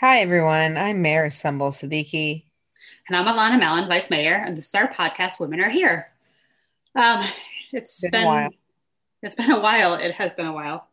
Hi, 0.00 0.20
everyone. 0.20 0.76
I'm 0.76 1.02
Mayor 1.02 1.26
Sumbul 1.26 1.72
Siddiqui. 1.72 2.44
And 3.08 3.16
I'm 3.16 3.26
Alanna 3.26 3.58
Mallon, 3.58 3.88
Vice 3.88 4.10
Mayor, 4.10 4.36
and 4.46 4.56
this 4.56 4.68
is 4.68 4.74
our 4.76 4.86
podcast, 4.86 5.40
Women 5.40 5.58
Are 5.58 5.68
Here. 5.68 6.12
Um, 6.94 7.24
it's 7.72 8.00
been, 8.02 8.12
been, 8.12 8.22
a 8.22 8.26
while. 8.26 8.50
It's 9.24 9.34
been 9.34 9.50
a 9.50 9.58
while. 9.58 9.94
It 9.94 10.12
has 10.12 10.34
been 10.34 10.46
a 10.46 10.52
while. 10.52 10.86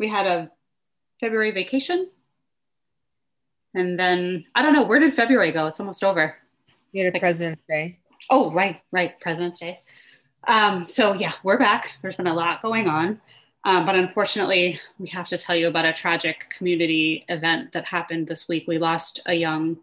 We 0.00 0.08
had 0.08 0.26
a 0.26 0.50
February 1.20 1.52
vacation. 1.52 2.08
And 3.72 3.96
then, 3.96 4.46
I 4.56 4.62
don't 4.62 4.72
know, 4.72 4.82
where 4.82 4.98
did 4.98 5.14
February 5.14 5.52
go? 5.52 5.68
It's 5.68 5.78
almost 5.78 6.02
over. 6.02 6.36
You 6.90 7.04
had 7.04 7.12
a 7.12 7.14
like, 7.14 7.22
President's 7.22 7.62
Day. 7.68 8.00
Oh, 8.30 8.50
right, 8.50 8.80
right. 8.90 9.20
President's 9.20 9.60
Day. 9.60 9.78
Um, 10.48 10.84
so, 10.86 11.14
yeah, 11.14 11.34
we're 11.44 11.56
back. 11.56 11.92
There's 12.02 12.16
been 12.16 12.26
a 12.26 12.34
lot 12.34 12.62
going 12.62 12.88
on. 12.88 13.20
Um, 13.64 13.84
but 13.84 13.94
unfortunately, 13.94 14.80
we 14.98 15.08
have 15.08 15.28
to 15.28 15.36
tell 15.36 15.54
you 15.54 15.68
about 15.68 15.84
a 15.84 15.92
tragic 15.92 16.48
community 16.50 17.24
event 17.28 17.72
that 17.72 17.84
happened 17.84 18.26
this 18.26 18.48
week. 18.48 18.64
We 18.66 18.78
lost 18.78 19.20
a 19.26 19.34
young 19.34 19.78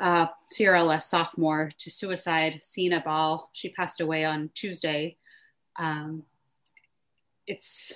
uh, 0.00 0.26
CRLS 0.50 1.02
sophomore 1.02 1.70
to 1.78 1.90
suicide, 1.90 2.58
Sina 2.62 3.00
Ball. 3.00 3.48
She 3.52 3.68
passed 3.68 4.00
away 4.00 4.24
on 4.24 4.50
Tuesday. 4.54 5.16
Um, 5.76 6.24
it's 7.46 7.94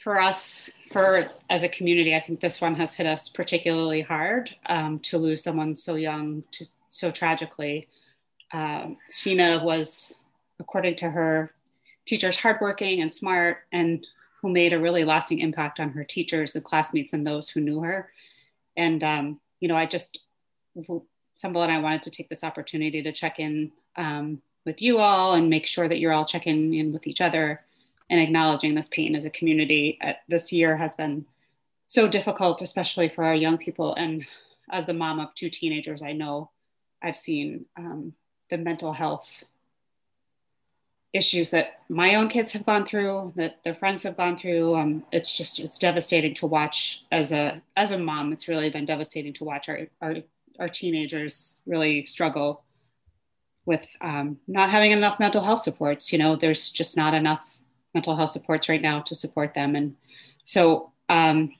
for 0.00 0.20
us, 0.20 0.72
for 0.90 1.30
as 1.48 1.62
a 1.62 1.68
community, 1.68 2.16
I 2.16 2.20
think 2.20 2.40
this 2.40 2.60
one 2.60 2.74
has 2.74 2.94
hit 2.94 3.06
us 3.06 3.28
particularly 3.28 4.00
hard 4.00 4.54
um, 4.66 4.98
to 5.00 5.16
lose 5.16 5.44
someone 5.44 5.76
so 5.76 5.94
young, 5.94 6.42
to, 6.50 6.66
so 6.88 7.10
tragically. 7.10 7.88
Um, 8.52 8.96
Sina 9.06 9.62
was, 9.62 10.18
according 10.58 10.96
to 10.96 11.10
her, 11.10 11.52
teachers 12.06 12.38
hardworking 12.38 13.00
and 13.00 13.12
smart 13.12 13.58
and 13.72 14.06
who 14.40 14.50
made 14.50 14.72
a 14.72 14.80
really 14.80 15.04
lasting 15.04 15.38
impact 15.38 15.78
on 15.78 15.90
her 15.90 16.04
teachers 16.04 16.56
and 16.56 16.64
classmates 16.64 17.12
and 17.12 17.26
those 17.26 17.48
who 17.48 17.60
knew 17.60 17.80
her. 17.80 18.10
And, 18.76 19.02
um, 19.04 19.40
you 19.60 19.68
know, 19.68 19.76
I 19.76 19.86
just, 19.86 20.20
Sumbul 20.76 21.62
and 21.62 21.72
I 21.72 21.78
wanted 21.78 22.02
to 22.02 22.10
take 22.10 22.28
this 22.28 22.44
opportunity 22.44 23.02
to 23.02 23.12
check 23.12 23.38
in 23.38 23.70
um, 23.96 24.42
with 24.64 24.82
you 24.82 24.98
all 24.98 25.34
and 25.34 25.48
make 25.48 25.66
sure 25.66 25.88
that 25.88 25.98
you're 25.98 26.12
all 26.12 26.24
checking 26.24 26.74
in 26.74 26.92
with 26.92 27.06
each 27.06 27.20
other 27.20 27.62
and 28.10 28.20
acknowledging 28.20 28.74
this 28.74 28.88
pain 28.88 29.14
as 29.14 29.24
a 29.24 29.30
community. 29.30 29.98
Uh, 30.00 30.14
this 30.28 30.52
year 30.52 30.76
has 30.76 30.94
been 30.94 31.24
so 31.86 32.08
difficult, 32.08 32.62
especially 32.62 33.08
for 33.08 33.24
our 33.24 33.34
young 33.34 33.58
people. 33.58 33.94
And 33.94 34.26
as 34.70 34.86
the 34.86 34.94
mom 34.94 35.20
of 35.20 35.34
two 35.34 35.50
teenagers, 35.50 36.02
I 36.02 36.12
know 36.12 36.50
I've 37.02 37.16
seen 37.16 37.66
um, 37.76 38.14
the 38.50 38.58
mental 38.58 38.92
health 38.92 39.44
issues 41.12 41.50
that 41.50 41.80
my 41.88 42.14
own 42.14 42.28
kids 42.28 42.52
have 42.52 42.64
gone 42.64 42.86
through, 42.86 43.32
that 43.36 43.62
their 43.64 43.74
friends 43.74 44.02
have 44.02 44.16
gone 44.16 44.36
through. 44.36 44.74
Um, 44.76 45.04
it's 45.12 45.36
just 45.36 45.58
it's 45.58 45.78
devastating 45.78 46.34
to 46.34 46.46
watch 46.46 47.04
as 47.12 47.32
a 47.32 47.60
as 47.76 47.92
a 47.92 47.98
mom. 47.98 48.32
It's 48.32 48.48
really 48.48 48.70
been 48.70 48.86
devastating 48.86 49.32
to 49.34 49.44
watch 49.44 49.68
our 49.68 49.80
our, 50.00 50.16
our 50.58 50.68
teenagers 50.68 51.60
really 51.66 52.06
struggle 52.06 52.64
with 53.64 53.86
um, 54.00 54.38
not 54.48 54.70
having 54.70 54.92
enough 54.92 55.20
mental 55.20 55.42
health 55.42 55.60
supports. 55.60 56.12
You 56.12 56.18
know, 56.18 56.34
there's 56.34 56.70
just 56.70 56.96
not 56.96 57.14
enough 57.14 57.40
mental 57.94 58.16
health 58.16 58.30
supports 58.30 58.68
right 58.68 58.82
now 58.82 59.00
to 59.02 59.14
support 59.14 59.54
them, 59.54 59.76
and 59.76 59.94
so 60.44 60.92
um, 61.08 61.52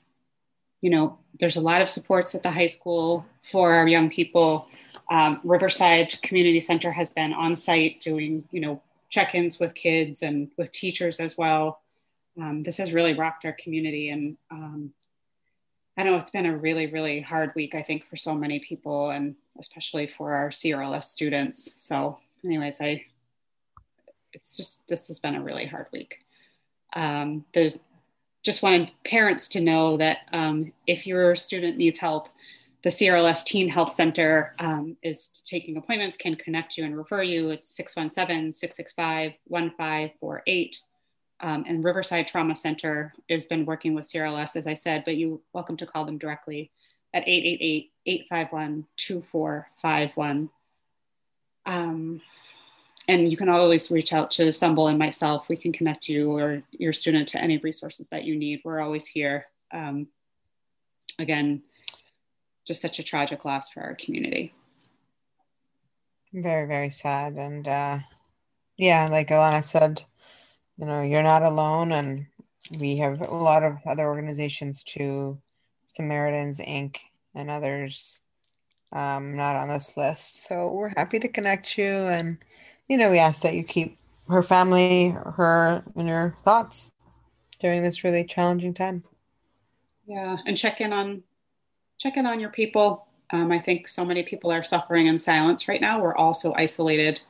you 0.81 0.89
know, 0.89 1.17
there's 1.39 1.55
a 1.55 1.61
lot 1.61 1.81
of 1.81 1.89
supports 1.89 2.35
at 2.35 2.43
the 2.43 2.51
high 2.51 2.67
school 2.67 3.25
for 3.51 3.71
our 3.71 3.87
young 3.87 4.09
people. 4.09 4.67
Um, 5.09 5.39
Riverside 5.43 6.21
Community 6.21 6.59
Center 6.59 6.91
has 6.91 7.11
been 7.11 7.33
on 7.33 7.55
site 7.55 8.01
doing, 8.01 8.43
you 8.51 8.59
know, 8.59 8.81
check-ins 9.13 9.59
with 9.59 9.75
kids 9.75 10.23
and 10.23 10.49
with 10.57 10.71
teachers 10.71 11.19
as 11.19 11.37
well. 11.37 11.81
Um, 12.41 12.63
this 12.63 12.77
has 12.77 12.93
really 12.93 13.13
rocked 13.13 13.45
our 13.45 13.53
community, 13.53 14.09
and 14.09 14.37
um, 14.49 14.91
I 15.95 16.03
know 16.03 16.15
it's 16.15 16.31
been 16.31 16.47
a 16.47 16.57
really, 16.57 16.87
really 16.87 17.21
hard 17.21 17.51
week. 17.55 17.75
I 17.75 17.83
think 17.83 18.09
for 18.09 18.15
so 18.15 18.33
many 18.33 18.59
people, 18.59 19.11
and 19.11 19.35
especially 19.59 20.07
for 20.07 20.33
our 20.33 20.49
CRLS 20.49 21.03
students. 21.03 21.75
So, 21.77 22.17
anyways, 22.43 22.81
I 22.81 23.05
it's 24.33 24.57
just 24.57 24.87
this 24.87 25.07
has 25.09 25.19
been 25.19 25.35
a 25.35 25.43
really 25.43 25.67
hard 25.67 25.85
week. 25.93 26.25
Um, 26.95 27.45
there's 27.53 27.77
just 28.41 28.63
wanted 28.63 28.89
parents 29.05 29.47
to 29.49 29.61
know 29.61 29.97
that 29.97 30.21
um, 30.33 30.73
if 30.87 31.05
your 31.05 31.35
student 31.35 31.77
needs 31.77 31.99
help, 31.99 32.29
the 32.83 32.89
CRLS 32.89 33.45
Teen 33.45 33.69
Health 33.69 33.93
Center 33.93 34.53
um, 34.59 34.97
is 35.01 35.29
taking 35.45 35.77
appointments, 35.77 36.17
can 36.17 36.35
connect 36.35 36.77
you 36.77 36.83
and 36.83 36.97
refer 36.97 37.23
you. 37.23 37.49
It's 37.49 37.73
617 37.75 38.51
665 38.51 39.31
1548. 39.45 40.79
Um, 41.39 41.63
and 41.67 41.83
Riverside 41.83 42.27
Trauma 42.27 42.55
Center 42.55 43.13
has 43.29 43.45
been 43.45 43.65
working 43.65 43.95
with 43.95 44.05
CRLS, 44.05 44.57
as 44.57 44.67
I 44.67 44.73
said, 44.73 45.03
but 45.05 45.15
you're 45.15 45.39
welcome 45.53 45.77
to 45.77 45.85
call 45.85 46.05
them 46.05 46.17
directly 46.17 46.71
at 47.13 47.23
888 47.27 47.91
851 48.05 48.85
2451. 48.97 50.49
Um, 51.65 52.21
and 53.07 53.31
you 53.31 53.37
can 53.37 53.49
always 53.49 53.91
reach 53.91 54.11
out 54.11 54.29
to 54.31 54.49
Sumbul 54.49 54.89
and 54.89 54.99
myself. 54.99 55.47
We 55.47 55.55
can 55.55 55.71
connect 55.71 56.09
you 56.09 56.31
or 56.31 56.63
your 56.71 56.91
student 56.91 57.29
to 57.29 57.41
any 57.41 57.57
resources 57.57 58.07
that 58.09 58.25
you 58.25 58.35
need. 58.35 58.61
We're 58.63 58.81
always 58.81 59.05
here. 59.05 59.47
Um, 59.71 60.07
again, 61.19 61.63
just 62.65 62.81
such 62.81 62.99
a 62.99 63.03
tragic 63.03 63.45
loss 63.45 63.69
for 63.69 63.81
our 63.81 63.95
community. 63.95 64.53
Very, 66.33 66.67
very 66.67 66.89
sad. 66.89 67.33
And 67.33 67.67
uh, 67.67 67.99
yeah, 68.77 69.07
like 69.07 69.29
Alanna 69.29 69.63
said, 69.63 70.03
you 70.77 70.85
know, 70.85 71.01
you're 71.01 71.23
not 71.23 71.43
alone. 71.43 71.91
And 71.91 72.25
we 72.79 72.97
have 72.97 73.21
a 73.21 73.33
lot 73.33 73.63
of 73.63 73.77
other 73.85 74.07
organizations 74.07 74.83
too, 74.83 75.39
Samaritans 75.87 76.59
Inc. 76.59 76.97
and 77.35 77.49
others 77.49 78.21
um, 78.93 79.35
not 79.35 79.55
on 79.55 79.67
this 79.69 79.97
list. 79.97 80.43
So 80.45 80.71
we're 80.71 80.93
happy 80.95 81.19
to 81.19 81.27
connect 81.27 81.77
you. 81.77 81.91
And, 82.07 82.37
you 82.87 82.97
know, 82.97 83.11
we 83.11 83.19
ask 83.19 83.41
that 83.41 83.55
you 83.55 83.63
keep 83.63 83.97
her 84.29 84.43
family, 84.43 85.09
her 85.09 85.83
and 85.95 86.07
your 86.07 86.37
thoughts 86.43 86.91
during 87.59 87.81
this 87.81 88.03
really 88.03 88.23
challenging 88.23 88.73
time. 88.73 89.03
Yeah. 90.07 90.37
And 90.45 90.55
check 90.57 90.81
in 90.81 90.93
on 90.93 91.23
check 92.03 92.17
in 92.17 92.25
on 92.25 92.39
your 92.39 92.49
people. 92.49 93.07
Um, 93.31 93.51
I 93.51 93.59
think 93.59 93.87
so 93.87 94.03
many 94.03 94.23
people 94.23 94.51
are 94.51 94.63
suffering 94.63 95.07
in 95.07 95.17
silence 95.17 95.69
right 95.69 95.79
now. 95.79 96.01
We're 96.01 96.15
all 96.15 96.33
so 96.33 96.53
isolated, 96.53 97.21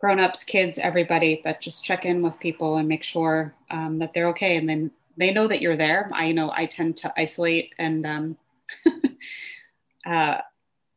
grown 0.00 0.18
ups, 0.18 0.42
kids, 0.42 0.80
everybody, 0.80 1.40
but 1.44 1.60
just 1.60 1.84
check 1.84 2.04
in 2.04 2.20
with 2.20 2.40
people 2.40 2.76
and 2.76 2.88
make 2.88 3.04
sure 3.04 3.54
um, 3.70 3.96
that 3.98 4.12
they're 4.12 4.28
okay. 4.30 4.56
And 4.56 4.68
then 4.68 4.90
they 5.16 5.32
know 5.32 5.46
that 5.46 5.60
you're 5.60 5.76
there. 5.76 6.10
I 6.12 6.32
know 6.32 6.50
I 6.50 6.66
tend 6.66 6.96
to 6.98 7.12
isolate 7.16 7.72
and 7.78 8.04
um, 8.04 8.36
uh, 10.06 10.38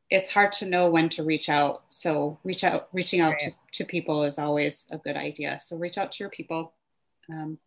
it's 0.09 0.31
hard 0.31 0.51
to 0.53 0.65
know 0.65 0.89
when 0.89 1.07
to 1.09 1.23
reach 1.23 1.49
out. 1.49 1.83
So 1.89 2.39
reach 2.43 2.63
out, 2.63 2.87
reaching 2.93 3.21
out 3.21 3.33
right. 3.33 3.53
to, 3.73 3.83
to 3.83 3.85
people 3.85 4.23
is 4.23 4.39
always 4.39 4.87
a 4.89 4.97
good 4.97 5.15
idea. 5.15 5.59
So 5.61 5.77
reach 5.77 5.99
out 5.99 6.11
to 6.13 6.23
your 6.23 6.31
people. 6.31 6.73
Um, 7.29 7.59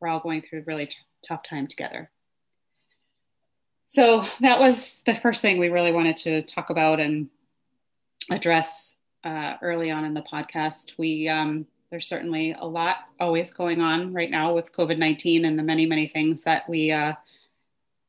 we're 0.00 0.08
all 0.08 0.20
going 0.20 0.40
through 0.40 0.60
a 0.60 0.64
really 0.64 0.86
t- 0.86 0.96
tough 1.22 1.42
time 1.42 1.66
together 1.66 2.10
so 3.86 4.24
that 4.40 4.58
was 4.58 5.02
the 5.06 5.14
first 5.14 5.42
thing 5.42 5.58
we 5.58 5.68
really 5.68 5.92
wanted 5.92 6.16
to 6.18 6.42
talk 6.42 6.70
about 6.70 7.00
and 7.00 7.28
address 8.30 8.98
uh, 9.24 9.54
early 9.62 9.90
on 9.90 10.04
in 10.04 10.14
the 10.14 10.22
podcast. 10.22 10.92
We 10.98 11.28
um, 11.28 11.66
there's 11.90 12.06
certainly 12.06 12.56
a 12.58 12.66
lot 12.66 12.96
always 13.20 13.52
going 13.52 13.80
on 13.80 14.12
right 14.12 14.30
now 14.30 14.54
with 14.54 14.72
COVID 14.72 14.98
nineteen 14.98 15.44
and 15.44 15.58
the 15.58 15.62
many 15.62 15.86
many 15.86 16.08
things 16.08 16.42
that 16.42 16.68
we 16.68 16.90
uh, 16.90 17.14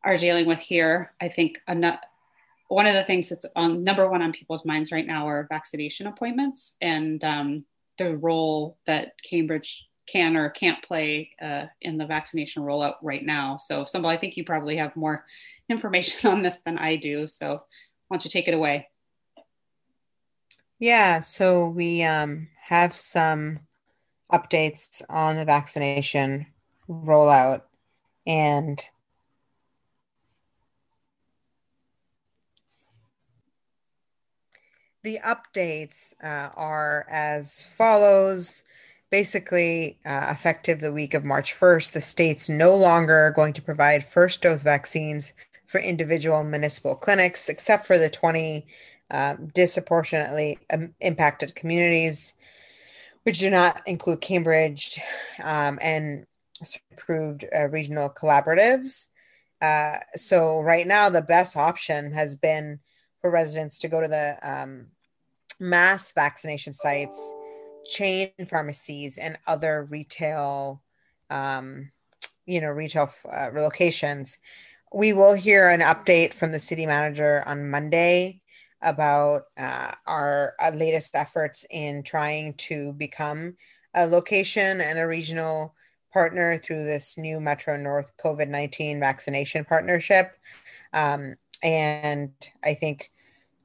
are 0.03 0.17
dealing 0.17 0.45
with 0.45 0.59
here. 0.59 1.13
I 1.19 1.29
think 1.29 1.61
another, 1.67 1.99
one 2.67 2.87
of 2.87 2.93
the 2.93 3.03
things 3.03 3.29
that's 3.29 3.45
on 3.55 3.83
number 3.83 4.09
one 4.09 4.21
on 4.21 4.31
people's 4.31 4.65
minds 4.65 4.91
right 4.91 5.05
now 5.05 5.27
are 5.27 5.47
vaccination 5.49 6.07
appointments 6.07 6.75
and 6.81 7.23
um, 7.23 7.65
the 7.97 8.15
role 8.17 8.77
that 8.85 9.13
Cambridge 9.21 9.87
can 10.07 10.37
or 10.37 10.49
can't 10.49 10.81
play 10.83 11.31
uh, 11.41 11.65
in 11.81 11.97
the 11.97 12.05
vaccination 12.05 12.63
rollout 12.63 12.95
right 13.01 13.23
now. 13.23 13.57
So, 13.57 13.83
Sumbul, 13.83 14.07
I 14.07 14.17
think 14.17 14.37
you 14.37 14.43
probably 14.43 14.77
have 14.77 14.95
more 14.95 15.25
information 15.69 16.29
on 16.29 16.41
this 16.41 16.59
than 16.65 16.77
I 16.77 16.95
do. 16.95 17.27
So, 17.27 17.61
why 18.07 18.17
don't 18.17 18.25
you 18.25 18.31
take 18.31 18.47
it 18.47 18.53
away? 18.53 18.87
Yeah, 20.79 21.21
so 21.21 21.69
we 21.69 22.03
um, 22.03 22.49
have 22.61 22.95
some 22.95 23.59
updates 24.31 25.01
on 25.09 25.37
the 25.37 25.45
vaccination 25.45 26.47
rollout 26.89 27.61
and 28.27 28.83
the 35.03 35.19
updates 35.23 36.13
uh, 36.23 36.49
are 36.55 37.05
as 37.09 37.61
follows 37.61 38.63
basically 39.15 39.97
uh, 40.05 40.27
effective 40.29 40.81
the 40.81 40.91
week 40.91 41.13
of 41.13 41.23
March 41.23 41.57
1st, 41.57 41.93
the 41.93 42.01
state's 42.01 42.49
no 42.49 42.75
longer 42.75 43.31
going 43.33 43.53
to 43.53 43.61
provide 43.61 44.03
first 44.03 44.41
dose 44.41 44.61
vaccines 44.61 45.31
for 45.67 45.79
individual 45.79 46.43
municipal 46.43 46.95
clinics, 46.95 47.47
except 47.47 47.87
for 47.87 47.97
the 47.97 48.09
20 48.09 48.67
um, 49.11 49.49
disproportionately 49.55 50.59
um, 50.69 50.93
impacted 50.99 51.55
communities, 51.55 52.33
which 53.23 53.39
do 53.39 53.49
not 53.49 53.81
include 53.87 54.19
Cambridge 54.19 54.99
um, 55.41 55.79
and 55.81 56.25
approved 56.91 57.45
uh, 57.55 57.69
regional 57.69 58.09
collaboratives. 58.09 59.07
Uh, 59.61 59.95
so 60.17 60.59
right 60.59 60.87
now, 60.87 61.09
the 61.09 61.21
best 61.21 61.55
option 61.55 62.11
has 62.11 62.35
been 62.35 62.81
for 63.21 63.31
residents 63.31 63.79
to 63.79 63.87
go 63.87 64.01
to 64.01 64.09
the 64.09 64.37
um, 64.43 64.87
mass 65.57 66.11
vaccination 66.11 66.73
sites, 66.73 67.33
chain 67.87 68.31
pharmacies, 68.47 69.17
and 69.17 69.37
other 69.47 69.87
retail, 69.89 70.81
um, 71.29 71.91
you 72.45 72.61
know, 72.61 72.69
retail 72.69 73.11
uh, 73.31 73.49
locations. 73.53 74.39
We 74.93 75.13
will 75.13 75.33
hear 75.33 75.69
an 75.69 75.81
update 75.81 76.33
from 76.33 76.51
the 76.51 76.59
city 76.59 76.85
manager 76.85 77.43
on 77.45 77.69
Monday 77.69 78.41
about 78.81 79.43
uh, 79.57 79.91
our 80.05 80.53
uh, 80.63 80.71
latest 80.73 81.15
efforts 81.15 81.65
in 81.69 82.03
trying 82.03 82.53
to 82.53 82.93
become 82.93 83.55
a 83.93 84.05
location 84.05 84.81
and 84.81 84.99
a 84.99 85.07
regional 85.07 85.73
partner 86.13 86.57
through 86.57 86.85
this 86.85 87.17
new 87.17 87.39
Metro 87.39 87.75
North 87.75 88.13
COVID 88.23 88.47
19 88.47 88.99
vaccination 88.99 89.65
partnership. 89.65 90.37
Um, 90.93 91.35
and 91.63 92.31
I 92.63 92.73
think, 92.73 93.11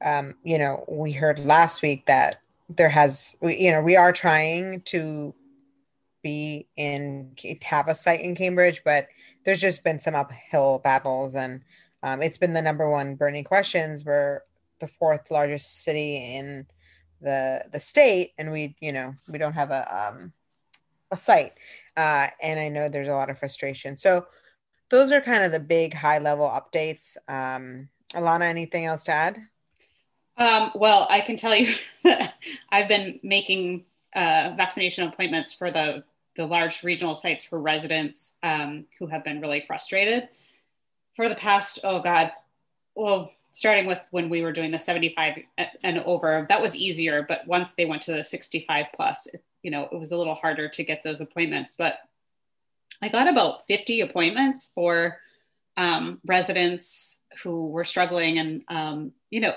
um, 0.03 0.35
you 0.43 0.57
know, 0.57 0.83
we 0.87 1.11
heard 1.11 1.39
last 1.39 1.81
week 1.81 2.07
that 2.07 2.41
there 2.75 2.89
has, 2.89 3.35
you 3.41 3.71
know, 3.71 3.81
we 3.81 3.95
are 3.95 4.11
trying 4.11 4.81
to 4.81 5.33
be 6.23 6.67
in, 6.75 7.35
have 7.63 7.87
a 7.87 7.95
site 7.95 8.21
in 8.21 8.35
Cambridge, 8.35 8.81
but 8.83 9.07
there's 9.45 9.61
just 9.61 9.83
been 9.83 9.99
some 9.99 10.15
uphill 10.15 10.79
battles. 10.83 11.35
And 11.35 11.61
um, 12.03 12.21
it's 12.21 12.37
been 12.37 12.53
the 12.53 12.61
number 12.61 12.89
one 12.89 13.15
burning 13.15 13.43
questions. 13.43 14.05
We're 14.05 14.41
the 14.79 14.87
fourth 14.87 15.31
largest 15.31 15.83
city 15.83 16.35
in 16.35 16.65
the 17.21 17.63
the 17.71 17.79
state, 17.79 18.31
and 18.39 18.51
we, 18.51 18.75
you 18.81 18.91
know, 18.91 19.15
we 19.27 19.37
don't 19.37 19.53
have 19.53 19.69
a 19.69 20.09
um, 20.09 20.33
a 21.11 21.17
site. 21.17 21.53
Uh, 21.95 22.27
and 22.41 22.59
I 22.59 22.69
know 22.69 22.89
there's 22.89 23.07
a 23.07 23.13
lot 23.13 23.29
of 23.29 23.37
frustration. 23.37 23.97
So 23.97 24.25
those 24.89 25.11
are 25.11 25.21
kind 25.21 25.43
of 25.43 25.51
the 25.51 25.59
big 25.59 25.93
high 25.93 26.19
level 26.19 26.45
updates. 26.45 27.17
Um, 27.27 27.89
Alanna, 28.13 28.43
anything 28.43 28.85
else 28.85 29.03
to 29.05 29.11
add? 29.11 29.37
Um, 30.37 30.71
well, 30.75 31.07
I 31.09 31.21
can 31.21 31.35
tell 31.35 31.55
you 31.55 31.73
I've 32.69 32.87
been 32.87 33.19
making 33.23 33.85
uh, 34.15 34.53
vaccination 34.57 35.07
appointments 35.07 35.53
for 35.53 35.71
the, 35.71 36.03
the 36.35 36.45
large 36.45 36.83
regional 36.83 37.15
sites 37.15 37.43
for 37.43 37.59
residents 37.59 38.35
um, 38.43 38.85
who 38.99 39.07
have 39.07 39.23
been 39.23 39.41
really 39.41 39.63
frustrated 39.67 40.27
for 41.15 41.29
the 41.29 41.35
past, 41.35 41.79
oh 41.83 41.99
God, 41.99 42.31
well, 42.95 43.31
starting 43.51 43.85
with 43.85 43.99
when 44.11 44.29
we 44.29 44.41
were 44.41 44.51
doing 44.51 44.71
the 44.71 44.79
75 44.79 45.39
and 45.83 45.99
over, 45.99 46.45
that 46.49 46.61
was 46.61 46.75
easier. 46.75 47.23
But 47.27 47.45
once 47.47 47.73
they 47.73 47.85
went 47.85 48.01
to 48.03 48.13
the 48.13 48.23
65 48.23 48.85
plus, 48.95 49.27
you 49.61 49.71
know, 49.71 49.87
it 49.91 49.97
was 49.97 50.11
a 50.11 50.17
little 50.17 50.35
harder 50.35 50.69
to 50.69 50.83
get 50.83 51.03
those 51.03 51.21
appointments. 51.21 51.75
But 51.75 51.99
I 53.01 53.09
got 53.09 53.27
about 53.27 53.65
50 53.65 54.01
appointments 54.01 54.71
for 54.73 55.19
um, 55.75 56.19
residents 56.25 57.19
who 57.43 57.69
were 57.69 57.83
struggling 57.83 58.39
and, 58.39 58.63
um, 58.67 59.11
you 59.29 59.41
know, 59.41 59.53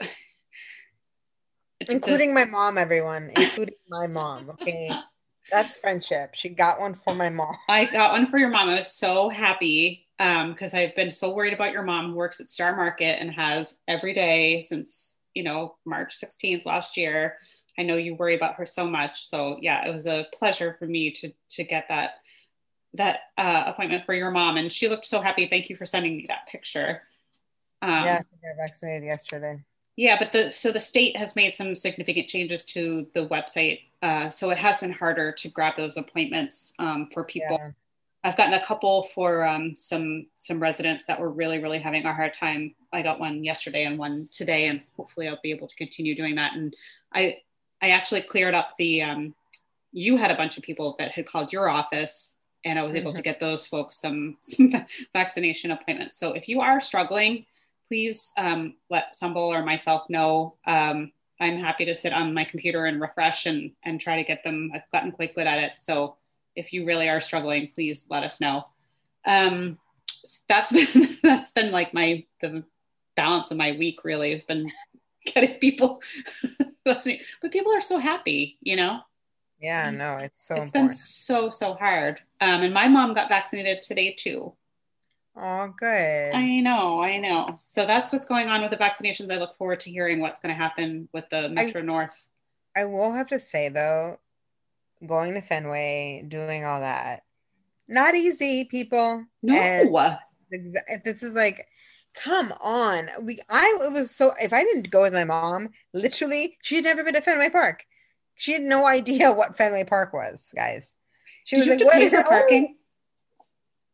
including 1.89 2.35
my 2.35 2.45
mom, 2.45 2.79
everyone, 2.79 3.31
including 3.37 3.75
my 3.89 4.07
mom. 4.07 4.51
Okay. 4.51 4.91
That's 5.53 5.77
friendship. 5.77 6.35
She 6.35 6.49
got 6.49 6.81
one 6.81 6.95
for 6.95 7.15
my 7.15 7.29
mom. 7.29 7.55
I 7.69 7.85
got 7.85 8.13
one 8.13 8.27
for 8.27 8.39
your 8.39 8.49
mom. 8.49 8.71
I 8.71 8.79
was 8.79 8.93
so 8.93 9.29
happy 9.29 10.07
because 10.19 10.75
um, 10.75 10.81
I've 10.81 10.95
been 10.95 11.11
so 11.11 11.35
worried 11.35 11.53
about 11.53 11.73
your 11.73 11.83
mom 11.83 12.11
who 12.11 12.15
works 12.17 12.41
at 12.41 12.49
Star 12.49 12.75
Market 12.75 13.21
and 13.21 13.31
has 13.31 13.77
every 13.87 14.15
day 14.15 14.63
since, 14.63 15.19
you 15.35 15.43
know, 15.43 15.77
March 15.85 16.19
16th 16.19 16.65
last 16.65 16.97
year 16.97 17.37
I 17.79 17.83
know 17.83 17.97
you 17.97 18.15
worry 18.15 18.35
about 18.35 18.55
her 18.57 18.67
so 18.67 18.87
much. 18.87 19.27
So 19.27 19.59
yeah, 19.61 19.87
it 19.87 19.93
was 19.93 20.07
a 20.07 20.27
pleasure 20.33 20.77
for 20.79 20.87
me 20.87 21.11
to 21.13 21.33
to 21.51 21.65
get 21.65 21.89
that 21.89 22.15
that 22.95 23.21
uh, 23.37 23.65
appointment 23.67 24.05
for 24.07 24.15
your 24.15 24.31
mom, 24.31 24.57
and 24.57 24.73
she 24.73 24.89
looked 24.89 25.07
so 25.07 25.21
happy. 25.21 25.49
Thank 25.49 25.69
you 25.69 25.77
for 25.77 25.85
sending 25.85 26.17
me 26.17 26.27
that 26.29 26.47
picture. 26.47 27.03
Um, 27.83 28.05
yeah, 28.05 28.21
I 28.21 28.49
got 28.49 28.57
vaccinated 28.57 29.09
yesterday. 29.09 29.65
Yeah, 29.97 30.17
but 30.19 30.33
the 30.33 30.51
so 30.51 30.73
the 30.73 30.81
state 30.81 31.17
has 31.17 31.37
made 31.37 31.55
some 31.55 31.75
significant 31.75 32.29
changes 32.29 32.65
to 32.67 33.07
the 33.15 33.27
website, 33.29 33.81
uh, 34.03 34.29
so 34.29 34.51
it 34.51 34.59
has 34.59 34.79
been 34.79 34.93
harder 34.93 35.31
to 35.33 35.49
grab 35.49 35.77
those 35.77 35.97
appointments 35.97 36.75
um, 36.79 37.09
for 37.13 37.23
people. 37.23 37.59
Yeah. 37.61 37.71
I've 38.25 38.37
gotten 38.37 38.55
a 38.55 38.65
couple 38.65 39.05
for 39.15 39.47
um, 39.47 39.77
some 39.79 40.27
some 40.35 40.59
residents 40.59 41.07
that 41.07 41.21
were 41.21 41.31
really 41.31 41.63
really 41.63 41.79
having 41.79 42.07
a 42.07 42.13
hard 42.13 42.35
time. 42.35 42.75
I 42.93 43.03
got 43.03 43.21
one 43.21 43.45
yesterday 43.45 43.85
and 43.85 43.97
one 43.97 44.29
today, 44.33 44.67
and 44.67 44.83
hopefully 44.97 45.29
I'll 45.29 45.39
be 45.43 45.53
able 45.53 45.69
to 45.69 45.77
continue 45.77 46.17
doing 46.17 46.35
that. 46.35 46.55
And 46.55 46.75
I 47.15 47.37
I 47.85 47.91
actually 47.91 48.23
cleared 48.23 48.55
up 48.55 48.71
the, 48.79 49.03
um, 49.03 49.35
you 49.93 50.17
had 50.17 50.31
a 50.31 50.35
bunch 50.35 50.57
of 50.57 50.63
people 50.63 50.97
that 50.99 51.13
had 51.13 51.27
called 51.27 51.53
your 51.53 51.69
office 51.69 52.37
and 52.65 52.79
I 52.79 52.83
was 52.83 52.95
able 52.95 53.11
mm-hmm. 53.11 53.17
to 53.17 53.23
get 53.23 53.39
those 53.39 53.67
folks 53.67 53.97
some, 53.97 54.39
some 54.41 54.73
vaccination 55.13 55.71
appointments. 55.71 56.17
So 56.17 56.33
if 56.33 56.49
you 56.49 56.63
are 56.63 56.81
struggling, 56.81 57.45
please 57.95 58.33
um, 58.37 58.75
let 58.91 59.15
Sumbul 59.15 59.57
or 59.57 59.65
myself 59.65 60.11
know. 60.11 60.57
Um, 60.67 61.13
I'm 61.41 61.59
happy 61.59 61.85
to 61.85 61.95
sit 61.95 62.13
on 62.13 62.35
my 62.35 62.43
computer 62.43 62.87
and 62.87 63.01
refresh 63.01 63.47
and, 63.47 63.71
and 63.85 64.01
try 64.01 64.17
to 64.17 64.25
get 64.25 64.43
them. 64.43 64.73
I've 64.75 64.91
gotten 64.91 65.13
quite 65.13 65.37
good 65.37 65.47
at 65.47 65.61
it. 65.61 65.73
So 65.79 66.17
if 66.57 66.73
you 66.73 66.87
really 66.87 67.09
are 67.09 67.21
struggling, 67.21 67.69
please 67.69 68.07
let 68.11 68.25
us 68.25 68.41
know. 68.41 68.67
Um, 69.25 69.79
that's 70.49 70.73
been, 70.93 71.09
that's 71.23 71.53
been 71.53 71.71
like 71.71 71.95
my, 71.95 72.25
the 72.41 72.65
balance 73.15 73.53
of 73.53 73.59
my 73.59 73.71
week 73.79 74.03
really 74.03 74.33
has 74.33 74.43
been 74.43 74.65
getting 75.25 75.55
people 75.61 76.03
but 76.85 77.07
people 77.51 77.73
are 77.73 77.81
so 77.81 77.97
happy 77.97 78.59
you 78.61 78.77
know 78.77 78.99
yeah 79.59 79.89
no 79.91 80.19
it's 80.19 80.47
so 80.47 80.57
It's 80.57 80.65
important. 80.65 80.91
been 80.91 80.97
so 80.97 81.49
so 81.49 81.73
hard 81.75 82.21
um 82.43 82.61
and 82.63 82.75
my 82.75 82.89
mom 82.89 83.15
got 83.15 83.31
vaccinated 83.31 83.81
today 83.81 84.13
too 84.13 84.53
oh 85.37 85.73
good 85.79 86.33
i 86.35 86.61
know 86.61 87.03
i 87.03 87.19
know 87.19 87.59
so 87.61 87.87
that's 87.87 88.13
what's 88.13 88.27
going 88.27 88.49
on 88.49 88.63
with 88.63 88.71
the 88.71 88.77
vaccinations 88.77 89.33
i 89.33 89.37
look 89.37 89.57
forward 89.57 89.81
to 89.81 89.91
hearing 89.91 90.21
what's 90.21 90.41
going 90.41 90.55
to 90.55 90.61
happen 90.61 91.09
with 91.13 91.29
the 91.31 91.49
metro 91.49 91.81
I, 91.81 91.85
north 91.85 92.27
i 92.77 92.85
will 92.85 93.13
have 93.13 93.29
to 93.29 93.41
say 93.41 93.69
though 93.69 94.19
going 95.07 95.35
to 95.35 95.43
fenway 95.43 96.25
doing 96.27 96.65
all 96.65 96.81
that 96.81 97.23
not 97.89 98.15
easy 98.15 98.65
people 98.65 99.25
no 99.43 99.55
and 100.89 101.03
this 101.05 101.23
is 101.23 101.35
like 101.35 101.67
come 102.15 102.53
on. 102.63 103.09
We 103.21 103.41
I 103.51 103.79
it 103.83 103.93
was 103.93 104.11
so 104.11 104.33
if 104.41 104.53
I 104.53 104.63
didn't 104.63 104.91
go 104.91 105.03
with 105.03 105.13
my 105.13 105.25
mom, 105.25 105.71
literally, 105.93 106.57
she 106.63 106.77
had 106.77 106.85
never 106.85 107.05
been 107.05 107.15
to 107.15 107.21
Fenway 107.21 107.51
Park. 107.51 107.85
She 108.37 108.53
had 108.53 108.63
no 108.63 108.87
idea 108.87 109.33
what 109.33 109.57
Fenway 109.57 109.85
Park 109.85 110.13
was, 110.13 110.53
guys. 110.55 110.97
She 111.45 111.57
Did 111.57 111.69
was 111.69 111.69
like, 111.69 111.85
"What 111.85 112.03
is 112.03 112.11
the 112.11 112.25
oh, 112.25 112.29
parking?" 112.29 112.77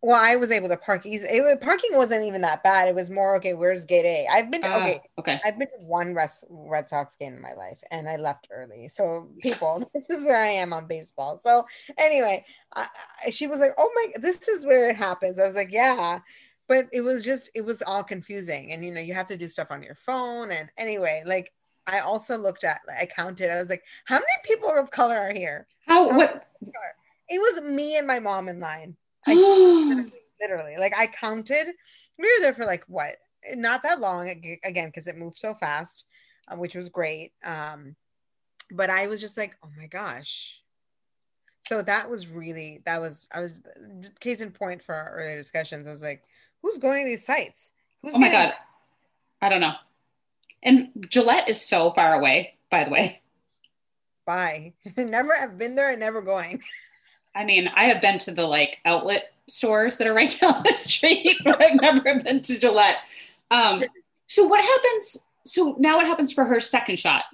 Well, 0.03 0.19
I 0.19 0.37
was 0.37 0.51
able 0.51 0.69
to 0.69 0.79
park 0.79 1.05
easy. 1.05 1.27
It 1.29 1.43
was, 1.43 1.59
parking 1.61 1.91
wasn't 1.93 2.25
even 2.25 2.41
that 2.41 2.63
bad. 2.63 2.89
It 2.89 2.95
was 2.95 3.11
more 3.11 3.37
okay. 3.37 3.53
Where's 3.53 3.85
gate 3.85 4.07
A? 4.07 4.27
I've 4.33 4.51
been 4.51 4.65
uh, 4.65 4.79
okay. 4.79 5.01
Okay. 5.19 5.41
I've 5.45 5.59
been 5.59 5.69
to 5.69 5.85
one 5.85 6.15
Res, 6.15 6.43
Red 6.49 6.89
Sox 6.89 7.17
game 7.17 7.35
in 7.35 7.43
my 7.43 7.53
life, 7.53 7.81
and 7.91 8.09
I 8.09 8.17
left 8.17 8.49
early. 8.51 8.89
So 8.89 9.29
people, 9.41 9.91
this 9.95 10.09
is 10.09 10.25
where 10.25 10.43
I 10.43 10.49
am 10.49 10.73
on 10.73 10.87
baseball. 10.87 11.37
So 11.37 11.67
anyway, 11.99 12.47
I, 12.75 12.89
she 13.31 13.47
was 13.47 13.61
like, 13.61 13.73
"Oh 13.77 13.91
my, 13.95 14.21
this 14.21 14.49
is 14.49 14.65
where 14.65 14.89
it 14.89 14.97
happens." 14.97 15.39
I 15.39 15.45
was 15.45 15.55
like, 15.55 15.71
"Yeah." 15.71 16.21
but 16.71 16.87
it 16.93 17.01
was 17.01 17.25
just 17.25 17.51
it 17.55 17.63
was 17.63 17.83
all 17.83 18.05
confusing 18.05 18.71
and 18.71 18.85
you 18.85 18.93
know 18.93 19.01
you 19.01 19.13
have 19.13 19.27
to 19.27 19.37
do 19.37 19.49
stuff 19.49 19.73
on 19.73 19.83
your 19.83 19.97
phone 19.97 20.53
and 20.53 20.71
anyway 20.79 21.21
like 21.27 21.53
i 21.89 21.99
also 21.99 22.39
looked 22.39 22.63
at 22.63 22.79
i 22.99 23.05
counted 23.05 23.51
i 23.51 23.59
was 23.59 23.69
like 23.69 23.83
how 24.05 24.15
many 24.15 24.25
people 24.45 24.71
of 24.71 24.89
color 24.91 25.19
are 25.19 25.35
here 25.35 25.67
how, 25.87 26.09
how 26.09 26.17
what 26.17 26.47
it 27.29 27.39
was 27.39 27.61
me 27.63 27.99
and 27.99 28.07
my 28.07 28.21
mom 28.21 28.49
in 28.49 28.61
line 28.61 28.97
I, 29.27 29.35
literally, 29.35 30.13
literally 30.41 30.77
like 30.79 30.93
i 30.99 31.07
counted 31.07 31.67
we 32.19 32.25
were 32.25 32.41
there 32.41 32.55
for 32.55 32.65
like 32.65 32.85
what 32.89 33.17
not 33.55 33.83
that 33.83 34.01
long 34.01 34.29
again 34.29 34.89
because 34.89 35.07
it 35.07 35.17
moved 35.17 35.39
so 35.39 35.55
fast 35.55 36.05
uh, 36.49 36.57
which 36.57 36.75
was 36.75 36.89
great 36.89 37.33
um 37.45 37.97
but 38.71 38.91
i 38.91 39.07
was 39.07 39.21
just 39.21 39.37
like 39.37 39.57
oh 39.65 39.69
my 39.77 39.87
gosh 39.87 40.61
so 41.63 41.83
that 41.83 42.11
was 42.11 42.29
really 42.29 42.83
that 42.87 43.01
was 43.01 43.27
i 43.35 43.41
was 43.41 43.53
case 44.21 44.41
in 44.41 44.51
point 44.51 44.83
for 44.83 44.95
our 44.95 45.11
earlier 45.17 45.37
discussions 45.37 45.87
i 45.87 45.91
was 45.91 46.03
like 46.03 46.23
who's 46.63 46.79
going 46.79 47.05
to 47.05 47.11
these 47.11 47.25
sites? 47.27 47.73
Who's 48.03 48.15
oh 48.15 48.19
my 48.19 48.31
god, 48.31 48.55
I 49.41 49.49
don't 49.49 49.61
know. 49.61 49.75
And 50.63 51.07
Gillette 51.09 51.49
is 51.49 51.67
so 51.67 51.93
far 51.93 52.15
away, 52.15 52.55
by 52.71 52.85
the 52.85 52.91
way. 52.91 53.23
Bye. 54.27 54.75
never 54.97 55.37
have 55.37 55.59
been 55.59 55.75
there 55.75 55.91
and 55.91 56.01
never 56.01 56.23
going. 56.23 56.63
I 57.35 57.45
mean, 57.45 57.69
I 57.75 57.85
have 57.85 58.01
been 58.01 58.19
to 58.21 58.33
the 58.33 58.47
like 58.47 58.79
outlet 58.85 59.33
stores 59.49 59.99
that 59.99 60.07
are 60.07 60.15
right 60.15 60.37
down 60.41 60.63
the 60.65 60.75
street, 60.75 61.37
but 61.45 61.61
I've 61.61 61.81
never 61.81 62.21
been 62.21 62.43
to 62.43 62.59
Gillette. 62.59 62.99
Um, 63.51 63.83
so 64.27 64.47
what 64.47 64.65
happens? 64.65 65.25
So 65.45 65.77
now 65.79 65.97
what 65.97 66.07
happens 66.07 66.33
for 66.33 66.45
her 66.45 66.61
second 66.61 66.99
shot? 66.99 67.25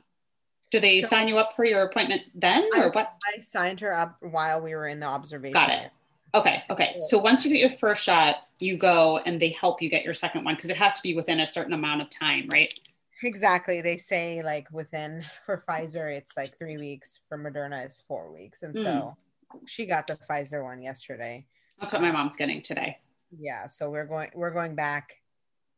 Do 0.71 0.81
they 0.81 1.03
so, 1.03 1.09
sign 1.09 1.29
you 1.29 1.39
up 1.39 1.55
for 1.55 1.65
your 1.65 1.83
appointment 1.83 2.23
then, 2.35 2.69
or 2.77 2.85
I, 2.85 2.89
what? 2.89 3.15
I 3.37 3.41
signed 3.41 3.81
her 3.81 3.97
up 3.97 4.17
while 4.21 4.61
we 4.61 4.75
were 4.75 4.89
in 4.89 4.99
the 4.99 5.07
observation. 5.07 5.53
Got 5.53 5.71
it. 5.71 5.91
Okay. 6.35 6.63
Okay. 6.71 6.97
So 7.01 7.19
once 7.19 7.45
you 7.45 7.51
get 7.53 7.61
your 7.61 7.79
first 7.79 8.03
shot, 8.03 8.49
you 8.59 8.77
go 8.77 9.19
and 9.19 9.41
they 9.41 9.51
help 9.51 9.81
you 9.81 9.89
get 9.89 10.05
your 10.05 10.15
second 10.15 10.45
one 10.45 10.55
because 10.55 10.71
it 10.71 10.77
has 10.77 10.95
to 10.95 11.03
be 11.03 11.15
within 11.15 11.41
a 11.41 11.47
certain 11.47 11.73
amount 11.73 12.03
of 12.03 12.11
time, 12.11 12.49
right? 12.51 12.79
Exactly. 13.23 13.81
They 13.81 13.97
say 13.97 14.43
like 14.43 14.71
within 14.71 15.25
for 15.45 15.63
Pfizer, 15.67 16.15
it's 16.15 16.37
like 16.37 16.59
three 16.59 16.77
weeks. 16.77 17.21
For 17.29 17.39
Moderna, 17.39 17.85
it's 17.85 18.03
four 18.03 18.33
weeks. 18.33 18.63
And 18.63 18.75
mm. 18.75 18.83
so 18.83 19.17
she 19.67 19.87
got 19.87 20.07
the 20.07 20.17
Pfizer 20.17 20.63
one 20.63 20.83
yesterday. 20.83 21.47
That's 21.81 21.93
what 21.93 22.03
my 22.03 22.11
mom's 22.11 22.37
getting 22.37 22.63
today. 22.63 22.99
Yeah, 23.37 23.67
so 23.67 23.91
we're 23.91 24.07
going 24.07 24.31
we're 24.35 24.53
going 24.53 24.75
back 24.75 25.15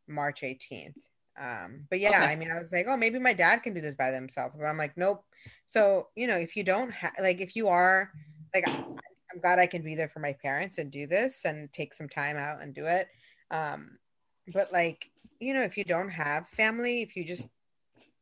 March 0.06 0.42
18th. 0.42 0.94
Um, 1.40 1.86
but 1.88 2.00
yeah, 2.00 2.22
Okay. 2.22 2.32
I 2.32 2.36
mean, 2.36 2.50
I 2.50 2.58
was 2.58 2.72
like, 2.72 2.86
oh, 2.88 2.96
maybe 2.96 3.18
my 3.18 3.32
dad 3.32 3.62
can 3.62 3.74
do 3.74 3.80
this 3.80 3.94
by 3.94 4.08
himself. 4.08 4.52
But 4.58 4.66
I'm 4.66 4.76
like, 4.78 4.96
nope. 4.96 5.24
So 5.66 6.08
you 6.16 6.26
know, 6.26 6.36
if 6.36 6.56
you 6.56 6.64
don't 6.64 6.90
have 6.92 7.12
like, 7.20 7.40
if 7.40 7.56
you 7.56 7.68
are 7.68 8.10
like, 8.54 8.66
I'm 8.66 9.40
glad 9.40 9.58
I 9.58 9.66
can 9.66 9.82
be 9.82 9.94
there 9.94 10.08
for 10.08 10.20
my 10.20 10.34
parents 10.42 10.78
and 10.78 10.90
do 10.90 11.06
this 11.06 11.44
and 11.44 11.72
take 11.72 11.94
some 11.94 12.08
time 12.08 12.36
out 12.36 12.62
and 12.62 12.74
do 12.74 12.86
it. 12.86 13.08
Um, 13.50 13.98
but 14.52 14.72
like, 14.72 15.10
you 15.40 15.54
know, 15.54 15.62
if 15.62 15.76
you 15.76 15.84
don't 15.84 16.08
have 16.10 16.48
family, 16.48 17.02
if 17.02 17.16
you 17.16 17.24
just 17.24 17.48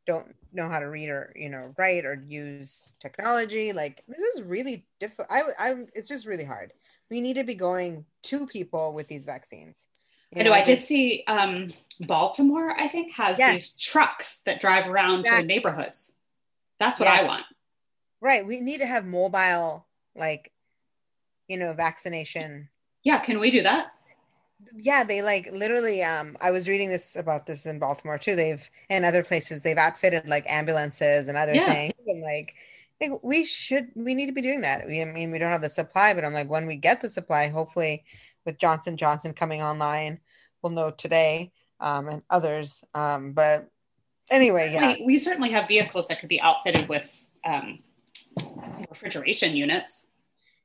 don't 0.06 0.34
know 0.52 0.68
how 0.68 0.78
to 0.78 0.86
read 0.86 1.08
or 1.08 1.32
you 1.36 1.48
know 1.48 1.74
write 1.76 2.04
or 2.04 2.22
use 2.28 2.92
technology, 3.00 3.72
like 3.72 4.02
this 4.08 4.18
is 4.36 4.42
really 4.42 4.86
difficult. 5.00 5.28
I, 5.30 5.42
I, 5.58 5.74
it's 5.94 6.08
just 6.08 6.26
really 6.26 6.44
hard. 6.44 6.72
We 7.10 7.20
need 7.20 7.34
to 7.34 7.44
be 7.44 7.54
going 7.54 8.04
to 8.24 8.46
people 8.46 8.92
with 8.92 9.08
these 9.08 9.24
vaccines. 9.24 9.86
You 10.34 10.40
I 10.40 10.44
know 10.44 10.52
I 10.52 10.62
did 10.62 10.82
see 10.82 11.22
um, 11.28 11.72
Baltimore, 12.00 12.74
I 12.78 12.88
think, 12.88 13.12
has 13.12 13.38
Yes. 13.38 13.52
these 13.52 13.70
trucks 13.74 14.40
that 14.40 14.60
drive 14.60 14.88
around 14.88 15.24
to 15.26 15.36
the 15.36 15.42
neighborhoods. 15.44 16.12
That's 16.80 16.98
what 16.98 17.06
Yeah. 17.06 17.20
I 17.20 17.24
want. 17.24 17.44
Right. 18.20 18.44
We 18.44 18.60
need 18.60 18.78
to 18.78 18.86
have 18.86 19.04
mobile, 19.04 19.86
like, 20.16 20.50
you 21.48 21.56
know, 21.56 21.74
vaccination. 21.74 22.68
Yeah, 23.04 23.18
can 23.18 23.38
we 23.38 23.52
do 23.52 23.62
that? 23.62 23.92
Yeah, 24.74 25.04
they 25.04 25.22
like 25.22 25.48
literally. 25.52 26.02
Um, 26.02 26.36
I 26.40 26.50
was 26.50 26.68
reading 26.68 26.88
this 26.88 27.14
about 27.16 27.46
this 27.46 27.66
in 27.66 27.78
Baltimore 27.78 28.18
too. 28.18 28.36
They've 28.36 28.68
and 28.88 29.04
other 29.04 29.22
places 29.22 29.62
they've 29.62 29.76
outfitted 29.76 30.28
like 30.28 30.44
ambulances 30.48 31.28
and 31.28 31.36
other 31.36 31.54
Yeah. 31.54 31.66
things, 31.66 31.94
and 32.06 32.22
like, 32.22 32.54
like 33.00 33.22
we 33.22 33.44
should 33.44 33.88
we 33.94 34.14
need 34.14 34.26
to 34.26 34.32
be 34.32 34.40
doing 34.40 34.62
that. 34.62 34.86
We, 34.86 35.02
I 35.02 35.04
mean, 35.04 35.30
we 35.30 35.38
don't 35.38 35.50
have 35.52 35.62
the 35.62 35.68
supply, 35.68 36.14
but 36.14 36.24
I'm 36.24 36.32
like, 36.32 36.48
when 36.50 36.66
we 36.66 36.76
get 36.76 37.00
the 37.00 37.10
supply, 37.10 37.48
hopefully, 37.48 38.04
with 38.46 38.58
Johnson 38.58 38.96
Johnson 38.96 39.34
coming 39.34 39.62
online, 39.62 40.20
we'll 40.62 40.72
know 40.72 40.90
today, 40.90 41.52
um, 41.80 42.08
and 42.08 42.22
others. 42.30 42.82
Um, 42.94 43.32
but 43.32 43.68
anyway, 44.30 44.72
yeah, 44.72 44.94
We, 44.94 45.04
we 45.04 45.18
certainly 45.18 45.50
have 45.50 45.68
vehicles 45.68 46.08
that 46.08 46.18
could 46.20 46.30
be 46.30 46.40
outfitted 46.40 46.88
with 46.88 47.26
um, 47.44 47.80
refrigeration 48.88 49.54
units. 49.54 50.06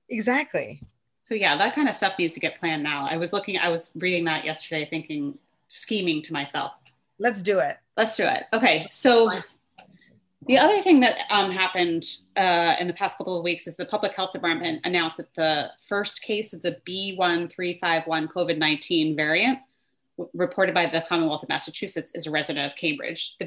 exactly. 0.09 0.81
So 1.21 1.35
yeah, 1.35 1.55
that 1.57 1.75
kind 1.75 1.87
of 1.87 1.95
stuff 1.95 2.13
needs 2.17 2.33
to 2.33 2.39
get 2.39 2.59
planned 2.59 2.83
now. 2.83 3.07
I 3.09 3.17
was 3.17 3.31
looking, 3.31 3.57
I 3.57 3.69
was 3.69 3.91
reading 3.95 4.25
that 4.25 4.43
yesterday, 4.43 4.85
thinking, 4.89 5.37
scheming 5.67 6.21
to 6.23 6.33
myself. 6.33 6.73
Let's 7.19 7.41
do 7.41 7.59
it. 7.59 7.77
Let's 7.95 8.17
do 8.17 8.23
it. 8.23 8.43
Okay, 8.51 8.87
so 8.89 9.31
the 10.47 10.57
other 10.57 10.81
thing 10.81 10.99
that 11.01 11.17
um, 11.29 11.51
happened 11.51 12.17
uh, 12.35 12.75
in 12.79 12.87
the 12.87 12.93
past 12.93 13.17
couple 13.17 13.37
of 13.37 13.43
weeks 13.43 13.67
is 13.67 13.77
the 13.77 13.85
public 13.85 14.13
health 14.13 14.31
department 14.31 14.81
announced 14.83 15.17
that 15.17 15.33
the 15.35 15.69
first 15.87 16.23
case 16.23 16.53
of 16.53 16.63
the 16.63 16.77
B1351 16.87 18.27
COVID 18.27 18.57
19 18.57 19.15
variant 19.15 19.59
w- 20.17 20.31
reported 20.33 20.73
by 20.73 20.87
the 20.87 21.05
Commonwealth 21.07 21.43
of 21.43 21.49
Massachusetts 21.49 22.11
is 22.15 22.25
a 22.25 22.31
resident 22.31 22.71
of 22.71 22.75
Cambridge. 22.75 23.35
The 23.39 23.45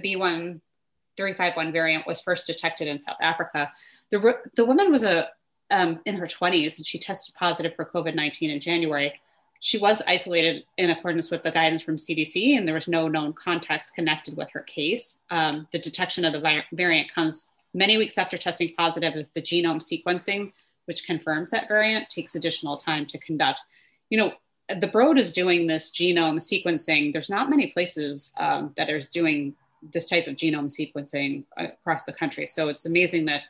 B1351 1.18 1.72
variant 1.72 2.06
was 2.06 2.20
first 2.20 2.46
detected 2.46 2.86
in 2.86 3.00
South 3.00 3.18
Africa. 3.20 3.72
The, 4.10 4.20
ro- 4.20 4.38
the 4.54 4.64
woman 4.64 4.92
was 4.92 5.02
a 5.02 5.30
um, 5.74 6.00
in 6.06 6.14
her 6.16 6.26
20s 6.26 6.78
and 6.78 6.86
she 6.86 6.98
tested 6.98 7.34
positive 7.34 7.74
for 7.74 7.84
COVID 7.84 8.14
19 8.14 8.50
in 8.50 8.60
January. 8.60 9.12
She 9.60 9.78
was 9.78 10.02
isolated 10.06 10.64
in 10.76 10.90
accordance 10.90 11.30
with 11.30 11.42
the 11.42 11.50
guidance 11.50 11.82
from 11.82 11.96
CDC, 11.96 12.56
and 12.56 12.68
there 12.68 12.74
was 12.74 12.86
no 12.86 13.08
known 13.08 13.32
contacts 13.32 13.90
connected 13.90 14.36
with 14.36 14.50
her 14.50 14.60
case. 14.60 15.22
Um, 15.30 15.66
the 15.72 15.78
detection 15.78 16.24
of 16.24 16.32
the 16.34 16.40
vi- 16.40 16.64
variant 16.72 17.12
comes 17.12 17.48
many 17.72 17.96
weeks 17.96 18.18
after 18.18 18.36
testing 18.36 18.74
positive, 18.76 19.14
as 19.14 19.30
the 19.30 19.40
genome 19.40 19.80
sequencing, 19.80 20.52
which 20.84 21.06
confirms 21.06 21.50
that 21.50 21.66
variant, 21.66 22.10
takes 22.10 22.34
additional 22.34 22.76
time 22.76 23.06
to 23.06 23.18
conduct. 23.18 23.62
You 24.10 24.18
know, 24.18 24.34
the 24.80 24.86
Broad 24.86 25.18
is 25.18 25.32
doing 25.32 25.66
this 25.66 25.90
genome 25.90 26.40
sequencing. 26.40 27.12
There's 27.12 27.30
not 27.30 27.50
many 27.50 27.68
places 27.68 28.34
um, 28.38 28.72
that 28.76 28.90
are 28.90 29.00
doing 29.00 29.54
this 29.92 30.08
type 30.08 30.26
of 30.26 30.36
genome 30.36 30.70
sequencing 30.70 31.44
across 31.56 32.04
the 32.04 32.12
country. 32.12 32.46
So 32.46 32.68
it's 32.68 32.86
amazing 32.86 33.24
that 33.26 33.42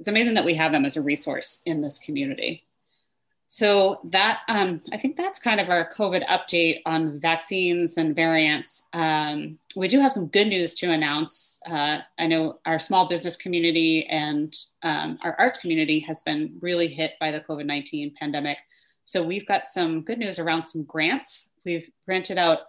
it's 0.00 0.08
amazing 0.08 0.34
that 0.34 0.44
we 0.44 0.54
have 0.54 0.72
them 0.72 0.84
as 0.84 0.96
a 0.96 1.02
resource 1.02 1.62
in 1.66 1.82
this 1.82 1.98
community. 1.98 2.64
So 3.46 4.00
that 4.04 4.40
um, 4.48 4.80
I 4.92 4.96
think 4.96 5.16
that's 5.16 5.40
kind 5.40 5.60
of 5.60 5.68
our 5.68 5.92
COVID 5.92 6.26
update 6.28 6.80
on 6.86 7.20
vaccines 7.20 7.98
and 7.98 8.14
variants. 8.14 8.84
Um, 8.92 9.58
we 9.74 9.88
do 9.88 9.98
have 10.00 10.12
some 10.12 10.28
good 10.28 10.46
news 10.46 10.76
to 10.76 10.90
announce. 10.90 11.60
Uh, 11.68 11.98
I 12.18 12.28
know 12.28 12.60
our 12.64 12.78
small 12.78 13.08
business 13.08 13.36
community 13.36 14.06
and 14.06 14.56
um, 14.84 15.18
our 15.22 15.34
arts 15.38 15.58
community 15.58 15.98
has 16.00 16.22
been 16.22 16.56
really 16.60 16.86
hit 16.86 17.14
by 17.18 17.32
the 17.32 17.40
COVID 17.40 17.66
nineteen 17.66 18.14
pandemic. 18.18 18.58
So 19.02 19.22
we've 19.22 19.46
got 19.46 19.66
some 19.66 20.02
good 20.02 20.18
news 20.18 20.38
around 20.38 20.62
some 20.62 20.84
grants. 20.84 21.50
We've 21.64 21.90
granted 22.06 22.38
out 22.38 22.60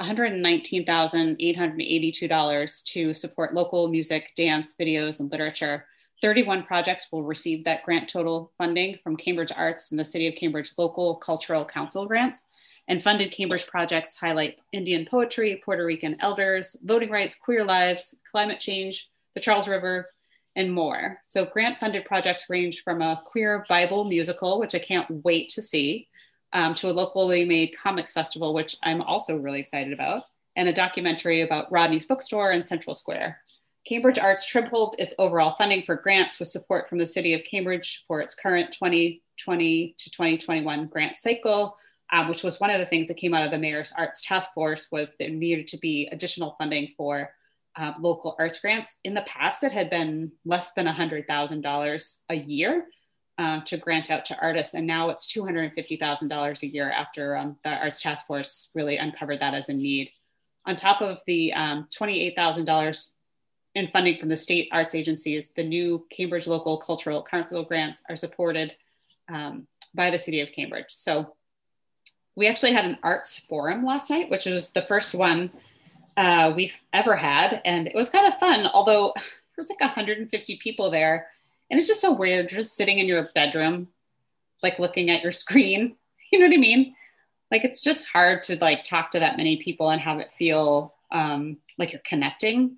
$119,882 0.00 2.84
to 2.84 3.12
support 3.12 3.52
local 3.52 3.88
music, 3.88 4.32
dance, 4.36 4.76
videos, 4.78 5.18
and 5.18 5.32
literature. 5.32 5.84
31 6.20 6.64
projects 6.64 7.08
will 7.12 7.22
receive 7.22 7.64
that 7.64 7.84
grant 7.84 8.08
total 8.08 8.52
funding 8.58 8.98
from 9.02 9.16
Cambridge 9.16 9.52
Arts 9.54 9.90
and 9.90 10.00
the 10.00 10.04
City 10.04 10.26
of 10.26 10.34
Cambridge 10.34 10.72
local 10.76 11.16
cultural 11.16 11.64
council 11.64 12.06
grants. 12.06 12.44
And 12.88 13.02
funded 13.02 13.30
Cambridge 13.30 13.66
projects 13.66 14.16
highlight 14.16 14.58
Indian 14.72 15.06
poetry, 15.06 15.60
Puerto 15.64 15.84
Rican 15.84 16.16
elders, 16.20 16.76
voting 16.82 17.10
rights, 17.10 17.34
queer 17.34 17.64
lives, 17.64 18.14
climate 18.30 18.60
change, 18.60 19.10
the 19.34 19.40
Charles 19.40 19.68
River, 19.68 20.08
and 20.56 20.72
more. 20.72 21.20
So, 21.22 21.44
grant 21.44 21.78
funded 21.78 22.04
projects 22.04 22.48
range 22.48 22.82
from 22.82 23.02
a 23.02 23.22
queer 23.24 23.64
Bible 23.68 24.04
musical, 24.04 24.58
which 24.58 24.74
I 24.74 24.78
can't 24.78 25.22
wait 25.22 25.50
to 25.50 25.62
see, 25.62 26.08
um, 26.52 26.74
to 26.76 26.88
a 26.88 26.92
locally 26.92 27.44
made 27.44 27.76
comics 27.76 28.12
festival, 28.12 28.54
which 28.54 28.76
I'm 28.82 29.02
also 29.02 29.36
really 29.36 29.60
excited 29.60 29.92
about, 29.92 30.24
and 30.56 30.68
a 30.68 30.72
documentary 30.72 31.42
about 31.42 31.70
Rodney's 31.70 32.06
bookstore 32.06 32.52
in 32.52 32.62
Central 32.62 32.94
Square. 32.94 33.38
Cambridge 33.88 34.18
Arts 34.18 34.44
tripled 34.44 34.96
its 34.98 35.14
overall 35.18 35.54
funding 35.56 35.82
for 35.82 35.96
grants 35.96 36.38
with 36.38 36.48
support 36.48 36.90
from 36.90 36.98
the 36.98 37.06
City 37.06 37.32
of 37.32 37.42
Cambridge 37.44 38.04
for 38.06 38.20
its 38.20 38.34
current 38.34 38.70
2020 38.70 39.94
to 39.96 40.10
2021 40.10 40.88
grant 40.88 41.16
cycle, 41.16 41.74
um, 42.12 42.28
which 42.28 42.42
was 42.42 42.60
one 42.60 42.70
of 42.70 42.78
the 42.78 42.84
things 42.84 43.08
that 43.08 43.16
came 43.16 43.32
out 43.32 43.46
of 43.46 43.50
the 43.50 43.56
Mayor's 43.56 43.90
Arts 43.96 44.22
Task 44.22 44.52
Force 44.52 44.88
was 44.92 45.16
there 45.16 45.30
needed 45.30 45.66
to 45.68 45.78
be 45.78 46.06
additional 46.12 46.54
funding 46.58 46.92
for 46.98 47.30
uh, 47.76 47.94
local 47.98 48.36
arts 48.38 48.60
grants. 48.60 48.98
In 49.04 49.14
the 49.14 49.22
past, 49.22 49.64
it 49.64 49.72
had 49.72 49.88
been 49.88 50.32
less 50.44 50.72
than 50.72 50.86
$100,000 50.86 52.16
a 52.28 52.34
year 52.34 52.84
um, 53.38 53.62
to 53.62 53.78
grant 53.78 54.10
out 54.10 54.26
to 54.26 54.38
artists, 54.38 54.74
and 54.74 54.86
now 54.86 55.08
it's 55.08 55.32
$250,000 55.32 56.62
a 56.62 56.66
year 56.66 56.90
after 56.90 57.38
um, 57.38 57.56
the 57.64 57.70
Arts 57.70 58.02
Task 58.02 58.26
Force 58.26 58.70
really 58.74 58.98
uncovered 58.98 59.40
that 59.40 59.54
as 59.54 59.70
a 59.70 59.72
need. 59.72 60.10
On 60.66 60.76
top 60.76 61.00
of 61.00 61.20
the 61.26 61.54
um, 61.54 61.88
$28,000 61.98 63.12
in 63.78 63.88
funding 63.88 64.18
from 64.18 64.28
the 64.28 64.36
state 64.36 64.68
arts 64.72 64.94
agencies, 64.94 65.50
the 65.50 65.64
new 65.64 66.04
Cambridge 66.10 66.46
Local 66.46 66.78
Cultural 66.78 67.22
Council 67.22 67.64
grants 67.64 68.02
are 68.08 68.16
supported 68.16 68.74
um, 69.28 69.66
by 69.94 70.10
the 70.10 70.18
City 70.18 70.40
of 70.40 70.52
Cambridge. 70.52 70.86
So 70.88 71.34
we 72.34 72.48
actually 72.48 72.72
had 72.72 72.84
an 72.84 72.98
arts 73.02 73.38
forum 73.38 73.84
last 73.84 74.10
night, 74.10 74.30
which 74.30 74.46
was 74.46 74.70
the 74.70 74.82
first 74.82 75.14
one 75.14 75.50
uh, 76.16 76.52
we've 76.54 76.76
ever 76.92 77.16
had. 77.16 77.62
And 77.64 77.86
it 77.86 77.94
was 77.94 78.10
kind 78.10 78.26
of 78.26 78.38
fun, 78.38 78.66
although 78.74 79.12
there 79.16 79.56
was 79.56 79.70
like 79.70 79.80
150 79.80 80.56
people 80.56 80.90
there. 80.90 81.28
And 81.70 81.78
it's 81.78 81.88
just 81.88 82.00
so 82.00 82.12
weird 82.12 82.48
just 82.48 82.76
sitting 82.76 82.98
in 82.98 83.06
your 83.06 83.30
bedroom, 83.34 83.88
like 84.62 84.78
looking 84.78 85.10
at 85.10 85.22
your 85.22 85.32
screen. 85.32 85.94
You 86.30 86.38
know 86.38 86.46
what 86.46 86.56
I 86.56 86.58
mean? 86.58 86.94
Like 87.50 87.64
it's 87.64 87.80
just 87.82 88.06
hard 88.06 88.42
to 88.42 88.58
like 88.58 88.84
talk 88.84 89.12
to 89.12 89.20
that 89.20 89.38
many 89.38 89.56
people 89.56 89.88
and 89.88 89.98
have 89.98 90.18
it 90.18 90.30
feel 90.30 90.94
um, 91.10 91.56
like 91.78 91.90
you're 91.90 92.02
connecting. 92.04 92.76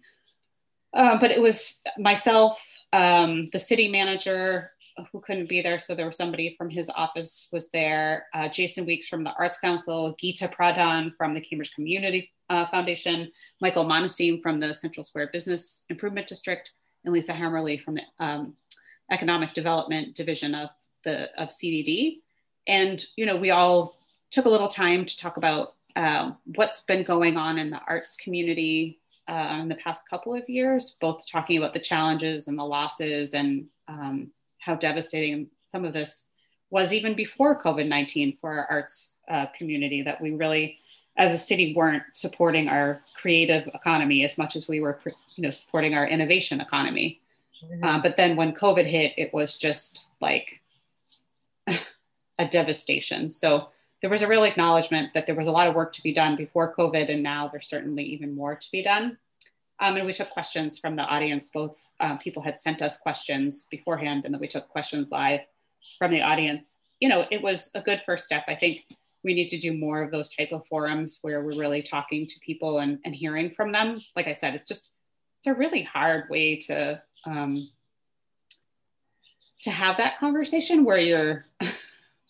Uh, 0.93 1.19
but 1.19 1.31
it 1.31 1.41
was 1.41 1.83
myself, 1.99 2.65
um, 2.93 3.49
the 3.53 3.59
city 3.59 3.89
manager 3.89 4.73
who 5.13 5.21
couldn't 5.21 5.49
be 5.49 5.61
there, 5.61 5.79
so 5.79 5.95
there 5.95 6.07
was 6.07 6.17
somebody 6.17 6.55
from 6.59 6.69
his 6.69 6.91
office 6.95 7.49
was 7.53 7.71
there. 7.71 8.27
Uh, 8.35 8.49
Jason 8.49 8.85
Weeks 8.85 9.09
from 9.09 9.25
the 9.25 9.33
Arts 9.39 9.59
Council, 9.59 10.17
Geeta 10.23 10.53
Pradhan 10.53 11.17
from 11.17 11.33
the 11.33 11.41
Cambridge 11.41 11.75
Community 11.75 12.31
uh, 12.51 12.67
Foundation, 12.67 13.31
Michael 13.61 13.85
Monestime 13.85 14.43
from 14.43 14.59
the 14.59 14.75
Central 14.75 15.05
Square 15.05 15.31
Business 15.33 15.85
Improvement 15.89 16.27
District, 16.27 16.73
and 17.05 17.15
Lisa 17.15 17.33
Hemmerle 17.33 17.81
from 17.81 17.95
the 17.95 18.03
um, 18.19 18.55
Economic 19.11 19.55
Development 19.55 20.15
Division 20.15 20.55
of 20.55 20.71
the 21.05 21.31
of 21.41 21.49
CDD. 21.49 22.19
And 22.67 23.05
you 23.17 23.27
know, 23.27 23.37
we 23.37 23.51
all 23.51 23.97
took 24.31 24.45
a 24.45 24.51
little 24.51 24.69
time 24.69 25.05
to 25.05 25.17
talk 25.17 25.37
about 25.37 25.75
uh, 25.97 26.33
what's 26.57 26.83
been 26.83 27.03
going 27.03 27.37
on 27.37 27.59
in 27.59 27.71
the 27.71 27.81
arts 27.89 28.17
community 28.17 29.00
uh, 29.31 29.59
in 29.61 29.69
the 29.69 29.77
past 29.77 30.09
couple 30.09 30.35
of 30.35 30.49
years, 30.49 30.97
both 31.01 31.25
talking 31.27 31.57
about 31.57 31.73
the 31.73 31.79
challenges 31.79 32.49
and 32.49 32.59
the 32.59 32.65
losses 32.65 33.33
and 33.35 33.67
um, 33.87 34.31
how 34.59 34.75
devastating 34.75 35.49
some 35.67 35.85
of 35.85 35.93
this 35.93 36.27
was 36.71 36.93
even 36.93 37.15
before 37.15 37.61
COVID 37.61 37.89
19 37.89 38.39
for 38.41 38.51
our 38.51 38.67
arts 38.71 39.19
uh, 39.29 39.47
community, 39.57 40.03
that 40.03 40.21
we 40.21 40.33
really, 40.33 40.79
as 41.17 41.33
a 41.33 41.39
city, 41.39 41.75
weren't 41.75 42.03
supporting 42.13 42.69
our 42.69 43.03
creative 43.15 43.69
economy 43.69 44.25
as 44.25 44.37
much 44.37 44.57
as 44.57 44.67
we 44.69 44.81
were 44.81 45.01
you 45.05 45.43
know, 45.43 45.51
supporting 45.51 45.95
our 45.95 46.07
innovation 46.07 46.61
economy. 46.61 47.21
Mhm. 47.65 47.85
Uh, 47.85 48.01
but 48.01 48.17
then 48.17 48.37
when 48.37 48.53
COVID 48.53 48.87
hit, 48.87 49.13
it 49.17 49.33
was 49.33 49.57
just 49.57 50.09
like 50.21 50.61
a 52.39 52.49
devastation. 52.51 53.31
So 53.31 53.69
there 54.01 54.11
was 54.11 54.23
a 54.23 54.29
real 54.29 54.45
acknowledgement 54.45 55.13
that 55.13 55.27
there 55.27 55.35
was 55.35 55.47
a 55.47 55.53
lot 55.53 55.69
of 55.69 55.75
work 55.75 55.93
to 55.93 56.03
be 56.03 56.13
done 56.13 56.37
before 56.37 56.75
COVID, 56.75 57.11
and 57.11 57.23
now 57.23 57.49
there's 57.49 57.69
certainly 57.69 58.05
even 58.05 58.35
more 58.35 58.57
to 58.57 58.71
be 58.71 58.83
done. 58.83 59.19
Um, 59.79 59.97
and 59.97 60.07
we 60.07 60.13
took 60.13 60.31
questions 60.31 60.79
from 60.79 60.97
the 60.97 61.03
audience. 61.03 61.51
Both 61.53 61.83
um, 62.01 62.19
people 62.19 62.43
had 62.43 62.59
sent 62.59 62.83
us 62.83 62.99
questions 62.99 63.67
beforehand, 63.71 64.25
and 64.25 64.35
then 64.35 64.41
we 64.41 64.49
took 64.49 64.69
questions 64.69 65.09
live 65.11 65.41
from 65.99 66.11
the 66.11 66.23
audience. 66.23 66.79
You 67.01 67.09
know, 67.09 67.27
it 67.31 67.43
was 67.43 67.71
a 67.75 67.81
good 67.81 68.03
first 68.05 68.27
step. 68.27 68.45
I 68.47 68.55
think 68.55 68.87
we 69.23 69.35
need 69.35 69.49
to 69.49 69.59
do 69.59 69.73
more 69.73 70.03
of 70.03 70.11
those 70.11 70.35
type 70.35 70.53
of 70.53 70.67
forums 70.67 71.19
where 71.23 71.43
we're 71.43 71.59
really 71.59 71.83
talking 71.83 72.27
to 72.27 72.41
people 72.41 72.79
and, 72.79 72.99
and 73.05 73.15
hearing 73.15 73.51
from 73.51 73.73
them. 73.73 74.01
Like 74.17 74.27
I 74.27 74.33
said, 74.33 74.55
it's 74.55 74.69
just 74.69 74.91
it's 75.39 75.47
a 75.47 75.55
really 75.55 75.83
hard 75.83 76.29
way 76.29 76.57
to 76.57 77.03
um, 77.25 77.69
to 79.63 79.71
have 79.71 79.99
that 79.99 80.19
conversation 80.19 80.85
where 80.85 80.99
you're 80.99 81.45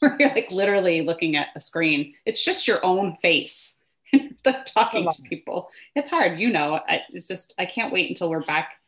where 0.01 0.17
you're 0.21 0.31
like 0.31 0.51
literally 0.51 1.03
looking 1.03 1.37
at 1.37 1.49
a 1.55 1.61
screen. 1.61 2.15
It's 2.27 2.45
just 2.45 2.67
your 2.67 2.85
own 2.85 3.15
face 3.17 3.81
talking 4.67 5.09
to 5.09 5.23
people. 5.23 5.71
It's 5.95 6.11
hard, 6.11 6.41
you 6.41 6.51
know. 6.51 6.81
I, 6.89 7.03
it's 7.11 7.29
just 7.29 7.55
I 7.59 7.67
can't 7.67 7.93
wait 7.93 8.09
until 8.09 8.31
we're 8.31 8.45
back 8.45 8.81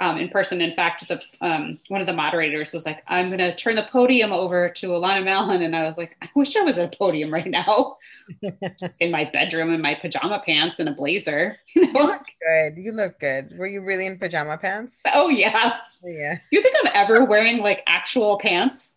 um, 0.00 0.16
in 0.16 0.28
person. 0.28 0.60
In 0.60 0.74
fact, 0.74 1.06
the 1.08 1.22
um, 1.40 1.78
one 1.88 2.00
of 2.00 2.06
the 2.06 2.12
moderators 2.12 2.72
was 2.72 2.86
like, 2.86 3.02
"I'm 3.06 3.28
going 3.28 3.38
to 3.38 3.54
turn 3.54 3.76
the 3.76 3.82
podium 3.82 4.32
over 4.32 4.68
to 4.68 4.88
Alanna 4.88 5.24
Mallon," 5.24 5.62
and 5.62 5.76
I 5.76 5.84
was 5.84 5.98
like, 5.98 6.16
"I 6.22 6.28
wish 6.34 6.56
I 6.56 6.62
was 6.62 6.78
at 6.78 6.94
a 6.94 6.96
podium 6.96 7.32
right 7.32 7.46
now, 7.46 7.96
in 9.00 9.10
my 9.10 9.24
bedroom 9.24 9.72
in 9.72 9.82
my 9.82 9.94
pajama 9.94 10.42
pants 10.44 10.78
and 10.78 10.88
a 10.88 10.92
blazer." 10.92 11.56
You, 11.74 11.92
know? 11.92 12.00
you 12.00 12.06
look 12.06 12.26
good. 12.40 12.76
You 12.76 12.92
look 12.92 13.20
good. 13.20 13.58
Were 13.58 13.66
you 13.66 13.82
really 13.82 14.06
in 14.06 14.18
pajama 14.18 14.56
pants? 14.56 15.02
Oh 15.14 15.28
yeah. 15.28 15.78
Yeah. 16.02 16.38
You 16.50 16.62
think 16.62 16.76
I'm 16.82 16.92
ever 16.94 17.24
wearing 17.24 17.58
like 17.58 17.82
actual 17.86 18.38
pants? 18.38 18.94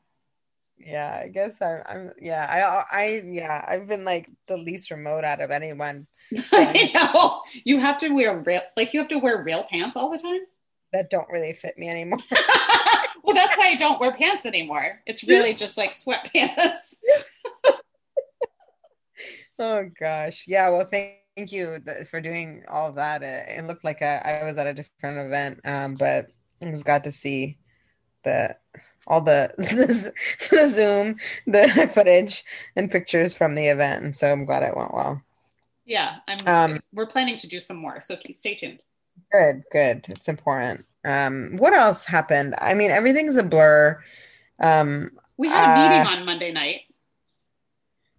Yeah, 0.85 1.21
I 1.23 1.27
guess 1.29 1.61
I'm. 1.61 1.81
I'm 1.87 2.11
yeah, 2.21 2.83
I, 2.91 3.03
I, 3.03 3.23
yeah, 3.25 3.63
I've 3.67 3.87
been 3.87 4.03
like 4.03 4.29
the 4.47 4.57
least 4.57 4.91
remote 4.91 5.23
out 5.23 5.41
of 5.41 5.51
anyone. 5.51 6.07
I 6.51 6.91
know. 6.93 7.41
You 7.63 7.79
have 7.79 7.97
to 7.99 8.09
wear 8.09 8.37
real, 8.39 8.61
like 8.75 8.93
you 8.93 8.99
have 8.99 9.09
to 9.09 9.19
wear 9.19 9.43
real 9.43 9.63
pants 9.63 9.95
all 9.95 10.09
the 10.09 10.17
time. 10.17 10.41
That 10.91 11.09
don't 11.09 11.29
really 11.29 11.53
fit 11.53 11.77
me 11.77 11.89
anymore. 11.89 12.19
well, 13.23 13.33
that's 13.33 13.57
why 13.57 13.69
I 13.69 13.75
don't 13.75 13.99
wear 13.99 14.11
pants 14.11 14.45
anymore. 14.45 15.01
It's 15.05 15.23
really 15.23 15.53
just 15.53 15.77
like 15.77 15.93
sweatpants. 15.93 16.95
oh 19.59 19.89
gosh, 19.99 20.43
yeah. 20.47 20.69
Well, 20.69 20.87
thank, 20.91 21.15
thank 21.35 21.51
you 21.51 21.79
for 22.09 22.19
doing 22.19 22.63
all 22.69 22.89
of 22.89 22.95
that. 22.95 23.23
It, 23.23 23.65
looked 23.65 23.83
like 23.83 24.01
a, 24.01 24.41
I 24.41 24.43
was 24.43 24.57
at 24.57 24.67
a 24.67 24.73
different 24.73 25.25
event, 25.25 25.61
um, 25.65 25.95
but 25.95 26.27
I 26.61 26.69
was 26.69 26.83
glad 26.83 27.05
to 27.05 27.11
see 27.11 27.57
the 28.23 28.55
all 29.07 29.22
the, 29.22 29.53
the, 29.57 30.13
the 30.51 30.67
Zoom, 30.67 31.17
the 31.45 31.89
footage 31.93 32.43
and 32.75 32.91
pictures 32.91 33.36
from 33.36 33.55
the 33.55 33.67
event. 33.67 34.03
And 34.03 34.15
so 34.15 34.31
I'm 34.31 34.45
glad 34.45 34.63
it 34.63 34.75
went 34.75 34.93
well. 34.93 35.22
Yeah, 35.86 36.17
I'm, 36.27 36.38
um, 36.48 36.79
we're 36.93 37.05
planning 37.05 37.38
to 37.38 37.48
do 37.48 37.60
some 37.60 37.77
more, 37.77 38.00
so 38.01 38.17
stay 38.31 38.55
tuned. 38.55 38.81
Good, 39.31 39.63
good. 39.72 40.05
It's 40.10 40.29
important. 40.29 40.86
Um, 41.03 41.57
what 41.57 41.74
else 41.74 42.05
happened? 42.05 42.55
I 42.60 42.74
mean, 42.74 42.91
everything's 42.91 43.36
a 43.36 43.43
blur. 43.43 44.01
Um, 44.60 45.12
we 45.38 45.50
had 45.50 45.65
a 45.65 45.72
uh, 45.72 45.89
meeting 45.89 46.19
on 46.19 46.25
Monday 46.25 46.51
night. 46.51 46.81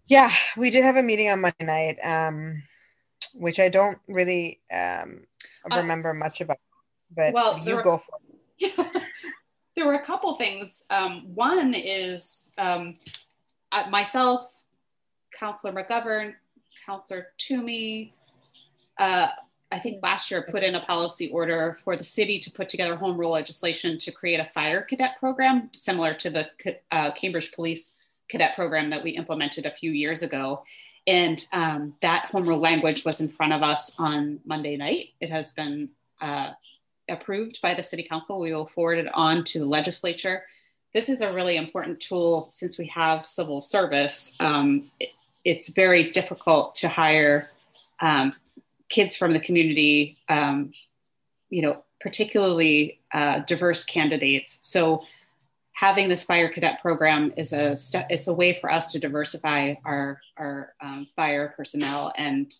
Yeah, 0.06 0.30
we 0.56 0.68
did 0.70 0.84
have 0.84 0.96
a 0.96 1.02
meeting 1.02 1.30
on 1.30 1.40
Monday 1.40 1.64
night, 1.64 1.98
um, 2.04 2.62
which 3.32 3.58
I 3.58 3.70
don't 3.70 3.98
really 4.06 4.60
um, 4.70 5.24
uh, 5.70 5.76
remember 5.76 6.10
uh, 6.10 6.14
much 6.14 6.42
about. 6.42 6.58
But 7.16 7.32
well, 7.32 7.58
you 7.60 7.76
were, 7.76 7.82
go 7.82 7.98
for 7.98 8.18
it. 8.58 9.02
there 9.76 9.86
were 9.86 9.94
a 9.94 10.04
couple 10.04 10.34
things. 10.34 10.84
Um, 10.90 11.34
one 11.34 11.74
is 11.74 12.48
um, 12.58 12.96
myself, 13.90 14.50
Councillor 15.38 15.72
McGovern, 15.72 16.34
Councillor 16.86 17.28
Toomey, 17.38 18.14
uh, 18.98 19.28
I 19.74 19.78
think 19.80 20.02
last 20.04 20.30
year 20.30 20.46
put 20.48 20.62
in 20.62 20.76
a 20.76 20.80
policy 20.80 21.30
order 21.30 21.76
for 21.82 21.96
the 21.96 22.04
city 22.04 22.38
to 22.38 22.50
put 22.50 22.68
together 22.68 22.94
home 22.94 23.18
rule 23.18 23.32
legislation 23.32 23.98
to 23.98 24.12
create 24.12 24.38
a 24.38 24.48
fire 24.54 24.82
cadet 24.82 25.18
program 25.18 25.68
similar 25.74 26.14
to 26.14 26.30
the 26.30 26.48
uh, 26.92 27.10
Cambridge 27.10 27.50
Police 27.50 27.94
cadet 28.28 28.54
program 28.54 28.90
that 28.90 29.02
we 29.02 29.10
implemented 29.10 29.66
a 29.66 29.74
few 29.74 29.90
years 29.90 30.22
ago. 30.22 30.62
And 31.08 31.44
um, 31.52 31.94
that 32.02 32.26
home 32.26 32.46
rule 32.48 32.60
language 32.60 33.04
was 33.04 33.20
in 33.20 33.28
front 33.28 33.52
of 33.52 33.64
us 33.64 33.98
on 33.98 34.38
Monday 34.44 34.76
night. 34.76 35.08
It 35.20 35.30
has 35.30 35.50
been 35.50 35.88
uh, 36.20 36.52
approved 37.08 37.60
by 37.62 37.74
the 37.74 37.82
city 37.82 38.02
council. 38.02 38.38
We 38.38 38.52
will 38.52 38.66
forward 38.66 38.98
it 38.98 39.08
on 39.14 39.44
to 39.44 39.58
the 39.58 39.66
legislature. 39.66 40.44
This 40.92 41.08
is 41.08 41.20
a 41.22 41.32
really 41.32 41.56
important 41.56 42.00
tool 42.00 42.48
since 42.50 42.78
we 42.78 42.86
have 42.86 43.26
civil 43.26 43.60
service. 43.60 44.36
Um, 44.40 44.90
it, 45.00 45.10
it's 45.44 45.68
very 45.68 46.10
difficult 46.10 46.76
to 46.76 46.88
hire 46.88 47.50
um, 48.00 48.34
kids 48.88 49.16
from 49.16 49.32
the 49.32 49.40
community, 49.40 50.16
um, 50.28 50.72
you 51.50 51.62
know, 51.62 51.82
particularly 52.00 53.00
uh, 53.12 53.40
diverse 53.40 53.84
candidates. 53.84 54.58
So 54.62 55.04
having 55.72 56.08
this 56.08 56.24
fire 56.24 56.48
cadet 56.48 56.80
program 56.80 57.32
is 57.36 57.52
a 57.52 57.76
step, 57.76 58.06
it's 58.10 58.28
a 58.28 58.32
way 58.32 58.54
for 58.54 58.70
us 58.70 58.92
to 58.92 58.98
diversify 58.98 59.74
our, 59.84 60.20
our 60.36 60.74
um, 60.80 61.06
fire 61.16 61.52
personnel 61.56 62.12
and 62.16 62.54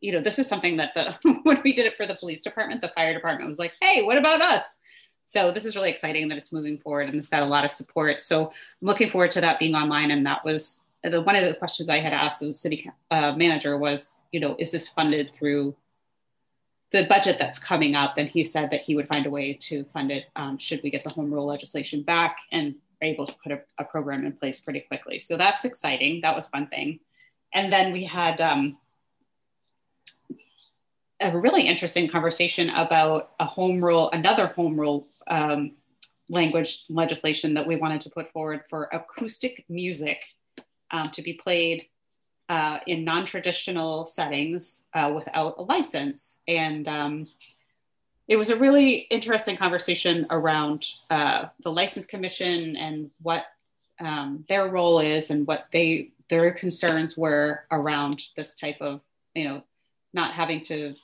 you 0.00 0.12
know, 0.12 0.20
this 0.20 0.38
is 0.38 0.48
something 0.48 0.76
that 0.78 0.94
the 0.94 1.16
when 1.42 1.60
we 1.62 1.72
did 1.72 1.86
it 1.86 1.96
for 1.96 2.06
the 2.06 2.14
police 2.14 2.42
department, 2.42 2.80
the 2.80 2.88
fire 2.88 3.14
department 3.14 3.48
was 3.48 3.58
like, 3.58 3.74
"Hey, 3.80 4.02
what 4.02 4.16
about 4.16 4.40
us?" 4.40 4.76
So 5.30 5.52
this 5.52 5.64
is 5.64 5.76
really 5.76 5.90
exciting 5.90 6.28
that 6.28 6.38
it's 6.38 6.50
moving 6.50 6.76
forward 6.76 7.06
and 7.06 7.14
it's 7.14 7.28
got 7.28 7.44
a 7.44 7.46
lot 7.46 7.64
of 7.64 7.70
support. 7.70 8.20
So 8.20 8.46
I'm 8.46 8.52
looking 8.80 9.10
forward 9.10 9.30
to 9.30 9.40
that 9.42 9.60
being 9.60 9.76
online. 9.76 10.10
And 10.10 10.26
that 10.26 10.44
was 10.44 10.82
the, 11.04 11.20
one 11.20 11.36
of 11.36 11.44
the 11.44 11.54
questions 11.54 11.88
I 11.88 11.98
had 11.98 12.12
asked 12.12 12.40
the 12.40 12.52
city 12.52 12.90
uh, 13.12 13.32
manager 13.36 13.78
was, 13.78 14.22
you 14.32 14.40
know, 14.40 14.56
is 14.58 14.72
this 14.72 14.88
funded 14.88 15.32
through 15.32 15.76
the 16.90 17.04
budget 17.04 17.38
that's 17.38 17.60
coming 17.60 17.94
up? 17.94 18.18
And 18.18 18.28
he 18.28 18.42
said 18.42 18.70
that 18.70 18.80
he 18.80 18.96
would 18.96 19.06
find 19.06 19.24
a 19.24 19.30
way 19.30 19.52
to 19.52 19.84
fund 19.84 20.10
it 20.10 20.24
um, 20.34 20.58
should 20.58 20.82
we 20.82 20.90
get 20.90 21.04
the 21.04 21.10
home 21.10 21.32
rule 21.32 21.46
legislation 21.46 22.02
back 22.02 22.38
and 22.50 22.74
able 23.00 23.24
to 23.24 23.34
put 23.40 23.52
a, 23.52 23.60
a, 23.78 23.84
program 23.84 24.26
in 24.26 24.32
place 24.32 24.58
pretty 24.58 24.80
quickly. 24.80 25.20
So 25.20 25.36
that's 25.36 25.64
exciting. 25.64 26.22
That 26.22 26.34
was 26.34 26.48
one 26.50 26.66
thing. 26.66 26.98
And 27.54 27.72
then 27.72 27.92
we 27.92 28.02
had 28.02 28.40
um, 28.40 28.78
a 31.20 31.36
really 31.38 31.62
interesting 31.62 32.08
conversation 32.08 32.70
about 32.70 33.32
a 33.38 33.44
home 33.44 33.84
rule, 33.84 34.10
another 34.10 34.46
home 34.48 34.78
rule 34.78 35.06
um, 35.28 35.72
language 36.28 36.84
legislation 36.88 37.54
that 37.54 37.66
we 37.66 37.76
wanted 37.76 38.00
to 38.02 38.10
put 38.10 38.28
forward 38.28 38.62
for 38.68 38.88
acoustic 38.92 39.64
music 39.68 40.22
um, 40.90 41.10
to 41.10 41.22
be 41.22 41.34
played 41.34 41.86
uh, 42.48 42.78
in 42.86 43.04
non-traditional 43.04 44.06
settings 44.06 44.86
uh, 44.94 45.12
without 45.14 45.54
a 45.58 45.62
license. 45.62 46.38
And 46.48 46.88
um, 46.88 47.28
it 48.26 48.36
was 48.36 48.50
a 48.50 48.56
really 48.56 48.92
interesting 49.10 49.56
conversation 49.56 50.26
around 50.30 50.86
uh, 51.10 51.46
the 51.62 51.70
license 51.70 52.06
commission 52.06 52.76
and 52.76 53.10
what 53.22 53.44
um, 54.00 54.44
their 54.48 54.68
role 54.68 55.00
is 55.00 55.30
and 55.30 55.46
what 55.46 55.66
they 55.72 56.12
their 56.28 56.52
concerns 56.52 57.16
were 57.16 57.64
around 57.72 58.22
this 58.36 58.54
type 58.54 58.76
of 58.80 59.02
you 59.34 59.44
know 59.44 59.62
not 60.14 60.32
having 60.32 60.60
to 60.62 60.94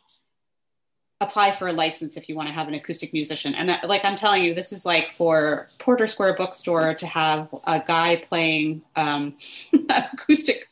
apply 1.21 1.51
for 1.51 1.69
a 1.69 1.73
license 1.73 2.17
if 2.17 2.29
you 2.29 2.35
want 2.35 2.49
to 2.49 2.53
have 2.53 2.69
an 2.69 2.75
acoustic 2.75 3.13
musician. 3.13 3.55
And 3.55 3.69
that, 3.69 3.89
like 3.89 4.05
I'm 4.05 4.17
telling 4.17 4.45
you, 4.45 4.55
this 4.55 4.73
is 4.73 4.85
like 4.85 5.13
for 5.15 5.69
Porter 5.79 6.07
Square 6.07 6.35
Bookstore 6.35 6.95
to 6.95 7.07
have 7.07 7.49
a 7.65 7.83
guy 7.85 8.17
playing 8.17 8.83
um, 8.97 9.37
acoustic 9.89 10.69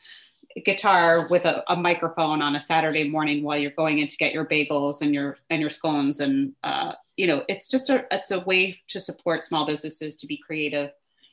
guitar 0.63 1.27
with 1.27 1.45
a, 1.45 1.63
a, 1.69 1.75
microphone 1.75 2.41
on 2.41 2.55
a 2.55 2.61
Saturday 2.61 3.09
morning 3.09 3.43
while 3.43 3.57
you're 3.57 3.71
going 3.71 3.99
in 3.99 4.07
to 4.07 4.15
get 4.15 4.31
your 4.31 4.45
bagels 4.45 5.01
and 5.01 5.13
your 5.13 5.35
and 5.49 5.59
your 5.59 5.69
scones 5.69 6.21
and 6.21 6.53
uh, 6.63 6.93
you 7.17 7.27
know 7.27 7.43
it's 7.49 7.69
just 7.69 7.89
a 7.89 8.05
it's 8.09 8.31
a 8.31 8.39
way 8.39 8.79
to 8.87 8.97
support 9.01 9.43
small 9.43 9.65
businesses 9.65 10.15
to 10.15 10.25
be 10.25 10.37
creative 10.37 10.91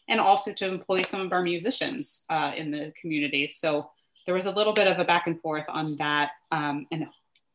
and 0.08 0.20
also 0.20 0.52
to 0.52 0.66
employ 0.66 1.02
some 1.02 1.20
of 1.20 1.32
our 1.32 1.42
musicians 1.42 2.24
uh, 2.30 2.52
in 2.56 2.70
the 2.70 2.92
community. 3.00 3.46
So 3.46 3.90
there 4.26 4.34
was 4.34 4.46
a 4.46 4.50
little 4.50 4.72
bit 4.72 4.86
of 4.86 4.98
a 4.98 5.04
back 5.04 5.26
and 5.26 5.40
forth 5.40 5.66
on 5.68 5.96
that 5.96 6.32
um, 6.50 6.86
and 6.90 7.06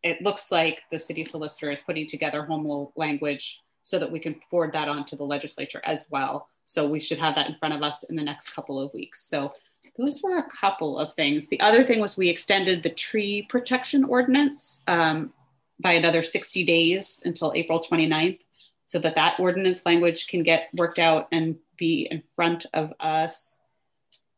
it 0.07 0.21
looks 0.21 0.51
like 0.51 0.83
the 0.89 0.99
city 0.99 1.23
solicitor 1.23 1.71
is 1.71 1.81
putting 1.81 2.07
together 2.07 2.43
home 2.43 2.63
rule 2.63 2.93
language 2.95 3.63
so 3.83 3.99
that 3.99 4.11
we 4.11 4.19
can 4.19 4.35
forward 4.49 4.73
that 4.73 4.89
on 4.89 5.05
to 5.05 5.15
the 5.15 5.23
legislature 5.23 5.81
as 5.85 6.05
well. 6.09 6.49
So 6.65 6.87
we 6.87 6.99
should 6.99 7.17
have 7.19 7.35
that 7.35 7.47
in 7.47 7.55
front 7.55 7.73
of 7.73 7.83
us 7.83 8.03
in 8.03 8.15
the 8.15 8.23
next 8.23 8.49
couple 8.49 8.79
of 8.79 8.93
weeks. 8.93 9.21
So 9.21 9.53
those 9.97 10.21
were 10.21 10.37
a 10.37 10.49
couple 10.49 10.99
of 10.99 11.13
things. 11.13 11.47
The 11.47 11.59
other 11.61 11.83
thing 11.83 11.99
was 11.99 12.17
we 12.17 12.29
extended 12.29 12.83
the 12.83 12.89
tree 12.89 13.45
protection 13.49 14.03
ordinance 14.03 14.81
um, 14.87 15.33
by 15.79 15.93
another 15.93 16.23
60 16.23 16.65
days 16.65 17.21
until 17.23 17.53
April 17.55 17.79
29th 17.79 18.39
so 18.85 18.99
that 18.99 19.15
that 19.15 19.39
ordinance 19.39 19.85
language 19.85 20.27
can 20.27 20.43
get 20.43 20.69
worked 20.73 20.99
out 20.99 21.27
and 21.31 21.57
be 21.77 22.07
in 22.09 22.23
front 22.35 22.65
of 22.73 22.93
us. 22.99 23.59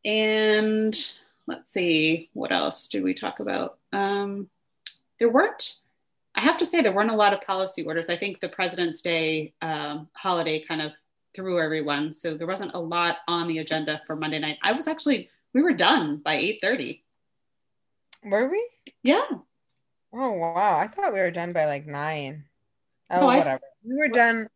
And 0.05 0.95
let's 1.47 1.71
see, 1.71 2.29
what 2.33 2.51
else 2.51 2.87
did 2.87 3.03
we 3.03 3.13
talk 3.13 3.39
about? 3.39 3.77
Um, 3.93 4.49
there 5.19 5.29
weren't 5.29 5.77
i 6.35 6.41
have 6.41 6.57
to 6.57 6.65
say 6.65 6.81
there 6.81 6.93
weren't 6.93 7.11
a 7.11 7.15
lot 7.15 7.33
of 7.33 7.41
policy 7.41 7.83
orders 7.83 8.09
i 8.09 8.15
think 8.15 8.39
the 8.39 8.49
president's 8.49 9.01
day 9.01 9.53
um, 9.61 10.07
holiday 10.13 10.63
kind 10.65 10.81
of 10.81 10.91
threw 11.35 11.59
everyone 11.61 12.11
so 12.11 12.35
there 12.35 12.47
wasn't 12.47 12.73
a 12.73 12.79
lot 12.79 13.17
on 13.27 13.47
the 13.47 13.59
agenda 13.59 14.01
for 14.07 14.15
monday 14.15 14.39
night 14.39 14.57
i 14.63 14.71
was 14.71 14.87
actually 14.87 15.29
We 15.53 15.61
were 15.63 15.73
done 15.73 16.17
by 16.17 16.35
8:30. 16.37 17.01
Were 18.23 18.47
we? 18.49 18.61
Yeah. 19.01 19.25
Oh 20.13 20.33
wow! 20.33 20.77
I 20.77 20.87
thought 20.87 21.13
we 21.13 21.19
were 21.19 21.31
done 21.31 21.53
by 21.53 21.65
like 21.65 21.87
nine. 21.87 22.43
Oh, 23.09 23.21
No, 23.21 23.29
I- 23.29 23.37
whatever. 23.39 23.61
We 23.83 23.95
were 23.97 24.09
done. 24.09 24.47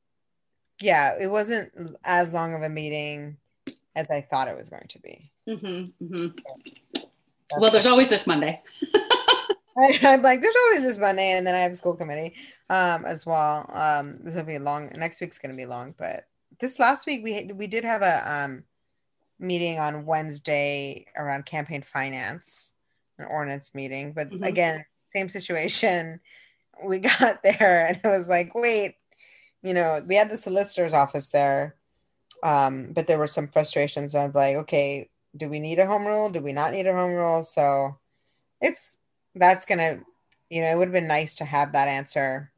Yeah, 0.82 1.15
it 1.19 1.28
wasn't 1.28 1.71
as 2.04 2.32
long 2.34 2.54
of 2.54 2.62
a 2.62 2.69
meeting 2.69 3.38
as 3.95 4.12
I 4.12 4.21
thought 4.21 4.47
it 4.47 4.58
was 4.58 4.69
going 4.69 4.88
to 4.89 4.99
be. 4.99 5.32
Mm-hmm, 5.47 6.06
hmm 6.06 6.28
Well, 7.58 7.71
there's 7.71 7.86
always 7.88 8.10
this 8.10 8.28
Monday. 8.28 8.62
I, 9.77 9.99
I'm 10.03 10.21
like, 10.21 10.41
there's 10.41 10.55
always 10.65 10.81
this 10.81 10.97
Monday, 10.99 11.31
and 11.31 11.45
then 11.45 11.55
I 11.55 11.59
have 11.59 11.75
school 11.75 11.95
committee 11.95 12.36
um 12.69 13.05
as 13.05 13.25
well. 13.25 13.69
Um, 13.73 14.19
this 14.23 14.36
will 14.36 14.43
be 14.43 14.59
long. 14.59 14.89
Next 14.95 15.19
week's 15.21 15.38
gonna 15.39 15.55
be 15.55 15.65
long, 15.65 15.93
but 15.97 16.27
this 16.59 16.79
last 16.79 17.05
week 17.05 17.23
we 17.23 17.51
we 17.53 17.67
did 17.67 17.83
have 17.83 18.01
a 18.01 18.23
um 18.31 18.63
meeting 19.39 19.79
on 19.79 20.05
Wednesday 20.05 21.05
around 21.17 21.45
campaign 21.45 21.81
finance, 21.81 22.73
an 23.17 23.25
ordinance 23.29 23.71
meeting. 23.73 24.13
But 24.13 24.29
Mhm. 24.29 24.47
again, 24.47 24.86
same 25.12 25.29
situation. 25.29 26.19
We 26.83 26.99
got 27.19 27.43
there, 27.43 27.88
and 27.88 27.97
it 27.97 28.07
was 28.07 28.29
like, 28.29 28.53
wait, 28.55 28.95
you 29.62 29.73
know, 29.73 30.01
we 30.07 30.15
had 30.15 30.29
the 30.29 30.38
solicitor's 30.38 30.93
office 30.93 31.27
there, 31.29 31.75
um, 32.43 32.91
but 32.93 33.07
there 33.07 33.17
were 33.17 33.27
some 33.27 33.47
frustrations 33.47 34.15
of 34.15 34.36
like, 34.36 34.55
okay, 34.55 35.09
do 35.36 35.49
we 35.49 35.59
need 35.59 35.79
a 35.79 35.86
home 35.86 36.05
rule? 36.05 36.29
Do 36.29 36.41
we 36.41 36.53
not 36.53 36.71
need 36.73 36.88
a 36.88 36.93
home 36.93 37.12
rule? 37.13 37.43
So 37.43 37.97
it's 38.62 38.99
that's 39.36 39.65
gonna 39.65 40.00
you 40.50 40.62
know 40.62 40.67
it 40.67 40.78
would 40.78 40.88
have 40.88 40.93
been 40.93 41.08
nice 41.08 41.36
to 41.36 41.46
have 41.46 41.72
that 41.74 41.88
answer 41.88 42.52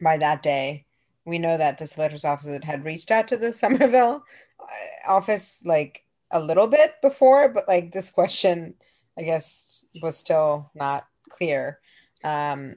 by 0.00 0.16
that 0.16 0.42
day 0.42 0.86
we 1.24 1.38
know 1.38 1.56
that 1.56 1.78
the 1.78 1.86
solicitor's 1.86 2.24
office 2.24 2.58
had 2.62 2.84
reached 2.84 3.10
out 3.10 3.28
to 3.28 3.36
the 3.36 3.52
somerville 3.62 4.22
uh, 4.60 5.10
office 5.10 5.62
like 5.64 6.04
a 6.30 6.40
little 6.40 6.66
bit 6.66 6.94
before 7.02 7.48
but 7.48 7.66
like 7.68 7.92
this 7.92 8.10
question 8.10 8.74
i 9.18 9.22
guess 9.22 9.84
was 10.02 10.16
still 10.16 10.70
not 10.74 11.06
clear 11.28 11.78
um 12.24 12.74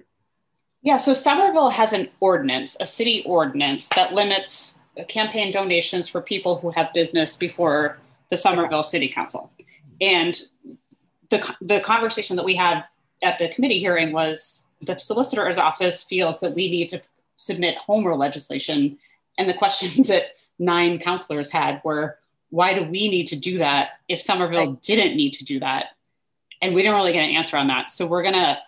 Yeah, 0.84 0.98
so 0.98 1.14
Somerville 1.14 1.70
has 1.70 1.94
an 1.94 2.10
ordinance, 2.20 2.76
a 2.80 2.86
city 2.86 3.24
ordinance 3.26 3.88
that 3.90 4.14
limits 4.14 4.80
campaign 5.08 5.52
donations 5.52 6.10
for 6.10 6.22
people 6.22 6.58
who 6.58 6.72
have 6.72 6.92
business 6.94 7.38
before 7.38 8.00
the 8.32 8.38
Somerville 8.38 8.84
City 8.84 9.08
Council. 9.08 9.52
And 10.02 10.42
the 11.32 11.56
the 11.62 11.80
conversation 11.80 12.36
that 12.36 12.46
we 12.46 12.56
had 12.56 12.84
at 13.24 13.40
the 13.40 13.50
committee 13.50 13.80
hearing 13.80 14.12
was 14.12 14.64
the 14.82 14.98
solicitor's 14.98 15.58
office 15.58 16.04
feels 16.04 16.40
that 16.42 16.54
we 16.54 16.70
need 16.70 16.90
to 16.90 17.02
submit 17.36 17.76
home 17.78 18.06
rule 18.06 18.18
legislation, 18.18 19.00
and 19.40 19.50
the 19.50 19.54
questions 19.56 20.08
that 20.08 20.36
nine 20.60 21.00
counselors 21.00 21.50
had 21.50 21.82
were, 21.84 22.20
why 22.52 22.74
do 22.74 22.84
we 22.84 23.10
need 23.10 23.26
to 23.28 23.36
do 23.36 23.58
that 23.58 24.00
if 24.08 24.22
Somerville 24.22 24.74
didn't 24.84 25.16
need 25.18 25.34
to 25.34 25.46
do 25.46 25.60
that? 25.60 25.86
And 26.62 26.76
we 26.76 26.84
didn't 26.84 26.96
really 26.96 27.14
get 27.14 27.24
an 27.24 27.36
answer 27.36 27.58
on 27.58 27.68
that. 27.68 27.92
So 27.92 28.06
we're 28.06 28.24
gonna 28.24 28.60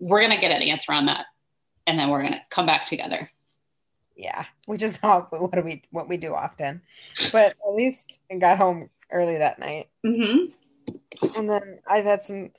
we're 0.00 0.22
gonna 0.22 0.40
get 0.40 0.50
an 0.50 0.62
answer 0.62 0.92
on 0.92 1.06
that 1.06 1.26
and 1.86 1.98
then 1.98 2.08
we're 2.10 2.22
gonna 2.22 2.42
come 2.50 2.66
back 2.66 2.84
together. 2.84 3.30
yeah 4.16 4.44
we 4.66 4.76
just 4.76 5.02
all 5.04 5.22
what 5.30 5.52
do 5.52 5.62
we 5.62 5.82
what 5.90 6.08
we 6.08 6.16
do 6.16 6.34
often 6.34 6.80
but 7.32 7.54
at 7.66 7.74
least 7.74 8.18
got 8.40 8.58
home 8.58 8.88
early 9.10 9.38
that 9.38 9.58
night 9.58 9.88
Mm-hmm. 10.04 10.52
And 11.36 11.48
then 11.48 11.78
i've 11.88 12.04
had 12.04 12.22
some 12.22 12.50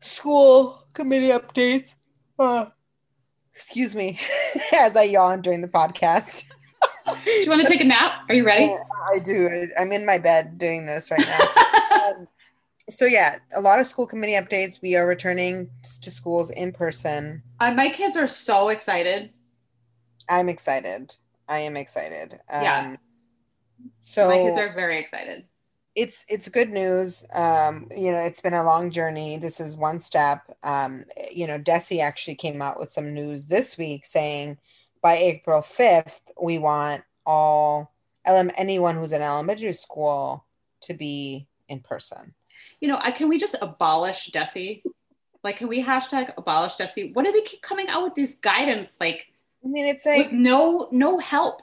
school 0.00 0.86
committee 0.94 1.28
updates 1.28 1.94
uh, 2.38 2.66
excuse 3.54 3.94
me 3.94 4.18
as 4.78 4.96
i 4.96 5.02
yawn 5.02 5.40
during 5.40 5.60
the 5.60 5.68
podcast 5.68 6.44
Do 7.24 7.30
you 7.30 7.48
want 7.48 7.60
to 7.62 7.66
take 7.66 7.80
a 7.80 7.84
nap? 7.84 8.24
Are 8.28 8.34
you 8.34 8.44
ready? 8.44 8.64
I 9.12 9.18
do. 9.18 9.68
I'm 9.78 9.92
in 9.92 10.06
my 10.06 10.18
bed 10.18 10.58
doing 10.58 10.86
this 10.86 11.10
right 11.10 11.20
now. 11.20 11.98
um, 12.18 12.28
so 12.90 13.04
yeah, 13.04 13.38
a 13.54 13.60
lot 13.60 13.80
of 13.80 13.86
school 13.86 14.06
committee 14.06 14.32
updates. 14.34 14.80
We 14.82 14.96
are 14.96 15.06
returning 15.06 15.70
to 16.00 16.10
schools 16.10 16.50
in 16.50 16.72
person. 16.72 17.42
Uh, 17.60 17.72
my 17.72 17.88
kids 17.88 18.16
are 18.16 18.26
so 18.26 18.68
excited. 18.68 19.32
I'm 20.28 20.48
excited. 20.48 21.14
I 21.48 21.58
am 21.58 21.76
excited. 21.76 22.34
Um, 22.50 22.62
Yeah. 22.62 22.96
So 24.00 24.28
my 24.28 24.38
kids 24.38 24.58
are 24.58 24.72
very 24.72 24.98
excited. 24.98 25.44
It's 25.94 26.24
it's 26.28 26.48
good 26.48 26.70
news. 26.70 27.24
Um, 27.34 27.88
you 27.94 28.12
know, 28.12 28.20
it's 28.20 28.40
been 28.40 28.54
a 28.54 28.64
long 28.64 28.90
journey. 28.90 29.36
This 29.36 29.60
is 29.60 29.76
one 29.76 29.98
step. 29.98 30.40
Um, 30.62 31.04
you 31.30 31.46
know, 31.46 31.58
DESE 31.58 32.00
actually 32.00 32.36
came 32.36 32.62
out 32.62 32.78
with 32.78 32.90
some 32.90 33.12
news 33.12 33.46
this 33.46 33.76
week 33.76 34.06
saying 34.06 34.58
by 35.02 35.14
April 35.16 35.60
5th, 35.60 36.20
we 36.40 36.58
want 36.58 37.02
all 37.26 37.92
ele- 38.24 38.50
anyone 38.56 38.96
who's 38.96 39.12
in 39.12 39.20
elementary 39.20 39.72
school 39.72 40.44
to 40.82 40.94
be 40.94 41.46
in 41.68 41.80
person. 41.80 42.34
You 42.80 42.88
know, 42.88 42.98
I 43.02 43.10
can 43.10 43.28
we 43.28 43.38
just 43.38 43.56
abolish 43.60 44.26
DESE? 44.26 44.82
Like, 45.44 45.56
can 45.56 45.68
we 45.68 45.82
hashtag 45.82 46.32
abolish 46.38 46.76
DESE? 46.76 47.10
What 47.12 47.26
do 47.26 47.32
they 47.32 47.40
keep 47.42 47.62
coming 47.62 47.88
out 47.88 48.02
with 48.02 48.14
these 48.14 48.36
guidance 48.36 48.96
like 49.00 49.28
I 49.64 49.68
mean, 49.68 49.86
it's 49.86 50.06
like 50.06 50.32
no 50.32 50.88
no 50.90 51.18
help? 51.18 51.62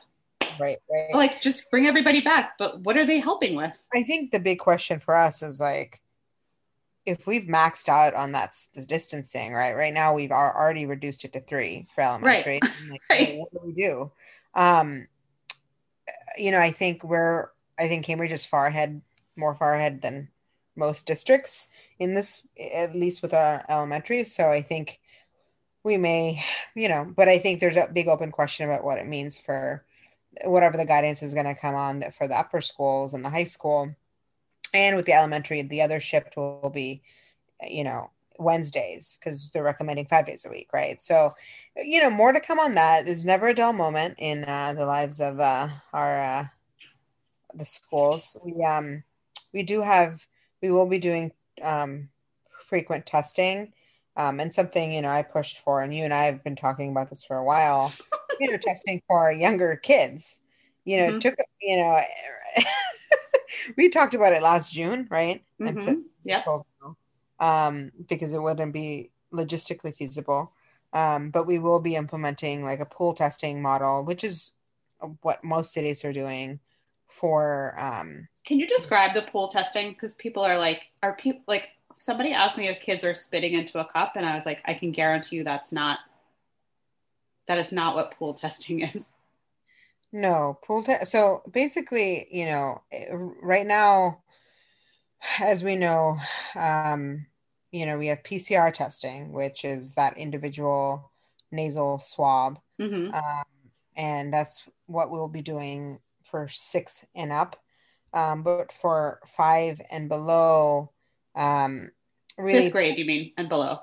Right, 0.59 0.77
right. 0.89 1.13
Like, 1.13 1.41
just 1.41 1.69
bring 1.71 1.85
everybody 1.85 2.21
back. 2.21 2.57
But 2.57 2.81
what 2.81 2.97
are 2.97 3.05
they 3.05 3.19
helping 3.19 3.55
with? 3.55 3.85
I 3.93 4.03
think 4.03 4.31
the 4.31 4.39
big 4.39 4.59
question 4.59 4.99
for 4.99 5.15
us 5.15 5.41
is 5.41 5.59
like, 5.59 6.01
if 7.05 7.25
we've 7.25 7.45
maxed 7.45 7.89
out 7.89 8.13
on 8.13 8.33
that 8.33 8.53
the 8.75 8.85
distancing, 8.85 9.53
right? 9.53 9.75
Right 9.75 9.93
now, 9.93 10.13
we've 10.13 10.31
al- 10.31 10.53
already 10.55 10.85
reduced 10.85 11.25
it 11.25 11.33
to 11.33 11.41
three 11.41 11.87
for 11.95 12.01
elementary. 12.01 12.59
And, 12.81 12.91
like, 12.91 13.01
Right. 13.09 13.37
What 13.37 13.51
do 13.51 13.59
we 13.63 13.73
do? 13.73 14.11
Um, 14.53 15.07
you 16.37 16.51
know, 16.51 16.59
I 16.59 16.71
think 16.71 17.03
we're, 17.03 17.49
I 17.77 17.87
think 17.87 18.05
Cambridge 18.05 18.31
is 18.31 18.45
far 18.45 18.67
ahead, 18.67 19.01
more 19.35 19.55
far 19.55 19.73
ahead 19.73 20.01
than 20.01 20.29
most 20.75 21.07
districts 21.07 21.69
in 21.99 22.13
this, 22.13 22.43
at 22.73 22.95
least 22.95 23.21
with 23.21 23.33
our 23.33 23.65
elementary. 23.69 24.23
So 24.23 24.51
I 24.51 24.61
think 24.61 24.99
we 25.83 25.97
may, 25.97 26.43
you 26.75 26.89
know, 26.89 27.11
but 27.15 27.27
I 27.27 27.39
think 27.39 27.59
there's 27.59 27.75
a 27.75 27.89
big 27.91 28.07
open 28.07 28.31
question 28.31 28.69
about 28.69 28.83
what 28.83 28.97
it 28.97 29.07
means 29.07 29.37
for 29.37 29.85
whatever 30.43 30.77
the 30.77 30.85
guidance 30.85 31.21
is 31.21 31.33
going 31.33 31.45
to 31.45 31.55
come 31.55 31.75
on 31.75 32.03
for 32.11 32.27
the 32.27 32.37
upper 32.37 32.61
schools 32.61 33.13
and 33.13 33.23
the 33.23 33.29
high 33.29 33.45
school. 33.45 33.93
And 34.73 34.95
with 34.95 35.05
the 35.05 35.13
elementary 35.13 35.61
the 35.63 35.81
other 35.81 35.99
shift 35.99 36.37
will 36.37 36.71
be 36.73 37.01
you 37.67 37.83
know 37.83 38.09
wednesdays 38.37 39.17
because 39.19 39.49
they're 39.49 39.63
recommending 39.63 40.05
five 40.05 40.25
days 40.25 40.45
a 40.45 40.49
week 40.49 40.69
right? 40.73 41.01
So 41.01 41.33
you 41.75 42.01
know 42.01 42.09
more 42.09 42.31
to 42.31 42.39
come 42.39 42.59
on 42.59 42.75
that. 42.75 43.05
There's 43.05 43.25
never 43.25 43.47
a 43.47 43.53
dull 43.53 43.73
moment 43.73 44.15
in 44.19 44.43
uh, 44.45 44.73
the 44.73 44.85
lives 44.85 45.19
of 45.19 45.39
uh, 45.39 45.69
our 45.93 46.19
uh, 46.19 46.45
the 47.55 47.65
schools. 47.65 48.37
We 48.43 48.63
um 48.63 49.03
we 49.53 49.63
do 49.63 49.81
have 49.81 50.27
we 50.61 50.71
will 50.71 50.87
be 50.87 50.99
doing 50.99 51.31
um 51.63 52.09
frequent 52.61 53.05
testing 53.05 53.73
um 54.15 54.39
and 54.39 54.53
something 54.53 54.93
you 54.93 55.01
know 55.01 55.09
i 55.09 55.21
pushed 55.21 55.59
for 55.59 55.81
and 55.81 55.93
you 55.93 56.03
and 56.03 56.13
i 56.13 56.23
have 56.25 56.43
been 56.43 56.55
talking 56.55 56.91
about 56.91 57.09
this 57.09 57.23
for 57.23 57.37
a 57.37 57.43
while 57.43 57.91
know 58.47 58.57
testing 58.57 59.01
for 59.07 59.31
younger 59.31 59.75
kids. 59.75 60.41
You 60.85 60.97
know 60.97 61.05
Mhm. 61.05 61.17
it 61.17 61.21
took 61.21 61.35
you 61.61 61.77
know 61.77 61.99
we 63.77 63.89
talked 63.89 64.13
about 64.13 64.33
it 64.33 64.41
last 64.41 64.71
june 64.73 65.07
right? 65.09 65.43
And 65.65 65.79
so 65.79 65.97
no, 66.25 66.95
um 67.39 67.91
because 68.07 68.33
it 68.33 68.41
wouldn't 68.41 68.73
be 68.73 69.11
logistically 69.33 69.95
feasible. 69.95 70.53
Um 70.93 71.29
but 71.29 71.45
we 71.47 71.59
will 71.59 71.79
be 71.79 71.95
implementing 71.95 72.63
like 72.63 72.79
a 72.79 72.85
pool 72.85 73.13
testing 73.13 73.61
model 73.61 74.03
which 74.03 74.23
is 74.23 74.53
what 75.21 75.43
most 75.43 75.71
cities 75.73 76.03
are 76.03 76.13
doing 76.13 76.59
for 77.07 77.75
um 77.79 78.27
Can 78.45 78.59
you 78.59 78.67
describe 78.67 79.13
the 79.13 79.21
pool 79.21 79.47
testing? 79.47 79.91
Because 79.91 80.13
people 80.15 80.43
are 80.43 80.57
like, 80.57 80.89
are 81.03 81.13
people 81.13 81.41
like 81.47 81.69
somebody 81.97 82.31
asked 82.33 82.57
me 82.57 82.67
if 82.67 82.79
kids 82.79 83.03
are 83.03 83.13
spitting 83.13 83.53
into 83.53 83.79
a 83.79 83.85
cup, 83.85 84.13
and 84.15 84.25
I 84.25 84.35
was 84.35 84.45
like, 84.45 84.61
I 84.65 84.73
can 84.73 84.91
guarantee 84.91 85.37
you 85.37 85.43
that's 85.43 85.71
not 85.71 85.99
that 87.49 87.57
is 87.57 87.71
not 87.71 87.95
what 87.95 88.11
pool 88.11 88.35
testing 88.35 88.79
is. 88.89 89.13
No, 90.13 90.59
pool 90.63 90.83
te- 90.83 91.03
so 91.05 91.41
basically, 91.51 92.27
you 92.31 92.45
know, 92.45 92.81
right 93.41 93.65
now, 93.65 94.21
as 95.39 95.63
we 95.63 95.75
know, 95.75 96.17
um, 96.55 97.25
you 97.71 97.85
know, 97.85 97.97
we 97.97 98.07
have 98.07 98.23
PCR 98.23 98.71
testing, 98.71 99.31
which 99.33 99.65
is 99.65 99.95
that 99.95 100.17
individual 100.17 101.11
nasal 101.51 101.99
swab, 101.99 102.59
hmm 102.79 103.09
um, 103.13 103.43
and 103.97 104.31
that's 104.33 104.63
what 104.85 105.09
we'll 105.09 105.27
be 105.27 105.41
doing 105.41 105.99
for 106.23 106.47
six 106.47 107.03
and 107.15 107.31
up. 107.31 107.55
Um, 108.13 108.43
but 108.43 108.71
for 108.71 109.19
five 109.27 109.81
and 109.91 110.07
below, 110.07 110.91
um, 111.35 111.91
really, 112.37 112.63
Fifth 112.63 112.73
grade, 112.73 112.97
you 112.99 113.05
mean, 113.05 113.33
and 113.37 113.49
below. 113.49 113.81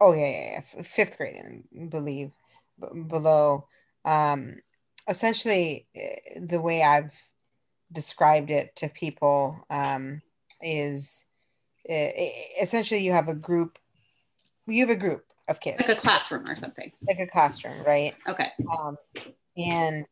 Oh 0.00 0.12
yeah, 0.12 0.26
yeah, 0.26 0.50
yeah. 0.52 0.60
F- 0.78 0.86
Fifth 0.86 1.18
grade, 1.18 1.36
I 1.36 1.84
believe, 1.86 2.30
b- 2.80 3.00
below. 3.08 3.66
Um, 4.04 4.56
essentially, 5.08 5.86
eh, 5.94 6.38
the 6.40 6.60
way 6.60 6.82
I've 6.82 7.14
described 7.90 8.50
it 8.50 8.76
to 8.76 8.88
people 8.88 9.58
um, 9.70 10.22
is 10.60 11.26
eh, 11.88 12.12
eh, 12.14 12.30
essentially 12.62 13.00
you 13.04 13.12
have 13.12 13.28
a 13.28 13.34
group, 13.34 13.78
you 14.66 14.86
have 14.86 14.96
a 14.96 15.00
group 15.00 15.24
of 15.48 15.60
kids, 15.60 15.78
Like 15.80 15.88
a 15.88 16.00
classroom 16.00 16.46
or 16.48 16.54
something. 16.54 16.92
like 17.08 17.18
a 17.18 17.26
classroom, 17.26 17.82
right? 17.84 18.14
Okay. 18.28 18.50
Um, 18.78 18.96
and 19.56 20.04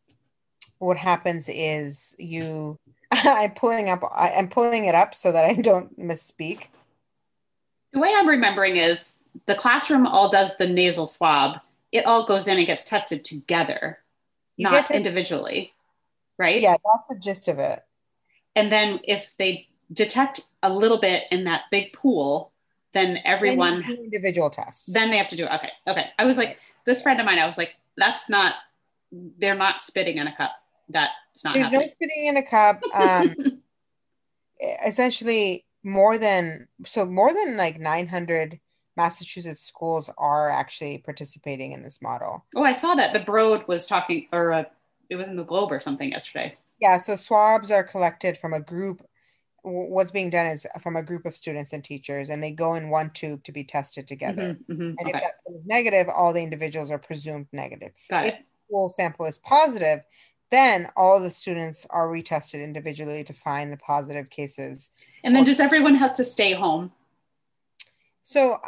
what 0.78 0.96
happens 0.96 1.48
is 1.48 2.16
you 2.18 2.78
I'm 3.12 3.52
pulling 3.52 3.88
up. 3.88 4.02
I'm 4.14 4.48
pulling 4.48 4.86
it 4.86 4.94
up 4.94 5.14
so 5.14 5.30
that 5.30 5.44
I 5.44 5.54
don't 5.54 5.96
misspeak. 5.98 6.64
The 7.92 8.00
way 8.00 8.12
I'm 8.14 8.28
remembering 8.28 8.76
is 8.76 9.18
the 9.46 9.54
classroom 9.54 10.06
all 10.06 10.28
does 10.30 10.56
the 10.56 10.66
nasal 10.66 11.06
swab. 11.06 11.60
It 11.92 12.06
all 12.06 12.24
goes 12.24 12.48
in 12.48 12.58
and 12.58 12.66
gets 12.66 12.84
tested 12.84 13.24
together, 13.24 13.98
You 14.56 14.68
not 14.68 14.86
to- 14.86 14.96
individually, 14.96 15.72
right? 16.38 16.60
Yeah, 16.60 16.76
that's 16.84 17.08
the 17.14 17.20
gist 17.20 17.48
of 17.48 17.58
it. 17.58 17.84
And 18.54 18.72
then 18.72 19.00
if 19.04 19.34
they 19.38 19.68
detect 19.92 20.40
a 20.62 20.72
little 20.72 20.98
bit 20.98 21.24
in 21.30 21.44
that 21.44 21.64
big 21.70 21.92
pool, 21.92 22.52
then 22.92 23.14
Then 23.14 23.22
everyone 23.26 23.82
do 23.82 23.92
individual 23.94 24.48
tests. 24.50 24.86
then 24.86 25.10
they 25.10 25.18
have 25.18 25.28
to 25.28 25.36
do 25.36 25.44
it. 25.44 25.52
Okay. 25.52 25.70
Okay. 25.86 26.10
I 26.18 26.24
was 26.24 26.38
like, 26.38 26.58
this 26.86 27.02
friend 27.02 27.20
of 27.20 27.26
mine, 27.26 27.38
I 27.38 27.46
was 27.46 27.58
like, 27.58 27.74
that's 27.96 28.28
not, 28.28 28.54
they're 29.12 29.54
not 29.54 29.82
spitting 29.82 30.16
in 30.18 30.26
a 30.26 30.34
cup. 30.34 30.52
That's 30.88 31.44
not 31.44 31.54
There's 31.54 31.66
no 31.70 31.80
happening. 31.80 31.88
spitting 31.90 32.26
in 32.26 32.36
a 32.38 32.42
cup. 32.42 32.80
Um, 32.94 33.34
essentially, 34.86 35.64
more 35.82 36.18
than 36.18 36.66
so 36.84 37.04
more 37.04 37.32
than 37.32 37.56
like 37.56 37.78
900 37.78 38.58
Massachusetts 38.96 39.60
schools 39.60 40.08
are 40.18 40.50
actually 40.50 40.98
participating 40.98 41.72
in 41.72 41.82
this 41.82 42.00
model. 42.00 42.44
oh, 42.54 42.62
I 42.64 42.72
saw 42.72 42.94
that. 42.94 43.12
The 43.12 43.20
Broad 43.20 43.66
was 43.68 43.86
talking, 43.86 44.26
or 44.32 44.52
uh, 44.52 44.64
it 45.10 45.16
was 45.16 45.28
in 45.28 45.36
the 45.36 45.44
Globe 45.44 45.70
or 45.72 45.80
something 45.80 46.10
yesterday. 46.10 46.56
Yeah, 46.80 46.98
so 46.98 47.16
swabs 47.16 47.70
are 47.70 47.84
collected 47.84 48.36
from 48.38 48.52
a 48.52 48.60
group. 48.60 49.06
What's 49.62 50.10
being 50.10 50.30
done 50.30 50.46
is 50.46 50.66
from 50.80 50.96
a 50.96 51.02
group 51.02 51.26
of 51.26 51.36
students 51.36 51.72
and 51.72 51.82
teachers, 51.82 52.28
and 52.28 52.42
they 52.42 52.52
go 52.52 52.74
in 52.74 52.88
one 52.88 53.10
tube 53.10 53.42
to 53.44 53.52
be 53.52 53.64
tested 53.64 54.06
together. 54.06 54.54
Mhm, 54.54 54.76
mhm. 54.76 54.96
And 54.98 55.08
if 55.08 55.08
Okay. 55.08 55.20
that 55.20 55.54
is 55.54 55.66
negative, 55.66 56.08
all 56.08 56.32
the 56.32 56.42
individuals 56.42 56.90
are 56.90 56.98
presumed 56.98 57.46
negative. 57.52 57.92
Got 58.08 58.26
if 58.26 58.34
it. 58.34 58.38
the 58.38 58.44
full 58.70 58.90
sample 58.90 59.26
is 59.26 59.38
positive, 59.38 60.00
then 60.50 60.88
all 60.96 61.18
the 61.20 61.30
students 61.30 61.84
are 61.90 62.06
retested 62.06 62.62
individually 62.62 63.24
to 63.24 63.32
find 63.32 63.72
the 63.72 63.76
positive 63.78 64.30
cases. 64.30 64.92
And 65.24 65.34
then 65.34 65.42
does 65.44 65.58
everyone 65.58 65.96
has 65.96 66.16
to 66.18 66.24
stay 66.24 66.52
home? 66.52 66.92
So 68.22 68.58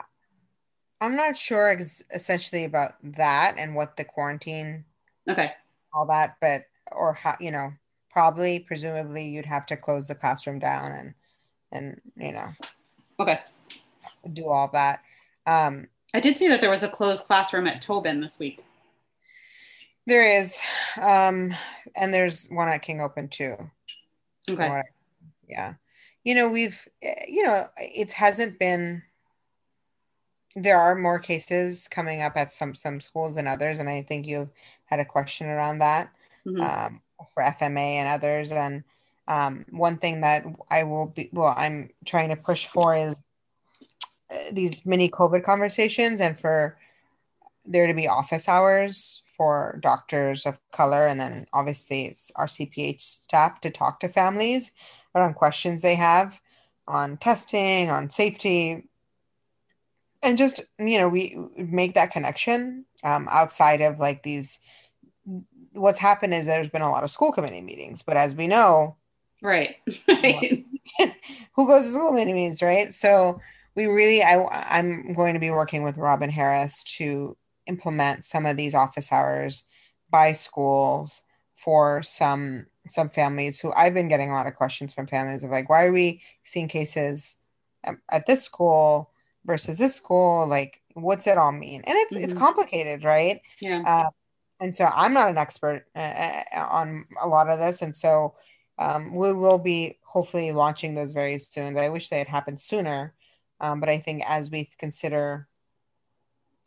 I'm 1.01 1.17
not 1.17 1.37
sure 1.37 1.69
ex- 1.69 2.03
essentially 2.13 2.65
about 2.65 2.95
that 3.03 3.55
and 3.59 3.75
what 3.75 3.97
the 3.97 4.05
quarantine, 4.05 4.85
Okay. 5.29 5.53
all 5.93 6.07
that, 6.07 6.37
but 6.41 6.65
or 6.93 7.13
how 7.15 7.37
you 7.41 7.51
know, 7.51 7.73
probably 8.11 8.59
presumably 8.61 9.29
you'd 9.29 9.47
have 9.47 9.67
to 9.67 9.77
close 9.77 10.09
the 10.09 10.15
classroom 10.15 10.59
down 10.59 10.93
and 10.93 11.15
and 11.71 12.01
you 12.17 12.33
know 12.33 12.49
Okay. 13.21 13.41
do 14.33 14.49
all 14.49 14.69
that. 14.69 15.03
Um, 15.47 15.87
I 16.15 16.21
did 16.21 16.37
see 16.37 16.49
that 16.49 16.61
there 16.61 16.71
was 16.71 16.83
a 16.83 16.89
closed 16.89 17.25
classroom 17.25 17.67
at 17.67 17.83
Tobin 17.83 18.21
this 18.21 18.39
week. 18.39 18.65
there 20.07 20.41
is, 20.41 20.59
um, 21.01 21.55
and 21.95 22.13
there's 22.15 22.47
one 22.47 22.69
at 22.69 22.81
King 22.83 23.01
Open 23.03 23.29
too. 23.29 23.57
Okay. 24.49 24.83
yeah. 25.47 25.75
You 26.25 26.35
know, 26.35 26.49
we've, 26.49 26.87
eh, 27.03 27.27
you 27.29 27.43
know, 27.43 27.69
it 27.77 28.13
hasn't 28.13 28.59
been, 28.59 29.03
there 30.63 30.79
are 30.79 30.95
more 30.95 31.19
cases 31.19 31.89
coming 31.89 32.23
up 32.23 32.37
at 32.37 32.51
some 32.51 32.75
some 32.75 33.01
schools 33.01 33.35
than 33.35 33.47
others, 33.47 33.79
and 33.79 33.89
I 33.89 34.03
think 34.03 34.27
you 34.27 34.51
had 34.87 35.01
a 35.01 35.05
question 35.05 35.47
around 35.49 35.79
that 35.79 36.13
Mhm. 36.47 36.61
um, 36.61 37.03
for 37.35 37.43
FMA 37.43 37.97
and 37.97 38.09
others. 38.09 38.53
And 38.53 38.85
um, 39.27 39.67
one 39.71 39.99
thing 39.99 40.23
that 40.23 40.45
I 40.71 40.85
will 40.85 41.07
be, 41.07 41.29
well, 41.33 41.55
I'm 41.57 41.91
trying 42.07 42.31
to 42.31 42.37
push 42.37 42.67
for 42.67 42.95
is 42.95 43.25
uh, 44.31 44.37
these 44.53 44.87
mini 44.87 45.09
COVID 45.11 45.45
conversations 45.45 46.21
and 46.21 46.39
for 46.39 46.79
there 47.67 47.87
to 47.87 47.95
be 47.95 48.09
office 48.09 48.49
hours 48.49 49.23
for 49.37 49.79
doctors 49.83 50.47
of 50.47 50.59
color 50.73 51.07
and 51.07 51.21
then 51.21 51.47
obviously 51.53 52.07
it's 52.07 52.33
our 52.35 52.47
CPH 52.47 53.01
staff 53.01 53.61
to 53.61 53.71
talk 53.71 54.01
to 54.01 54.09
families 54.09 54.73
around 55.15 55.35
questions 55.35 55.83
they 55.83 55.95
have 55.95 56.41
on 56.89 57.19
testing, 57.19 57.91
on 57.91 58.09
safety, 58.11 58.85
and 60.23 60.39
just 60.39 60.63
you 60.79 60.99
know 60.99 61.09
we 61.09 61.37
make 61.57 61.95
that 61.95 62.11
connection 62.11 62.85
um, 63.05 63.29
outside 63.31 63.81
of 63.81 63.99
like 63.99 64.23
these 64.23 64.61
what's 65.73 65.99
happened 65.99 66.35
is 66.35 66.47
there's 66.47 66.71
been 66.71 66.83
a 66.83 66.91
lot 66.91 67.05
of 67.05 67.11
school 67.11 67.33
committee 67.33 67.61
meetings 67.61 68.03
but 68.03 68.17
as 68.17 68.35
we 68.35 68.47
know 68.47 68.97
Right. 69.41 69.77
right. 70.09 70.65
who 71.55 71.69
goes 71.69 71.87
to 71.87 71.93
school 71.93 72.09
committee 72.11 72.33
meetings 72.33 72.63
right 72.63 72.93
so 72.93 73.41
we 73.77 73.87
really 73.87 74.23
I, 74.23 74.45
i'm 74.79 75.15
going 75.15 75.35
to 75.35 75.41
be 75.41 75.51
working 75.51 75.85
with 75.85 75.97
robin 75.97 76.31
harris 76.31 76.83
to 76.97 77.37
implement 77.67 78.25
some 78.25 78.47
of 78.47 78.57
these 78.57 78.75
office 78.75 79.13
hours 79.13 79.65
by 80.11 80.33
schools 80.33 81.23
for 81.57 82.03
some 82.03 82.67
some 82.89 83.11
families 83.11 83.61
who 83.61 83.73
i've 83.75 83.95
been 83.95 84.09
getting 84.09 84.31
a 84.31 84.35
lot 84.35 84.47
of 84.47 84.57
questions 84.57 84.93
from 84.93 85.07
families 85.07 85.45
of 85.45 85.51
like 85.51 85.69
why 85.69 85.85
are 85.85 85.93
we 85.93 86.23
seeing 86.45 86.67
cases 86.67 87.37
um, 87.87 88.01
at 88.11 88.27
this 88.27 88.43
school 88.43 89.11
versus 89.49 89.79
this 89.79 89.95
school 89.97 90.47
like 90.47 90.83
what's 90.93 91.27
it 91.27 91.39
all 91.39 91.51
mean 91.53 91.81
and 91.87 91.97
it's 91.97 92.15
it's 92.15 92.35
Mhm. 92.35 92.39
complicated 92.39 93.03
right 93.03 93.41
Yeah. 93.61 93.83
uh, 93.85 94.11
and 94.61 94.75
so 94.75 94.85
I'm 94.85 95.15
not 95.15 95.31
an 95.31 95.39
expert 95.39 95.87
uh, 95.97 95.99
uh, 96.55 96.67
on 96.71 97.07
a 97.23 97.29
lot 97.29 97.49
of 97.49 97.61
this, 97.61 97.81
and 97.81 97.95
so 97.97 98.35
um, 98.77 99.15
we 99.15 99.33
will 99.33 99.59
be 99.59 99.99
hopefully 100.03 100.51
launching 100.51 100.97
those 100.97 101.13
very 101.13 101.39
soon. 101.39 101.79
I 101.79 101.89
wish 101.91 102.09
they 102.09 102.19
had 102.19 102.27
happened 102.27 102.61
sooner, 102.61 103.15
um, 103.61 103.79
but 103.79 103.89
I 103.89 103.99
think 104.01 104.25
as 104.27 104.51
we 104.51 104.69
consider, 104.77 105.47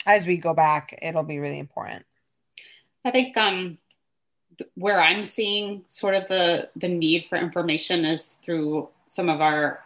as 0.06 0.26
we 0.26 0.38
go 0.38 0.54
back, 0.54 0.98
it'll 1.02 1.24
be 1.24 1.40
really 1.40 1.60
important. 1.60 2.06
I 3.04 3.12
think 3.12 3.36
um, 3.36 3.78
th- 4.58 4.72
where 4.76 5.02
I'm 5.02 5.26
seeing 5.26 5.84
sort 5.86 6.16
of 6.16 6.30
the 6.30 6.70
the 6.78 6.88
need 6.88 7.26
for 7.28 7.38
information 7.38 8.06
is 8.06 8.40
through 8.42 8.88
some 9.08 9.28
of 9.28 9.42
our 9.42 9.84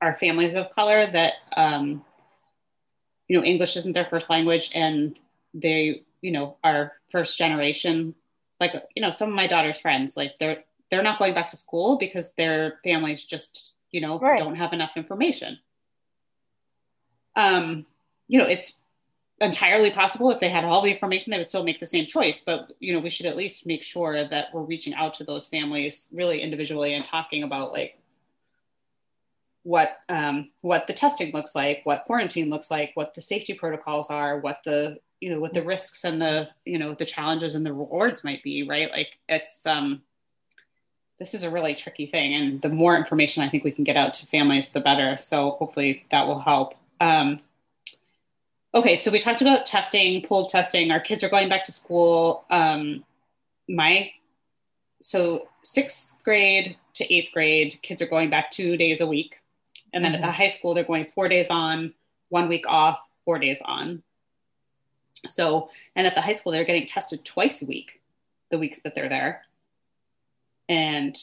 our 0.00 0.12
families 0.14 0.54
of 0.54 0.70
color 0.70 1.06
that 1.10 1.34
um, 1.56 2.04
you 3.28 3.36
know 3.36 3.44
English 3.44 3.76
isn't 3.76 3.92
their 3.92 4.04
first 4.04 4.30
language 4.30 4.70
and 4.74 5.18
they 5.54 6.02
you 6.20 6.30
know 6.30 6.56
are 6.64 6.92
first 7.10 7.38
generation 7.38 8.14
like 8.60 8.72
you 8.94 9.02
know 9.02 9.10
some 9.10 9.28
of 9.28 9.34
my 9.34 9.46
daughter's 9.46 9.78
friends 9.80 10.16
like 10.16 10.32
they're 10.38 10.64
they're 10.90 11.02
not 11.02 11.18
going 11.18 11.34
back 11.34 11.48
to 11.48 11.56
school 11.56 11.96
because 11.98 12.32
their 12.32 12.78
families 12.84 13.24
just 13.24 13.72
you 13.90 14.00
know 14.00 14.18
Right. 14.18 14.38
don't 14.38 14.56
have 14.56 14.72
enough 14.72 14.92
information 14.96 15.58
um 17.36 17.86
you 18.28 18.38
know 18.38 18.46
it's 18.46 18.80
entirely 19.40 19.90
possible 19.90 20.30
if 20.30 20.40
they 20.40 20.48
had 20.48 20.64
all 20.64 20.80
the 20.80 20.90
information 20.90 21.30
they 21.30 21.36
would 21.36 21.48
still 21.48 21.62
make 21.64 21.78
the 21.78 21.86
same 21.86 22.06
choice 22.06 22.40
but 22.40 22.72
you 22.80 22.92
know 22.92 22.98
we 22.98 23.10
should 23.10 23.26
at 23.26 23.36
least 23.36 23.66
make 23.66 23.82
sure 23.82 24.26
that 24.26 24.46
we're 24.54 24.62
reaching 24.62 24.94
out 24.94 25.12
to 25.12 25.24
those 25.24 25.46
families 25.48 26.08
really 26.12 26.40
individually 26.40 26.94
and 26.94 27.04
talking 27.04 27.42
about 27.42 27.72
like 27.72 27.98
what 29.66 29.96
um, 30.08 30.48
what 30.60 30.86
the 30.86 30.92
testing 30.92 31.32
looks 31.32 31.56
like 31.56 31.80
what 31.82 32.04
quarantine 32.04 32.48
looks 32.48 32.70
like 32.70 32.92
what 32.94 33.14
the 33.14 33.20
safety 33.20 33.52
protocols 33.52 34.10
are 34.10 34.38
what 34.38 34.60
the 34.64 34.96
you 35.20 35.28
know 35.28 35.40
what 35.40 35.52
the 35.52 35.62
risks 35.62 36.04
and 36.04 36.22
the 36.22 36.48
you 36.64 36.78
know 36.78 36.94
the 36.94 37.04
challenges 37.04 37.56
and 37.56 37.66
the 37.66 37.72
rewards 37.72 38.22
might 38.22 38.42
be 38.44 38.62
right? 38.68 38.90
Like 38.92 39.18
it's 39.28 39.66
um 39.66 40.02
this 41.18 41.34
is 41.34 41.42
a 41.42 41.50
really 41.50 41.74
tricky 41.74 42.06
thing. 42.06 42.34
And 42.34 42.62
the 42.62 42.68
more 42.68 42.96
information 42.96 43.42
i 43.42 43.48
think 43.48 43.64
we 43.64 43.72
can 43.72 43.84
get 43.84 43.96
out 43.96 44.12
to 44.14 44.26
families 44.26 44.70
the 44.70 44.80
better. 44.80 45.16
So 45.16 45.52
hopefully 45.52 46.06
that 46.10 46.26
will 46.26 46.40
help. 46.40 46.74
Um, 47.00 47.40
Okay, 48.74 48.94
so 48.94 49.10
we 49.10 49.18
talked 49.18 49.40
about 49.40 49.64
testing, 49.64 50.20
pooled 50.20 50.50
testing. 50.50 50.90
Our 50.90 51.00
kids 51.00 51.24
are 51.24 51.30
going 51.30 51.48
back 51.48 51.64
to 51.64 51.72
school. 51.72 52.44
Um, 52.50 53.04
my 53.70 54.12
so 55.00 55.48
sixth 55.64 56.22
grade 56.22 56.76
to 56.94 57.14
eighth 57.14 57.32
grade, 57.32 57.78
kids 57.80 58.02
are 58.02 58.06
going 58.06 58.28
back 58.28 58.50
two 58.50 58.76
days 58.76 59.00
a 59.00 59.06
week, 59.06 59.38
and 59.92 60.04
then 60.04 60.14
at 60.14 60.20
the 60.20 60.30
high 60.30 60.48
school, 60.48 60.74
they're 60.74 60.84
going 60.84 61.06
four 61.06 61.28
days 61.28 61.48
on, 61.50 61.94
one 62.28 62.48
week 62.48 62.64
off, 62.68 63.00
four 63.24 63.38
days 63.38 63.62
on. 63.64 64.02
So, 65.28 65.70
and 65.94 66.06
at 66.06 66.14
the 66.14 66.20
high 66.20 66.32
school, 66.32 66.52
they're 66.52 66.64
getting 66.64 66.86
tested 66.86 67.24
twice 67.24 67.62
a 67.62 67.66
week, 67.66 68.00
the 68.50 68.58
weeks 68.58 68.80
that 68.80 68.94
they're 68.94 69.08
there, 69.08 69.42
and 70.68 71.16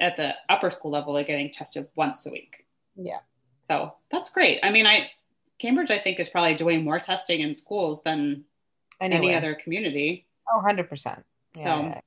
at 0.00 0.16
the 0.16 0.34
upper 0.48 0.70
school 0.70 0.90
level, 0.90 1.12
they're 1.12 1.24
getting 1.24 1.50
tested 1.50 1.86
once 1.96 2.26
a 2.26 2.30
week. 2.30 2.66
Yeah. 2.96 3.18
So 3.62 3.94
that's 4.10 4.30
great. 4.30 4.60
I 4.62 4.70
mean, 4.70 4.86
I 4.86 5.10
Cambridge, 5.58 5.90
I 5.90 5.98
think, 5.98 6.18
is 6.18 6.28
probably 6.28 6.54
doing 6.54 6.82
more 6.82 6.98
testing 6.98 7.40
in 7.40 7.54
schools 7.54 8.02
than 8.02 8.44
Anyway. 9.00 9.26
any 9.28 9.34
other 9.34 9.54
community. 9.54 10.26
Oh, 10.50 10.60
100%. 10.64 11.22
Yeah, 11.56 11.62
So- 11.62 11.82
yeah. 11.82 12.00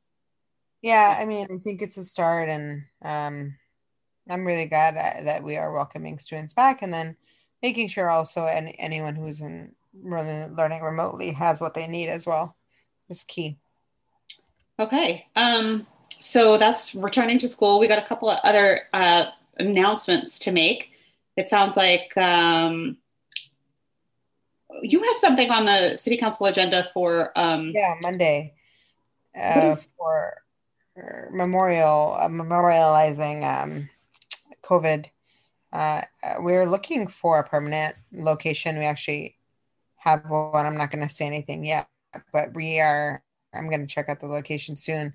Yeah, 0.81 1.17
I 1.19 1.25
mean, 1.25 1.47
I 1.51 1.57
think 1.57 1.81
it's 1.81 1.97
a 1.97 2.03
start, 2.03 2.47
and 2.47 2.83
um, 3.01 3.55
I'm 4.29 4.45
really 4.45 4.65
glad 4.65 4.95
that, 4.95 5.25
that 5.25 5.43
we 5.43 5.57
are 5.57 5.71
welcoming 5.71 6.19
students 6.19 6.53
back, 6.53 6.81
and 6.81 6.93
then 6.93 7.15
making 7.61 7.89
sure 7.89 8.09
also 8.09 8.45
any, 8.45 8.75
anyone 8.79 9.15
who's 9.15 9.41
in 9.41 9.73
really 10.01 10.47
learning 10.53 10.81
remotely 10.81 11.31
has 11.31 11.61
what 11.61 11.73
they 11.73 11.87
need 11.87 12.09
as 12.09 12.25
well 12.25 12.55
is 13.09 13.23
key. 13.23 13.57
Okay. 14.79 15.25
Um, 15.35 15.87
so 16.19 16.57
that's 16.57 16.95
returning 16.95 17.37
to 17.39 17.47
school. 17.47 17.79
We 17.79 17.87
got 17.87 17.99
a 17.99 18.05
couple 18.07 18.29
of 18.29 18.39
other 18.43 18.81
uh, 18.93 19.25
announcements 19.57 20.39
to 20.39 20.51
make. 20.51 20.91
It 21.37 21.49
sounds 21.49 21.77
like 21.77 22.15
um, 22.17 22.97
you 24.81 25.01
have 25.01 25.17
something 25.17 25.49
on 25.51 25.65
the 25.65 25.95
city 25.95 26.17
council 26.17 26.45
agenda 26.47 26.89
for 26.93 27.31
um, 27.35 27.71
Yeah, 27.73 27.95
Monday 28.01 28.53
uh, 29.39 29.75
is- 29.77 29.87
for 29.97 30.41
memorial 31.31 32.17
uh, 32.19 32.29
memorializing 32.29 33.43
um, 33.43 33.89
COVID. 34.65 35.05
Uh, 35.71 36.01
we're 36.39 36.69
looking 36.69 37.07
for 37.07 37.39
a 37.39 37.47
permanent 37.47 37.95
location. 38.11 38.77
We 38.77 38.85
actually 38.85 39.37
have 39.97 40.23
one. 40.29 40.65
I'm 40.65 40.77
not 40.77 40.91
going 40.91 41.07
to 41.07 41.13
say 41.13 41.25
anything 41.25 41.65
yet, 41.65 41.87
but 42.31 42.53
we 42.53 42.79
are. 42.79 43.23
I'm 43.53 43.69
going 43.69 43.81
to 43.81 43.87
check 43.87 44.09
out 44.09 44.19
the 44.19 44.27
location 44.27 44.75
soon. 44.75 45.13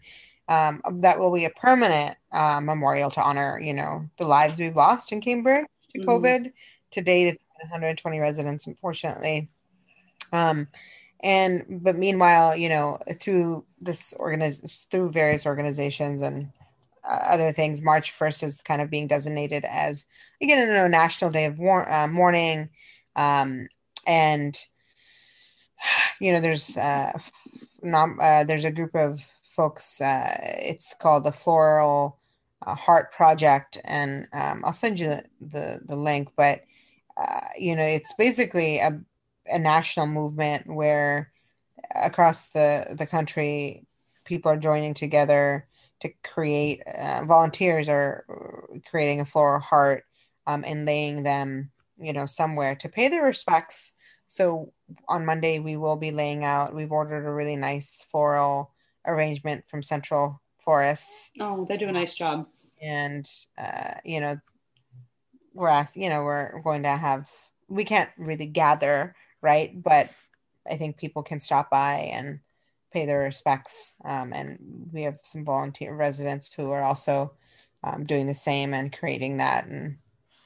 Um, 0.49 0.83
that 1.01 1.19
will 1.19 1.33
be 1.33 1.45
a 1.45 1.51
permanent 1.51 2.17
uh, 2.33 2.61
memorial 2.61 3.11
to 3.11 3.23
honor, 3.23 3.61
you 3.63 3.73
know, 3.73 4.09
the 4.19 4.27
lives 4.27 4.59
we've 4.59 4.75
lost 4.75 5.13
in 5.13 5.21
Cambridge 5.21 5.67
to 5.91 5.99
mm-hmm. 5.99 6.11
COVID. 6.11 6.53
To 6.93 7.01
date, 7.01 7.29
it's 7.29 7.45
120 7.61 8.19
residents, 8.19 8.67
unfortunately. 8.67 9.49
Um, 10.33 10.69
and 11.23 11.65
but 11.83 11.97
meanwhile, 11.97 12.57
you 12.57 12.69
know, 12.69 12.99
through 13.21 13.65
this 13.81 14.15
organiz 14.19 14.87
through 14.91 15.13
various 15.13 15.47
organizations 15.47 16.23
and 16.23 16.51
other 17.05 17.53
things, 17.53 17.83
March 17.83 18.13
1st 18.13 18.43
is 18.43 18.61
kind 18.63 18.83
of 18.83 18.91
being 18.91 19.07
designated 19.07 19.65
as 19.65 20.07
again, 20.43 20.69
you 20.69 20.75
know, 20.75 20.89
National 20.89 21.31
Day 21.31 21.45
of 21.47 21.59
war- 21.59 21.91
uh, 21.91 22.09
Mourning, 22.09 22.71
um, 23.17 23.69
and 24.07 24.59
you 26.21 26.33
know, 26.33 26.41
there's 26.41 26.77
uh, 26.77 27.13
nom- 27.83 28.19
uh, 28.21 28.45
there's 28.45 28.65
a 28.65 28.71
group 28.71 28.95
of 28.95 29.25
folks. 29.45 30.01
Uh, 30.01 30.37
it's 30.63 30.95
called 30.95 31.25
the 31.25 31.33
Floral 31.33 32.19
uh, 32.67 32.75
Heart 32.75 33.13
Project, 33.13 33.79
and 33.85 34.27
um, 34.33 34.63
I'll 34.65 34.73
send 34.73 35.01
you 35.01 35.07
the 35.07 35.25
the, 35.41 35.81
the 35.85 35.97
link. 35.97 36.29
But 36.37 36.63
uh, 37.17 37.49
you 37.59 37.77
know, 37.77 37.85
it's 37.85 38.13
basically 38.15 38.79
a 38.79 39.01
a 39.47 39.59
national 39.59 40.07
movement 40.07 40.67
where 40.67 41.33
across 41.95 42.49
the 42.49 42.95
the 42.97 43.07
country 43.07 43.87
people 44.25 44.51
are 44.53 44.57
joining 44.57 44.95
together 44.95 45.67
to 46.01 46.11
create 46.25 46.83
uh, 46.87 47.25
volunteers 47.25 47.89
are 47.89 48.25
creating 48.89 49.21
a 49.21 49.25
floral 49.25 49.61
heart 49.61 50.05
um, 50.47 50.65
and 50.67 50.87
laying 50.87 51.23
them 51.23 51.71
you 51.99 52.13
know 52.13 52.27
somewhere 52.27 52.75
to 52.75 52.89
pay 52.89 53.09
their 53.09 53.25
respects. 53.25 53.93
So 54.27 54.73
on 55.09 55.27
monday 55.27 55.59
we 55.59 55.77
will 55.77 55.97
be 55.97 56.13
laying 56.13 56.45
out 56.45 56.75
we've 56.75 56.93
ordered 56.93 57.27
a 57.27 57.33
really 57.33 57.57
nice 57.57 58.05
floral 58.11 58.73
arrangement 59.07 59.67
from 59.67 59.83
central 59.83 60.41
forests. 60.59 61.31
Oh 61.41 61.67
they 61.69 61.77
do 61.77 61.89
a 61.89 61.93
nice 61.93 62.15
job. 62.15 62.47
And 62.83 63.29
uh, 63.59 63.95
you 64.05 64.21
know 64.21 64.39
we're 65.53 65.69
asking 65.69 66.05
you 66.05 66.11
know 66.11 66.23
we're 66.23 66.61
going 66.63 66.85
to 66.85 66.97
have 66.97 67.29
we 67.69 67.85
can't 67.85 68.11
really 68.17 68.47
gather 68.47 69.15
right? 69.43 69.83
But 69.83 70.11
I 70.71 70.77
think 70.77 70.97
people 70.97 71.23
can 71.23 71.41
stop 71.41 71.71
by 71.71 72.11
and 72.13 72.41
pay 72.93 73.07
their 73.07 73.21
respects. 73.21 73.95
Um, 74.05 74.33
and 74.33 74.59
we 74.93 75.03
have 75.03 75.21
some 75.23 75.45
volunteer 75.45 75.95
residents 75.95 76.53
who 76.53 76.71
are 76.71 76.83
also 76.83 77.33
um, 77.85 78.05
doing 78.05 78.27
the 78.27 78.35
same 78.35 78.75
and 78.75 78.97
creating 78.97 79.39
that 79.39 79.67
and 79.67 79.97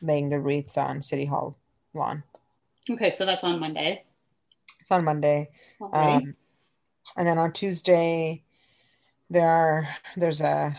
laying 0.03 0.29
the 0.29 0.41
wreaths 0.41 0.77
on 0.77 1.03
City 1.03 1.25
Hall 1.25 1.59
lawn. 1.95 2.23
Okay, 2.89 3.11
so 3.11 3.25
that's 3.25 3.45
on 3.45 3.59
Monday. 3.59 4.05
It's 4.81 4.91
on 4.91 5.05
Monday. 5.05 5.51
Um, 5.93 6.35
and 7.17 7.27
then 7.27 7.39
on 7.39 7.53
Tuesday, 7.53 8.43
there 9.31 9.49
are 9.49 9.89
there's 10.17 10.43
a 10.43 10.77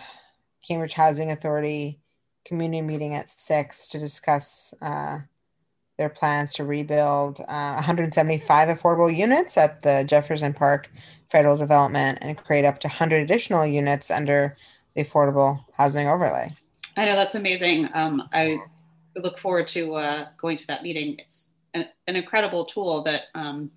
Cambridge 0.68 0.94
Housing 0.94 1.32
Authority 1.32 2.00
community 2.46 2.82
meeting 2.82 3.16
at 3.16 3.32
six 3.32 3.90
to 3.90 4.00
discuss 4.00 4.74
uh, 4.82 5.20
their 5.98 6.10
plans 6.10 6.52
to 6.54 6.64
rebuild 6.64 7.40
uh, 7.42 7.74
175 7.76 8.70
affordable 8.70 9.16
units 9.16 9.58
at 9.58 9.82
the 9.82 10.04
Jefferson 10.08 10.54
Park 10.54 10.90
Federal 11.30 11.58
Development 11.58 12.18
and 12.22 12.38
create 12.38 12.66
up 12.66 12.80
to 12.80 12.88
100 12.88 13.18
additional 13.18 13.66
units 13.66 14.12
under 14.12 14.56
the 14.96 15.04
affordable 15.04 15.64
housing 15.74 16.08
overlay. 16.08 16.52
I 16.98 17.06
know 17.06 17.16
that's 17.16 17.36
amazing. 17.36 17.90
Um, 17.94 18.28
I 18.34 18.58
look 19.16 19.38
forward 19.38 19.68
to 19.68 19.96
uh, 19.96 20.28
going 20.38 20.58
to 20.58 20.68
that 20.68 20.84
meeting. 20.84 21.18
It's 21.20 21.50
an, 21.74 21.88
an 22.08 22.16
incredible 22.16 22.66
tool 22.66 23.04
that 23.04 23.24
um, 23.34 23.72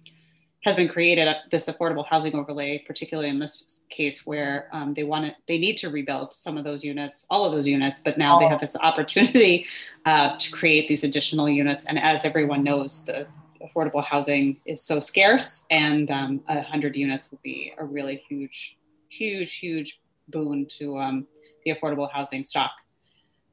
has 0.64 0.74
been 0.74 0.88
created 0.88 1.28
at 1.28 1.48
this 1.50 1.68
affordable 1.68 2.04
housing 2.06 2.34
overlay, 2.34 2.78
particularly 2.78 3.30
in 3.30 3.38
this 3.38 3.80
case 3.88 4.26
where 4.26 4.68
um, 4.72 4.92
they 4.92 5.04
want 5.04 5.24
to, 5.24 5.34
they 5.46 5.56
need 5.56 5.76
to 5.76 5.88
rebuild 5.88 6.32
some 6.32 6.58
of 6.58 6.64
those 6.64 6.84
units, 6.84 7.24
all 7.30 7.44
of 7.44 7.52
those 7.52 7.66
units, 7.66 8.00
but 8.04 8.18
now 8.18 8.36
oh. 8.36 8.40
they 8.40 8.48
have 8.48 8.60
this 8.60 8.76
opportunity 8.76 9.64
uh, 10.04 10.36
to 10.36 10.50
create 10.50 10.88
these 10.88 11.04
additional 11.04 11.48
units. 11.48 11.84
And 11.84 11.98
as 11.98 12.24
everyone 12.24 12.64
knows, 12.64 13.04
the 13.04 13.26
affordable 13.62 14.04
housing 14.04 14.60
is 14.66 14.82
so 14.82 15.00
scarce, 15.00 15.64
and 15.70 16.10
um, 16.10 16.40
a 16.48 16.58
um, 16.58 16.64
hundred 16.64 16.96
units 16.96 17.30
would 17.30 17.42
be 17.42 17.72
a 17.78 17.84
really 17.84 18.16
huge, 18.28 18.78
huge, 19.08 19.56
huge 19.56 20.00
boon 20.28 20.66
to 20.66 20.98
um, 20.98 21.26
the 21.64 21.74
affordable 21.74 22.10
housing 22.10 22.44
stock. 22.44 22.72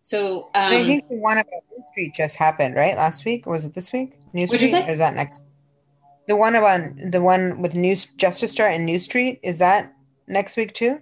So 0.02 0.50
I 0.54 0.84
think 0.84 1.04
um, 1.04 1.10
the 1.10 1.22
one 1.22 1.38
about 1.38 1.64
New 1.72 1.84
Street 1.92 2.14
just 2.14 2.38
happened, 2.38 2.76
right? 2.76 2.96
Last 2.96 3.26
week, 3.26 3.48
or 3.48 3.54
was 3.54 3.66
it 3.66 3.74
this 3.74 3.92
week? 3.92 4.20
New 4.34 4.46
Street, 4.46 4.74
or 4.74 4.92
is 4.92 5.00
that 5.00 5.16
next? 5.16 5.42
Week? 5.42 5.50
The 6.28 6.36
one 6.36 6.56
about 6.56 6.82
the 7.12 7.22
one 7.22 7.62
with 7.62 7.76
New 7.76 7.96
Just 8.18 8.42
A 8.44 8.48
Start 8.48 8.74
and 8.74 8.86
New 8.86 9.00
Street 9.00 9.40
is 9.44 9.60
that 9.60 9.94
next 10.28 10.58
week 10.58 10.74
too? 10.74 11.00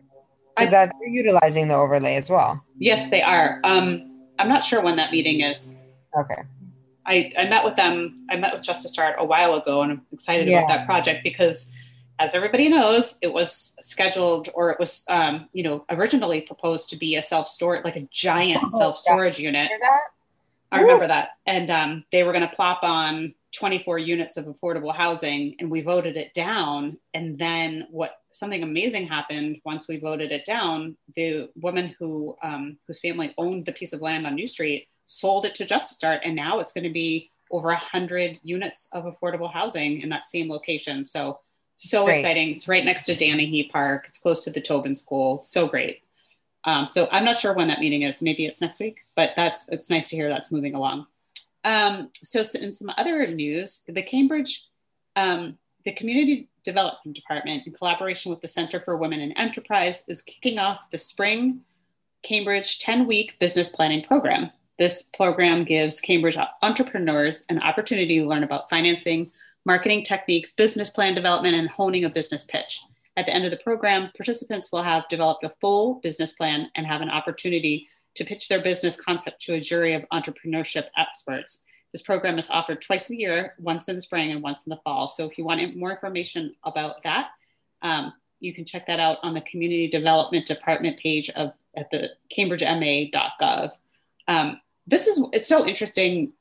Is 0.60 0.70
I, 0.70 0.72
that 0.72 0.92
they're 1.00 1.10
utilizing 1.10 1.68
the 1.70 1.76
overlay 1.76 2.16
as 2.16 2.30
well? 2.30 2.64
Yes, 2.78 3.10
they 3.10 3.22
are. 3.22 3.60
Um, 3.64 4.28
I'm 4.38 4.50
not 4.50 4.64
sure 4.64 4.82
when 4.82 4.96
that 4.98 5.12
meeting 5.12 5.42
is. 5.42 5.72
Okay. 6.20 6.44
I, 7.06 7.34
I 7.38 7.46
met 7.46 7.64
with 7.64 7.76
them. 7.76 8.26
I 8.30 8.36
met 8.36 8.54
with 8.54 8.62
Just 8.62 8.86
A 8.86 8.90
Start 8.90 9.16
a 9.18 9.26
while 9.26 9.56
ago, 9.56 9.82
and 9.82 9.94
I'm 9.94 10.02
excited 10.12 10.48
yeah. 10.48 10.60
about 10.60 10.68
that 10.70 10.86
project 10.86 11.24
because, 11.24 11.72
as 12.20 12.36
everybody 12.36 12.70
knows, 12.70 13.18
it 13.22 13.34
was 13.34 13.76
scheduled 13.82 14.50
or 14.54 14.70
it 14.70 14.80
was, 14.80 15.06
um, 15.10 15.50
you 15.54 15.64
know, 15.64 15.86
originally 15.90 16.42
proposed 16.42 16.90
to 16.92 16.96
be 16.96 17.16
a 17.16 17.22
self 17.22 17.48
storage, 17.48 17.84
like 17.84 17.96
a 17.96 18.08
giant 18.12 18.64
oh, 18.66 18.78
self 18.78 18.98
storage 18.98 19.40
unit. 19.40 19.72
I 20.72 20.80
remember 20.80 21.08
that, 21.08 21.32
and 21.46 21.70
um, 21.70 22.04
they 22.12 22.24
were 22.24 22.32
going 22.32 22.48
to 22.48 22.56
plop 22.56 22.84
on 22.84 23.34
24 23.54 24.00
units 24.00 24.36
of 24.36 24.46
affordable 24.46 24.94
housing 24.94 25.56
and 25.60 25.70
we 25.70 25.82
voted 25.82 26.18
it 26.18 26.34
down. 26.34 26.98
And 27.14 27.38
then 27.38 27.88
what 27.90 28.18
something 28.32 28.64
amazing 28.64 29.08
happened 29.08 29.60
once 29.64 29.88
we 29.88 29.98
voted 29.98 30.32
it 30.32 30.44
down. 30.44 30.98
The 31.16 31.50
woman 31.56 31.96
who 32.00 32.36
um, 32.44 32.78
whose 32.88 33.00
family 33.00 33.34
owned 33.38 33.66
the 33.66 33.72
piece 33.72 33.94
of 33.94 34.02
land 34.02 34.26
on 34.26 34.36
new 34.36 34.48
street 34.48 34.88
sold 35.06 35.46
it 35.46 35.56
to 35.56 35.66
Just 35.66 35.92
A 35.92 35.96
Start 35.96 36.22
and 36.24 36.36
now 36.36 36.60
it's 36.60 36.72
going 36.72 36.86
to 36.86 36.90
be 36.90 37.30
over 37.52 37.68
100 37.68 38.40
units 38.42 38.90
of 38.92 39.06
affordable 39.06 39.52
housing 39.52 40.02
in 40.02 40.10
that 40.10 40.26
same 40.26 40.50
location. 40.50 41.06
So 41.06 41.40
so 41.76 42.06
great. 42.06 42.20
exciting. 42.20 42.56
It's 42.56 42.68
right 42.68 42.86
next 42.86 43.06
to 43.06 43.16
Danehy 43.16 43.70
park. 43.70 44.06
It's 44.08 44.20
close 44.20 44.44
to 44.44 44.52
the 44.52 44.62
tobin 44.62 44.96
school. 44.96 45.42
So 45.44 45.68
great. 45.68 46.02
Um, 46.66 46.88
so 46.88 47.10
i'm 47.12 47.26
not 47.26 47.38
sure 47.38 47.54
when 47.54 47.68
that 47.68 47.80
meeting 47.80 48.04
is. 48.04 48.22
Maybe 48.22 48.46
it's 48.46 48.62
next 48.62 48.80
week 48.80 49.00
but 49.16 49.32
that's 49.36 49.68
it's 49.70 49.90
nice 49.90 50.10
to 50.10 50.16
hear 50.16 50.30
that's 50.30 50.52
moving 50.52 50.76
along 50.76 51.06
um, 51.64 52.10
so, 52.24 52.44
in 52.60 52.72
some 52.72 52.92
other 52.98 53.26
news, 53.28 53.84
the 53.88 54.02
Cambridge, 54.02 54.68
um, 55.16 55.58
the 55.86 55.94
Community 55.94 56.50
Development 56.64 57.16
Department, 57.16 57.68
in 57.68 57.74
collaboration 57.74 58.32
with 58.32 58.42
the 58.42 58.48
Center 58.48 58.80
for 58.82 58.98
Women 58.98 59.22
in 59.22 59.32
Enterprise, 59.38 60.04
is 60.08 60.22
kicking 60.22 60.60
off 60.60 60.90
the 60.92 60.98
Spring 60.98 61.62
Cambridge 62.24 62.80
10 62.80 63.06
week 63.06 63.38
business 63.40 63.70
planning 63.70 64.04
program. 64.04 64.50
This 64.78 65.04
program 65.04 65.64
gives 65.64 66.02
Cambridge 66.02 66.38
entrepreneurs 66.62 67.46
an 67.50 67.62
opportunity 67.62 68.20
to 68.20 68.26
learn 68.26 68.44
about 68.44 68.70
financing, 68.70 69.32
marketing 69.66 70.04
techniques, 70.04 70.54
business 70.54 70.90
plan 70.90 71.14
development, 71.14 71.56
and 71.56 71.70
honing 71.70 72.06
a 72.06 72.10
business 72.10 72.44
pitch. 72.44 72.82
At 73.16 73.28
the 73.28 73.34
end 73.34 73.46
of 73.46 73.52
the 73.52 73.58
program, 73.58 74.10
participants 74.18 74.72
will 74.72 74.82
have 74.82 75.08
developed 75.08 75.44
a 75.44 75.54
full 75.62 75.96
business 76.02 76.32
plan 76.32 76.70
and 76.76 76.88
have 76.88 77.02
an 77.02 77.10
opportunity 77.10 77.88
to 78.16 78.26
pitch 78.26 78.48
their 78.48 78.62
business 78.62 78.96
concept 78.96 79.42
to 79.42 79.54
a 79.54 79.60
jury 79.60 79.94
of 79.94 80.06
entrepreneurship 80.14 80.86
experts. 80.98 81.64
This 81.92 82.02
program 82.02 82.40
is 82.40 82.50
offered 82.50 82.82
twice 82.82 83.10
a 83.10 83.18
year, 83.18 83.54
once 83.60 83.88
in 83.88 83.96
the 83.96 84.02
spring 84.02 84.32
and 84.32 84.42
once 84.42 84.66
in 84.66 84.72
the 84.72 84.80
fall. 84.84 85.08
So 85.08 85.30
if 85.30 85.38
you 85.38 85.46
want 85.46 85.76
more 85.76 85.92
information 85.92 86.54
about 86.64 87.04
that, 87.04 87.30
um, 87.82 88.14
you 88.40 88.54
can 88.54 88.66
check 88.66 88.86
that 88.88 89.00
out 89.00 89.20
on 89.24 89.34
the 89.34 89.42
Community 89.42 89.88
Development 89.90 90.46
Department 90.46 90.98
page 90.98 91.30
of 91.32 91.54
at 91.78 91.90
the 91.92 92.10
cambridgema.gov. 92.36 93.72
Um, 94.28 94.60
this 94.88 95.08
is 95.08 95.24
it's 95.32 95.48
so 95.48 95.66
interesting. 95.66 96.34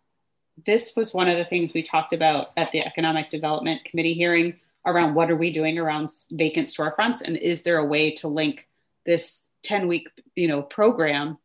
This 0.65 0.95
was 0.97 1.15
one 1.15 1.29
of 1.29 1.37
the 1.37 1.45
things 1.45 1.73
we 1.73 1.83
talked 1.83 2.13
about 2.13 2.49
at 2.57 2.73
the 2.73 2.81
Economic 2.81 3.31
Development 3.31 3.85
Committee 3.85 4.15
hearing 4.15 4.55
around 4.85 5.15
what 5.15 5.31
are 5.31 5.37
we 5.37 5.53
doing 5.53 5.79
around 5.79 6.09
vacant 6.33 6.67
storefronts 6.67 7.23
and 7.23 7.37
is 7.37 7.63
there 7.63 7.79
a 7.79 7.85
way 7.85 8.11
to 8.11 8.29
link 8.29 8.69
this 9.07 9.47
10 9.63 9.87
week 9.87 10.09
you 10.35 10.49
know 10.49 10.63
program 10.63 11.39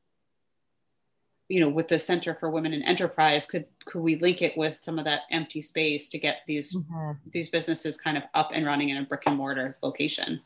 you 1.50 1.60
know 1.60 1.70
with 1.70 1.88
the 1.88 1.98
center 1.98 2.36
for 2.36 2.50
women 2.50 2.74
in 2.74 2.84
enterprise 2.84 3.46
could 3.46 3.66
could 3.86 4.02
we 4.02 4.18
link 4.18 4.42
it 4.42 4.58
with 4.58 4.78
some 4.82 5.00
of 5.00 5.06
that 5.06 5.22
empty 5.32 5.62
space 5.62 6.10
to 6.10 6.20
get 6.20 6.42
these 6.46 6.76
mm-hmm. 6.76 7.12
these 7.32 7.50
businesses 7.50 7.98
kind 7.98 8.18
of 8.18 8.24
up 8.34 8.52
and 8.54 8.66
running 8.66 8.90
in 8.90 8.98
a 8.98 9.04
brick 9.04 9.24
and 9.28 9.38
mortar 9.38 9.78
location? 9.82 10.42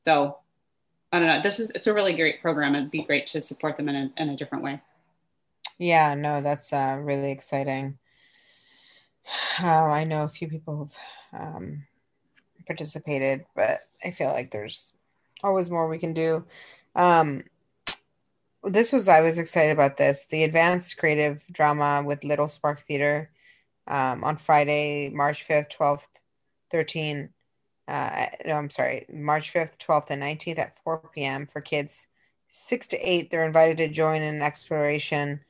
So 0.00 0.38
i 1.12 1.18
don't 1.18 1.28
know. 1.28 1.42
This 1.42 1.60
is 1.60 1.70
it's 1.72 1.86
a 1.86 1.94
really 1.94 2.14
great 2.14 2.40
program. 2.40 2.74
It'd 2.74 2.90
be 2.90 3.02
great 3.02 3.26
to 3.26 3.42
support 3.42 3.76
them 3.76 3.88
in 3.88 3.96
a, 3.96 4.22
in 4.22 4.30
a 4.30 4.36
different 4.36 4.64
way. 4.64 4.80
Yeah 5.78 6.14
no 6.14 6.40
that's 6.40 6.72
uh, 6.72 6.96
really 7.00 7.30
exciting. 7.30 7.98
Uh, 9.62 9.84
i 9.84 10.04
know 10.04 10.24
a 10.24 10.28
few 10.28 10.48
people 10.48 10.90
have 11.32 11.56
um, 11.56 11.84
participated 12.66 13.44
but 13.54 13.80
i 14.02 14.10
feel 14.10 14.28
like 14.28 14.50
there's 14.50 14.94
always 15.42 15.70
more 15.70 15.88
we 15.88 15.98
can 15.98 16.12
do. 16.12 16.44
Um, 16.94 17.44
this 18.64 18.92
was 18.92 19.08
I 19.08 19.20
was 19.22 19.38
excited 19.38 19.72
about 19.72 19.96
this. 19.96 20.26
The 20.26 20.44
advanced 20.44 20.98
creative 20.98 21.42
drama 21.50 22.02
with 22.04 22.24
Little 22.24 22.48
Spark 22.48 22.80
Theater 22.86 23.30
um, 23.86 24.22
on 24.24 24.36
Friday, 24.36 25.08
March 25.10 25.44
fifth, 25.44 25.70
twelfth, 25.70 26.08
thirteen. 26.70 27.30
Uh, 27.88 28.26
no, 28.46 28.54
I'm 28.54 28.70
sorry, 28.70 29.06
March 29.12 29.50
fifth, 29.50 29.78
twelfth, 29.78 30.10
and 30.10 30.20
nineteenth 30.20 30.58
at 30.58 30.78
four 30.84 30.98
p.m. 31.14 31.46
for 31.46 31.60
kids 31.60 32.06
six 32.48 32.86
to 32.88 32.98
eight. 32.98 33.30
They're 33.30 33.46
invited 33.46 33.78
to 33.78 33.88
join 33.88 34.22
in 34.22 34.36
an 34.36 34.42
exploration 34.42 35.40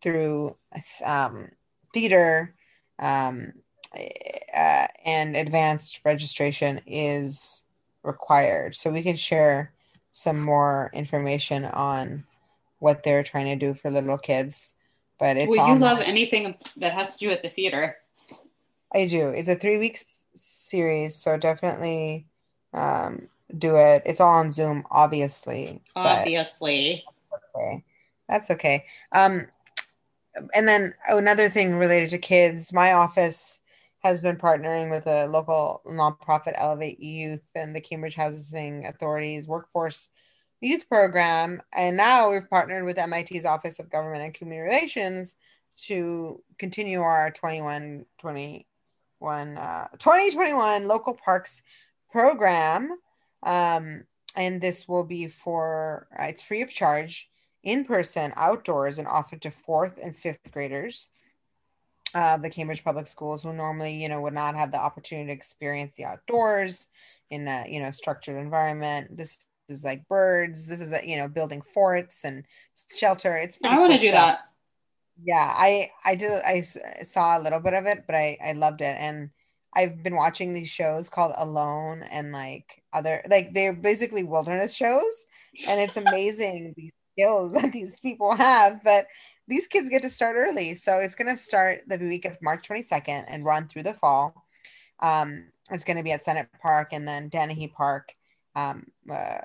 through 0.00 0.56
um, 1.04 1.50
theater, 1.92 2.54
um, 2.98 3.52
uh, 3.94 4.86
and 5.04 5.36
advanced 5.36 6.00
registration 6.04 6.80
is 6.86 7.64
required. 8.02 8.74
So 8.74 8.90
we 8.90 9.02
can 9.02 9.16
share 9.16 9.72
some 10.12 10.40
more 10.40 10.90
information 10.94 11.64
on 11.64 12.24
what 12.78 13.02
they're 13.02 13.22
trying 13.22 13.46
to 13.46 13.56
do 13.56 13.74
for 13.74 13.90
little 13.90 14.18
kids. 14.18 14.74
But 15.18 15.36
it's 15.36 15.56
well, 15.56 15.68
you 15.68 15.78
love 15.78 16.00
anything 16.00 16.54
that 16.76 16.92
has 16.92 17.14
to 17.14 17.18
do 17.18 17.28
with 17.28 17.42
the 17.42 17.48
theater. 17.48 17.96
I 18.92 19.06
do. 19.06 19.28
It's 19.28 19.48
a 19.48 19.54
three 19.54 19.78
week 19.78 19.98
series, 20.34 21.14
so 21.16 21.36
definitely 21.36 22.26
um, 22.72 23.28
do 23.56 23.76
it. 23.76 24.02
It's 24.06 24.20
all 24.20 24.34
on 24.34 24.52
Zoom, 24.52 24.84
obviously. 24.90 25.80
Obviously. 25.96 27.04
Okay. 27.56 27.84
That's 28.28 28.50
okay. 28.50 28.86
Um, 29.12 29.46
and 30.54 30.66
then 30.66 30.94
another 31.08 31.48
thing 31.48 31.76
related 31.76 32.10
to 32.10 32.18
kids, 32.18 32.72
my 32.72 32.92
office 32.92 33.60
has 34.00 34.20
been 34.20 34.36
partnering 34.36 34.90
with 34.90 35.06
a 35.06 35.26
local 35.26 35.80
nonprofit 35.86 36.54
Elevate 36.56 37.00
Youth 37.00 37.46
and 37.54 37.74
the 37.74 37.80
Cambridge 37.80 38.14
Housing 38.16 38.86
Authority's 38.86 39.46
workforce 39.46 40.10
youth 40.64 40.88
program. 40.88 41.62
And 41.72 41.96
now 41.96 42.30
we've 42.30 42.48
partnered 42.48 42.84
with 42.84 42.96
MIT's 42.96 43.44
Office 43.44 43.78
of 43.78 43.90
Government 43.90 44.22
and 44.22 44.34
Community 44.34 44.68
Relations 44.68 45.36
to 45.82 46.42
continue 46.58 47.00
our 47.00 47.30
21 47.30 48.06
21 48.18 49.58
uh, 49.58 49.88
2021 49.98 50.86
local 50.86 51.14
parks 51.14 51.62
program. 52.10 52.96
Um, 53.42 54.04
and 54.36 54.60
this 54.60 54.88
will 54.88 55.04
be 55.04 55.28
for 55.28 56.08
uh, 56.18 56.24
it's 56.24 56.42
free 56.42 56.62
of 56.62 56.70
charge 56.70 57.30
in 57.62 57.84
person 57.84 58.32
outdoors 58.36 58.98
and 58.98 59.08
offered 59.08 59.42
to 59.42 59.50
fourth 59.50 59.98
and 60.02 60.14
fifth 60.14 60.50
graders 60.52 61.10
uh, 62.14 62.36
the 62.36 62.50
Cambridge 62.50 62.84
Public 62.84 63.08
Schools 63.08 63.42
who 63.42 63.52
normally, 63.52 64.00
you 64.00 64.08
know, 64.08 64.20
would 64.20 64.34
not 64.34 64.54
have 64.54 64.70
the 64.70 64.78
opportunity 64.78 65.26
to 65.26 65.32
experience 65.32 65.96
the 65.96 66.04
outdoors 66.04 66.88
in 67.30 67.48
a, 67.48 67.66
you 67.68 67.80
know, 67.80 67.90
structured 67.90 68.36
environment. 68.36 69.16
This 69.16 69.38
is 69.68 69.84
like 69.84 70.06
birds. 70.08 70.68
This 70.68 70.80
is, 70.80 70.92
a, 70.92 71.06
you 71.06 71.16
know, 71.16 71.28
building 71.28 71.62
forts 71.62 72.24
and 72.24 72.44
shelter. 72.96 73.36
It's 73.36 73.56
I 73.64 73.78
want 73.78 73.92
to 73.92 73.98
do 73.98 74.08
stuff. 74.08 74.38
that. 74.38 74.38
Yeah, 75.22 75.54
I 75.56 75.90
I 76.04 76.16
do. 76.16 76.40
I 76.44 76.60
saw 76.62 77.38
a 77.38 77.42
little 77.42 77.60
bit 77.60 77.74
of 77.74 77.86
it, 77.86 78.04
but 78.06 78.16
I 78.16 78.36
I 78.44 78.52
loved 78.52 78.80
it, 78.80 78.96
and 78.98 79.30
I've 79.72 80.02
been 80.02 80.16
watching 80.16 80.54
these 80.54 80.68
shows 80.68 81.08
called 81.08 81.34
Alone 81.36 82.02
and 82.10 82.32
like 82.32 82.82
other 82.92 83.22
like 83.30 83.54
they're 83.54 83.72
basically 83.72 84.24
wilderness 84.24 84.74
shows, 84.74 85.26
and 85.68 85.80
it's 85.80 85.96
amazing 86.08 86.74
these 86.76 86.92
skills 87.12 87.52
that 87.60 87.72
these 87.72 87.98
people 88.00 88.34
have. 88.36 88.82
But 88.84 89.06
these 89.46 89.66
kids 89.66 89.90
get 89.90 90.02
to 90.02 90.08
start 90.08 90.36
early. 90.36 90.74
So 90.74 90.98
it's 90.98 91.14
going 91.14 91.30
to 91.30 91.40
start 91.40 91.82
the 91.86 91.98
week 91.98 92.24
of 92.24 92.38
March 92.40 92.68
22nd 92.68 93.24
and 93.28 93.44
run 93.44 93.68
through 93.68 93.82
the 93.82 93.94
fall. 93.94 94.46
Um, 95.00 95.48
it's 95.70 95.84
going 95.84 95.96
to 95.96 96.02
be 96.02 96.12
at 96.12 96.22
Sennott 96.22 96.48
Park 96.62 96.88
and 96.92 97.06
then 97.06 97.30
Danehy 97.30 97.72
Park. 97.72 98.14
Um, 98.56 98.86
uh, 99.10 99.38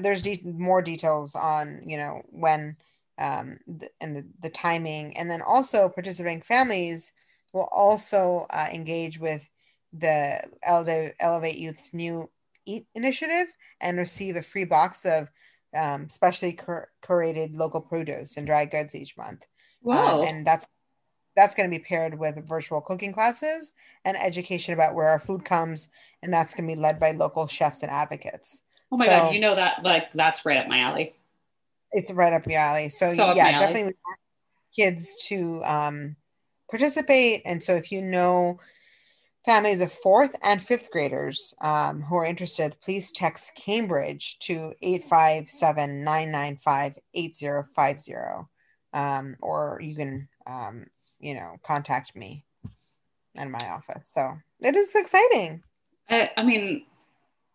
there's 0.00 0.22
de- 0.22 0.42
more 0.44 0.82
details 0.82 1.34
on, 1.34 1.82
you 1.86 1.96
know, 1.96 2.22
when 2.26 2.76
um, 3.18 3.58
th- 3.66 3.92
and 4.00 4.16
the, 4.16 4.26
the 4.42 4.50
timing. 4.50 5.16
And 5.16 5.30
then 5.30 5.42
also 5.42 5.88
participating 5.88 6.42
families 6.42 7.12
will 7.52 7.68
also 7.70 8.46
uh, 8.50 8.68
engage 8.72 9.18
with 9.18 9.48
the 9.92 10.42
Elevate 10.62 11.56
Youth's 11.56 11.92
new 11.92 12.30
Eat 12.66 12.86
initiative 12.94 13.48
and 13.80 13.98
receive 13.98 14.36
a 14.36 14.42
free 14.42 14.64
box 14.64 15.04
of 15.04 15.28
um, 15.74 16.08
specially 16.10 16.52
cur- 16.52 16.88
curated 17.02 17.56
local 17.56 17.80
produce 17.80 18.36
and 18.36 18.46
dry 18.46 18.66
goods 18.66 18.94
each 18.94 19.16
month. 19.16 19.46
Wow! 19.82 20.20
Um, 20.20 20.28
and 20.28 20.46
that's 20.46 20.66
that's 21.40 21.54
going 21.54 21.70
to 21.70 21.74
be 21.74 21.82
paired 21.82 22.18
with 22.18 22.46
virtual 22.46 22.82
cooking 22.82 23.14
classes 23.14 23.72
and 24.04 24.14
education 24.18 24.74
about 24.74 24.94
where 24.94 25.08
our 25.08 25.18
food 25.18 25.42
comes, 25.42 25.88
and 26.22 26.32
that's 26.32 26.52
going 26.52 26.68
to 26.68 26.74
be 26.74 26.80
led 26.80 27.00
by 27.00 27.12
local 27.12 27.46
chefs 27.46 27.82
and 27.82 27.90
advocates. 27.90 28.64
Oh 28.92 28.98
my 28.98 29.06
so, 29.06 29.10
god! 29.10 29.34
You 29.34 29.40
know 29.40 29.54
that 29.54 29.82
like 29.82 30.12
that's 30.12 30.44
right 30.44 30.58
up 30.58 30.68
my 30.68 30.80
alley. 30.80 31.14
It's 31.92 32.12
right 32.12 32.34
up 32.34 32.46
your 32.46 32.60
alley. 32.60 32.90
So, 32.90 33.10
so 33.12 33.34
yeah, 33.34 33.58
definitely 33.58 33.94
kids 34.76 35.16
to 35.28 35.62
um, 35.64 36.16
participate. 36.68 37.42
And 37.46 37.62
so 37.62 37.74
if 37.74 37.90
you 37.90 38.02
know 38.02 38.60
families 39.46 39.80
of 39.80 39.92
fourth 39.92 40.36
and 40.42 40.62
fifth 40.62 40.90
graders 40.90 41.54
um, 41.62 42.02
who 42.02 42.16
are 42.16 42.26
interested, 42.26 42.76
please 42.82 43.12
text 43.12 43.54
Cambridge 43.54 44.38
to 44.40 44.74
857 44.82 46.04
995 46.04 46.98
8050. 47.14 48.14
Um, 48.92 49.36
or 49.40 49.80
you 49.82 49.94
can, 49.94 50.28
um, 50.46 50.86
you 51.20 51.34
know, 51.34 51.56
contact 51.62 52.16
me 52.16 52.44
in 53.34 53.50
my 53.50 53.68
office. 53.70 54.08
So 54.08 54.38
it 54.60 54.74
is 54.74 54.94
exciting. 54.94 55.62
I, 56.08 56.30
I 56.36 56.42
mean, 56.42 56.84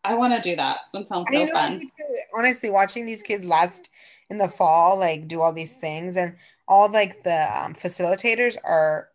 I 0.03 0.13
want 0.13 0.33
to 0.33 0.49
do 0.49 0.55
that. 0.55 0.77
That 0.93 1.09
sounds 1.09 1.27
so 1.31 1.47
fun. 1.47 1.89
Honestly, 2.37 2.69
watching 2.69 3.05
these 3.05 3.23
kids 3.23 3.45
last 3.45 3.89
in 4.29 4.37
the 4.37 4.47
fall, 4.47 4.97
like 4.97 5.27
do 5.27 5.41
all 5.41 5.51
these 5.51 5.75
things, 5.77 6.15
and 6.15 6.35
all 6.67 6.89
like 6.89 7.23
the 7.23 7.63
um, 7.63 7.73
facilitators 7.73 8.55
are 8.63 9.09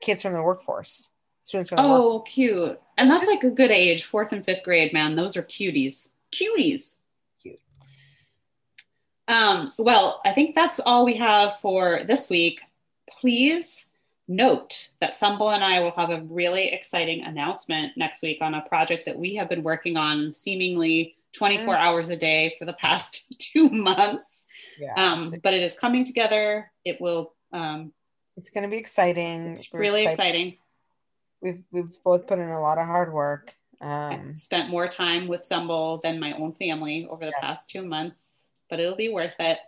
kids 0.00 0.22
from 0.22 0.32
the 0.32 0.42
workforce. 0.42 1.10
Students 1.44 1.70
from 1.70 1.76
the 1.76 1.82
oh, 1.82 2.20
cute! 2.20 2.80
And 2.98 3.10
that's 3.10 3.28
like 3.28 3.44
a 3.44 3.50
good 3.50 3.70
age, 3.70 4.04
fourth 4.04 4.32
and 4.32 4.44
fifth 4.44 4.64
grade. 4.64 4.92
Man, 4.92 5.14
those 5.14 5.36
are 5.36 5.42
cuties. 5.42 6.10
Cuties. 6.32 6.96
Cute. 7.40 7.60
Um, 9.28 9.72
well, 9.78 10.20
I 10.24 10.32
think 10.32 10.54
that's 10.54 10.80
all 10.80 11.04
we 11.04 11.14
have 11.14 11.58
for 11.60 12.02
this 12.06 12.28
week. 12.28 12.60
Please 13.08 13.86
note 14.26 14.90
that 15.00 15.12
Sumbul 15.12 15.54
and 15.54 15.62
I 15.62 15.80
will 15.80 15.90
have 15.92 16.10
a 16.10 16.22
really 16.30 16.72
exciting 16.72 17.24
announcement 17.24 17.92
next 17.96 18.22
week 18.22 18.38
on 18.40 18.54
a 18.54 18.62
project 18.62 19.04
that 19.06 19.18
we 19.18 19.34
have 19.36 19.48
been 19.48 19.62
working 19.62 19.96
on 19.96 20.32
seemingly 20.32 21.16
24 21.34 21.74
mm. 21.74 21.78
hours 21.78 22.10
a 22.10 22.16
day 22.16 22.54
for 22.58 22.64
the 22.64 22.72
past 22.74 23.36
two 23.38 23.68
months. 23.68 24.46
Yeah, 24.78 24.94
um, 24.96 25.34
but 25.42 25.54
it 25.54 25.62
is 25.62 25.74
coming 25.74 26.04
together. 26.04 26.70
It 26.84 27.00
will. 27.00 27.34
Um, 27.52 27.92
it's 28.36 28.50
going 28.50 28.64
to 28.64 28.70
be 28.70 28.78
exciting. 28.78 29.52
It's 29.52 29.72
We're 29.72 29.80
really 29.80 30.06
exciting. 30.06 30.46
exciting. 30.46 30.58
We've 31.42 31.64
we've 31.70 32.02
both 32.02 32.26
put 32.26 32.38
in 32.38 32.48
a 32.48 32.60
lot 32.60 32.78
of 32.78 32.86
hard 32.86 33.12
work. 33.12 33.54
Um, 33.80 34.32
spent 34.34 34.70
more 34.70 34.88
time 34.88 35.28
with 35.28 35.42
Sumbul 35.42 36.00
than 36.02 36.18
my 36.18 36.32
own 36.32 36.52
family 36.52 37.06
over 37.10 37.24
the 37.24 37.32
yeah. 37.36 37.40
past 37.40 37.68
two 37.68 37.84
months, 37.84 38.38
but 38.70 38.80
it'll 38.80 38.96
be 38.96 39.10
worth 39.10 39.36
it. 39.38 39.58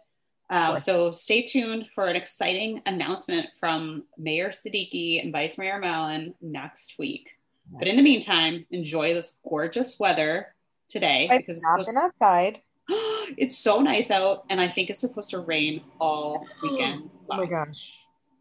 Um, 0.49 0.79
so 0.79 1.11
stay 1.11 1.43
tuned 1.43 1.89
for 1.89 2.07
an 2.07 2.15
exciting 2.15 2.81
announcement 2.87 3.49
from 3.59 4.05
Mayor 4.17 4.51
Siddiqui 4.51 5.23
and 5.23 5.33
Vice 5.33 5.59
Mayor 5.59 5.79
Mallon 5.79 6.35
next 6.41 6.95
week. 6.99 7.31
Nice. 7.73 7.79
But 7.81 7.89
in 7.89 7.97
the 7.97 8.03
meantime, 8.03 8.65
enjoy 8.71 9.13
this 9.13 9.41
gorgeous 9.49 9.99
weather 9.99 10.55
today 10.89 11.29
I've 11.31 11.45
because 11.45 11.63
not 11.63 11.85
been 11.85 11.97
outside. 11.97 12.61
it's 13.37 13.59
so 13.59 13.81
nice 13.81 14.13
out, 14.13 14.45
and 14.49 14.61
I 14.61 14.69
think 14.69 14.89
it's 14.89 15.01
supposed 15.01 15.31
to 15.31 15.41
rain 15.41 15.83
all 16.01 16.47
weekend. 16.63 17.11
oh 17.29 17.37
my 17.37 17.47
gosh! 17.47 17.99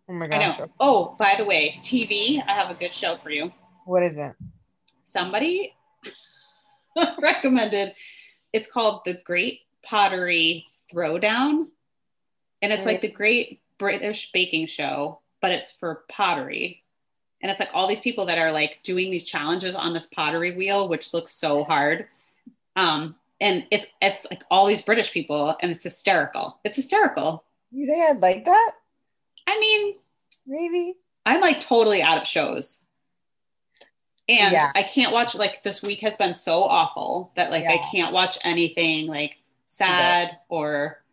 Oh 0.07 0.13
my 0.13 0.27
gosh! 0.27 0.59
Oh, 0.79 1.15
by 1.17 1.33
the 1.37 1.45
way, 1.45 1.75
TV. 1.79 2.43
I 2.47 2.53
have 2.53 2.69
a 2.69 2.75
good 2.75 2.93
show 2.93 3.17
for 3.17 3.31
you. 3.31 3.51
What 3.85 4.03
is 4.03 4.19
it? 4.19 4.33
Somebody 5.03 5.75
recommended. 7.19 7.95
It's 8.53 8.71
called 8.71 9.01
The 9.05 9.17
Great 9.25 9.61
Pottery 9.83 10.65
Throwdown 10.93 11.67
and 12.65 12.73
it's 12.73 12.85
like 12.87 13.01
the 13.01 13.07
Great 13.07 13.61
British 13.77 14.31
Baking 14.31 14.65
Show, 14.65 15.19
but 15.39 15.51
it's 15.51 15.71
for 15.71 16.03
pottery. 16.09 16.81
And 17.39 17.51
it's 17.51 17.59
like 17.59 17.69
all 17.75 17.85
these 17.85 17.99
people 17.99 18.25
that 18.25 18.39
are 18.39 18.51
like 18.51 18.79
doing 18.81 19.11
these 19.11 19.23
challenges 19.23 19.75
on 19.75 19.93
this 19.93 20.07
pottery 20.07 20.55
wheel, 20.57 20.87
which 20.87 21.13
looks 21.13 21.31
so 21.31 21.63
hard. 21.63 22.07
Um, 22.75 23.17
and 23.39 23.67
it's 23.69 23.85
it's 24.01 24.25
like 24.31 24.41
all 24.49 24.65
these 24.65 24.81
British 24.81 25.11
people, 25.11 25.55
and 25.61 25.71
it's 25.71 25.83
hysterical. 25.83 26.59
It's 26.63 26.75
hysterical. 26.75 27.43
You 27.71 27.85
think 27.85 28.09
I'd 28.09 28.21
like 28.23 28.45
that? 28.45 28.71
I 29.45 29.59
mean, 29.59 29.95
maybe. 30.47 30.95
I'm 31.23 31.41
like 31.41 31.59
totally 31.59 32.01
out 32.01 32.17
of 32.17 32.25
shows. 32.25 32.81
And 34.27 34.53
yeah. 34.53 34.71
I 34.73 34.81
can't 34.81 35.13
watch 35.13 35.35
like 35.35 35.61
this 35.61 35.83
week 35.83 35.99
has 35.99 36.17
been 36.17 36.33
so 36.33 36.63
awful 36.63 37.31
that 37.35 37.51
like 37.51 37.65
yeah. 37.65 37.73
I 37.73 37.77
can't 37.91 38.11
watch 38.11 38.39
anything 38.43 39.05
like 39.05 39.37
sad 39.67 40.39
or 40.49 41.03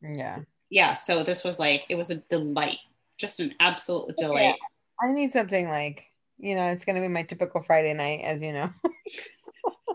yeah 0.00 0.38
yeah, 0.70 0.92
so 0.92 1.22
this 1.22 1.44
was 1.44 1.58
like 1.58 1.84
it 1.88 1.94
was 1.94 2.10
a 2.10 2.16
delight, 2.16 2.78
just 3.16 3.40
an 3.40 3.54
absolute 3.60 4.16
delight. 4.16 4.42
Yeah. 4.42 4.54
I 5.00 5.12
need 5.12 5.30
something 5.30 5.68
like 5.68 6.04
you 6.38 6.54
know, 6.54 6.70
it's 6.70 6.84
gonna 6.84 7.00
be 7.00 7.08
my 7.08 7.22
typical 7.22 7.62
Friday 7.62 7.94
night, 7.94 8.20
as 8.22 8.42
you 8.42 8.52
know. 8.52 8.70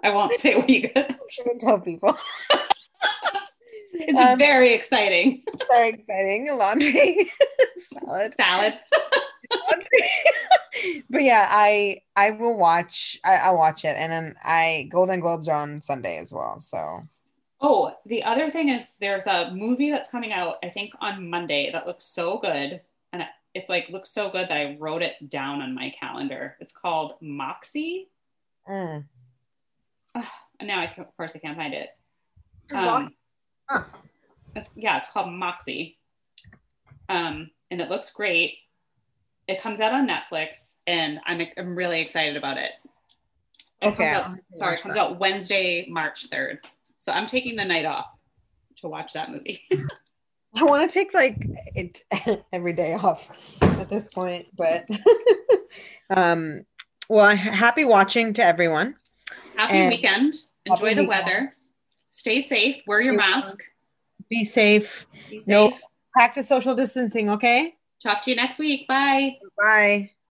I 0.04 0.10
won't 0.10 0.34
say 0.34 0.56
what 0.56 0.70
you 0.70 0.90
got. 0.90 1.08
to 1.30 1.58
tell 1.60 1.80
people. 1.80 2.18
It's 3.96 4.20
um, 4.20 4.40
very 4.40 4.74
exciting. 4.74 5.44
Very 5.70 5.90
exciting. 5.90 6.50
Laundry, 6.58 7.30
salad, 7.78 8.34
salad. 8.34 8.80
but 11.10 11.22
yeah, 11.24 11.48
I 11.50 12.02
I 12.16 12.32
will 12.32 12.58
watch. 12.58 13.20
I, 13.24 13.36
I'll 13.36 13.58
watch 13.58 13.86
it, 13.86 13.96
and 13.96 14.12
then 14.12 14.36
I 14.44 14.90
Golden 14.92 15.20
Globes 15.20 15.48
are 15.48 15.56
on 15.56 15.82
Sunday 15.82 16.18
as 16.18 16.34
well. 16.34 16.60
So. 16.60 17.04
Oh, 17.66 17.96
the 18.06 18.22
other 18.24 18.52
thing 18.52 18.68
is 18.68 18.98
there's 19.00 19.26
a 19.26 19.52
movie 19.52 19.90
that's 19.90 20.10
coming 20.10 20.34
out. 20.34 20.58
I 20.62 20.70
think 20.70 20.92
on 21.00 21.30
Monday 21.30 21.72
that 21.72 21.88
looks 21.88 22.04
so 22.04 22.38
good, 22.38 22.82
and 23.14 23.24
it's 23.54 23.70
like 23.70 23.88
looks 23.90 24.12
so 24.12 24.30
good 24.30 24.50
that 24.50 24.58
I 24.58 24.76
wrote 24.80 25.02
it 25.02 25.30
down 25.30 25.62
on 25.62 25.74
my 25.74 25.90
calendar. 25.98 26.58
It's 26.60 26.74
called 26.74 27.14
Moxie. 27.22 28.10
Mm. 28.68 29.06
Uh, 30.14 30.24
and 30.60 30.68
now 30.68 30.82
I 30.82 30.88
can, 30.88 31.06
of 31.06 31.16
course 31.16 31.32
I 31.36 31.40
can't 31.40 31.58
find 31.58 31.74
it. 31.74 31.90
Um, 32.74 33.08
huh. 33.70 33.84
it's, 34.56 34.70
yeah, 34.76 34.98
it's 34.98 35.08
called 35.08 35.32
Moxie. 35.32 35.98
Um, 37.08 37.50
and 37.72 37.80
it 37.80 37.90
looks 37.90 38.10
great. 38.10 38.56
It 39.48 39.62
comes 39.62 39.80
out 39.80 39.94
on 39.94 40.08
Netflix, 40.08 40.76
and 40.86 41.20
I'm 41.26 41.42
I'm 41.58 41.76
really 41.76 42.02
excited 42.02 42.36
about 42.36 42.58
it. 42.58 42.72
it 43.82 43.88
okay. 43.88 44.10
Out, 44.10 44.28
sorry, 44.52 44.76
it 44.76 44.82
comes 44.82 44.96
that. 44.96 45.02
out 45.02 45.20
Wednesday, 45.20 45.88
March 45.90 46.28
third. 46.28 46.60
So 47.04 47.12
I'm 47.12 47.28
taking 47.28 47.58
the 47.58 47.66
night 47.66 47.84
off 47.84 48.06
to 48.78 48.88
watch 48.88 49.12
that 49.12 49.30
movie. 49.30 49.62
I 50.56 50.64
want 50.64 50.90
to 50.90 50.94
take 50.94 51.14
like 51.14 51.36
it 51.76 52.02
every 52.54 52.72
day 52.72 52.94
off 52.94 53.30
at 53.62 53.90
this 53.90 54.08
point, 54.08 54.46
but 54.56 54.88
um, 56.16 56.66
well, 57.10 57.36
happy 57.36 57.84
watching 57.84 58.32
to 58.36 58.44
everyone. 58.46 58.96
Happy 59.58 59.74
and 59.74 59.90
weekend. 59.90 60.36
Enjoy 60.66 60.86
happy 60.86 60.96
the 60.96 61.02
weekend. 61.02 61.08
weather. 61.10 61.54
Stay 62.10 62.40
safe. 62.40 62.78
Wear 62.88 63.02
your 63.02 63.16
mask. 63.16 63.62
Be 64.30 64.46
safe. 64.46 65.06
Be 65.30 65.40
safe. 65.40 65.48
No, 65.50 65.74
practice 66.14 66.48
social 66.48 66.74
distancing. 66.74 67.32
Okay. 67.32 67.76
Talk 68.02 68.22
to 68.22 68.30
you 68.30 68.38
next 68.38 68.60
week. 68.60 68.88
Bye. 68.88 69.40
Bye. 69.58 70.12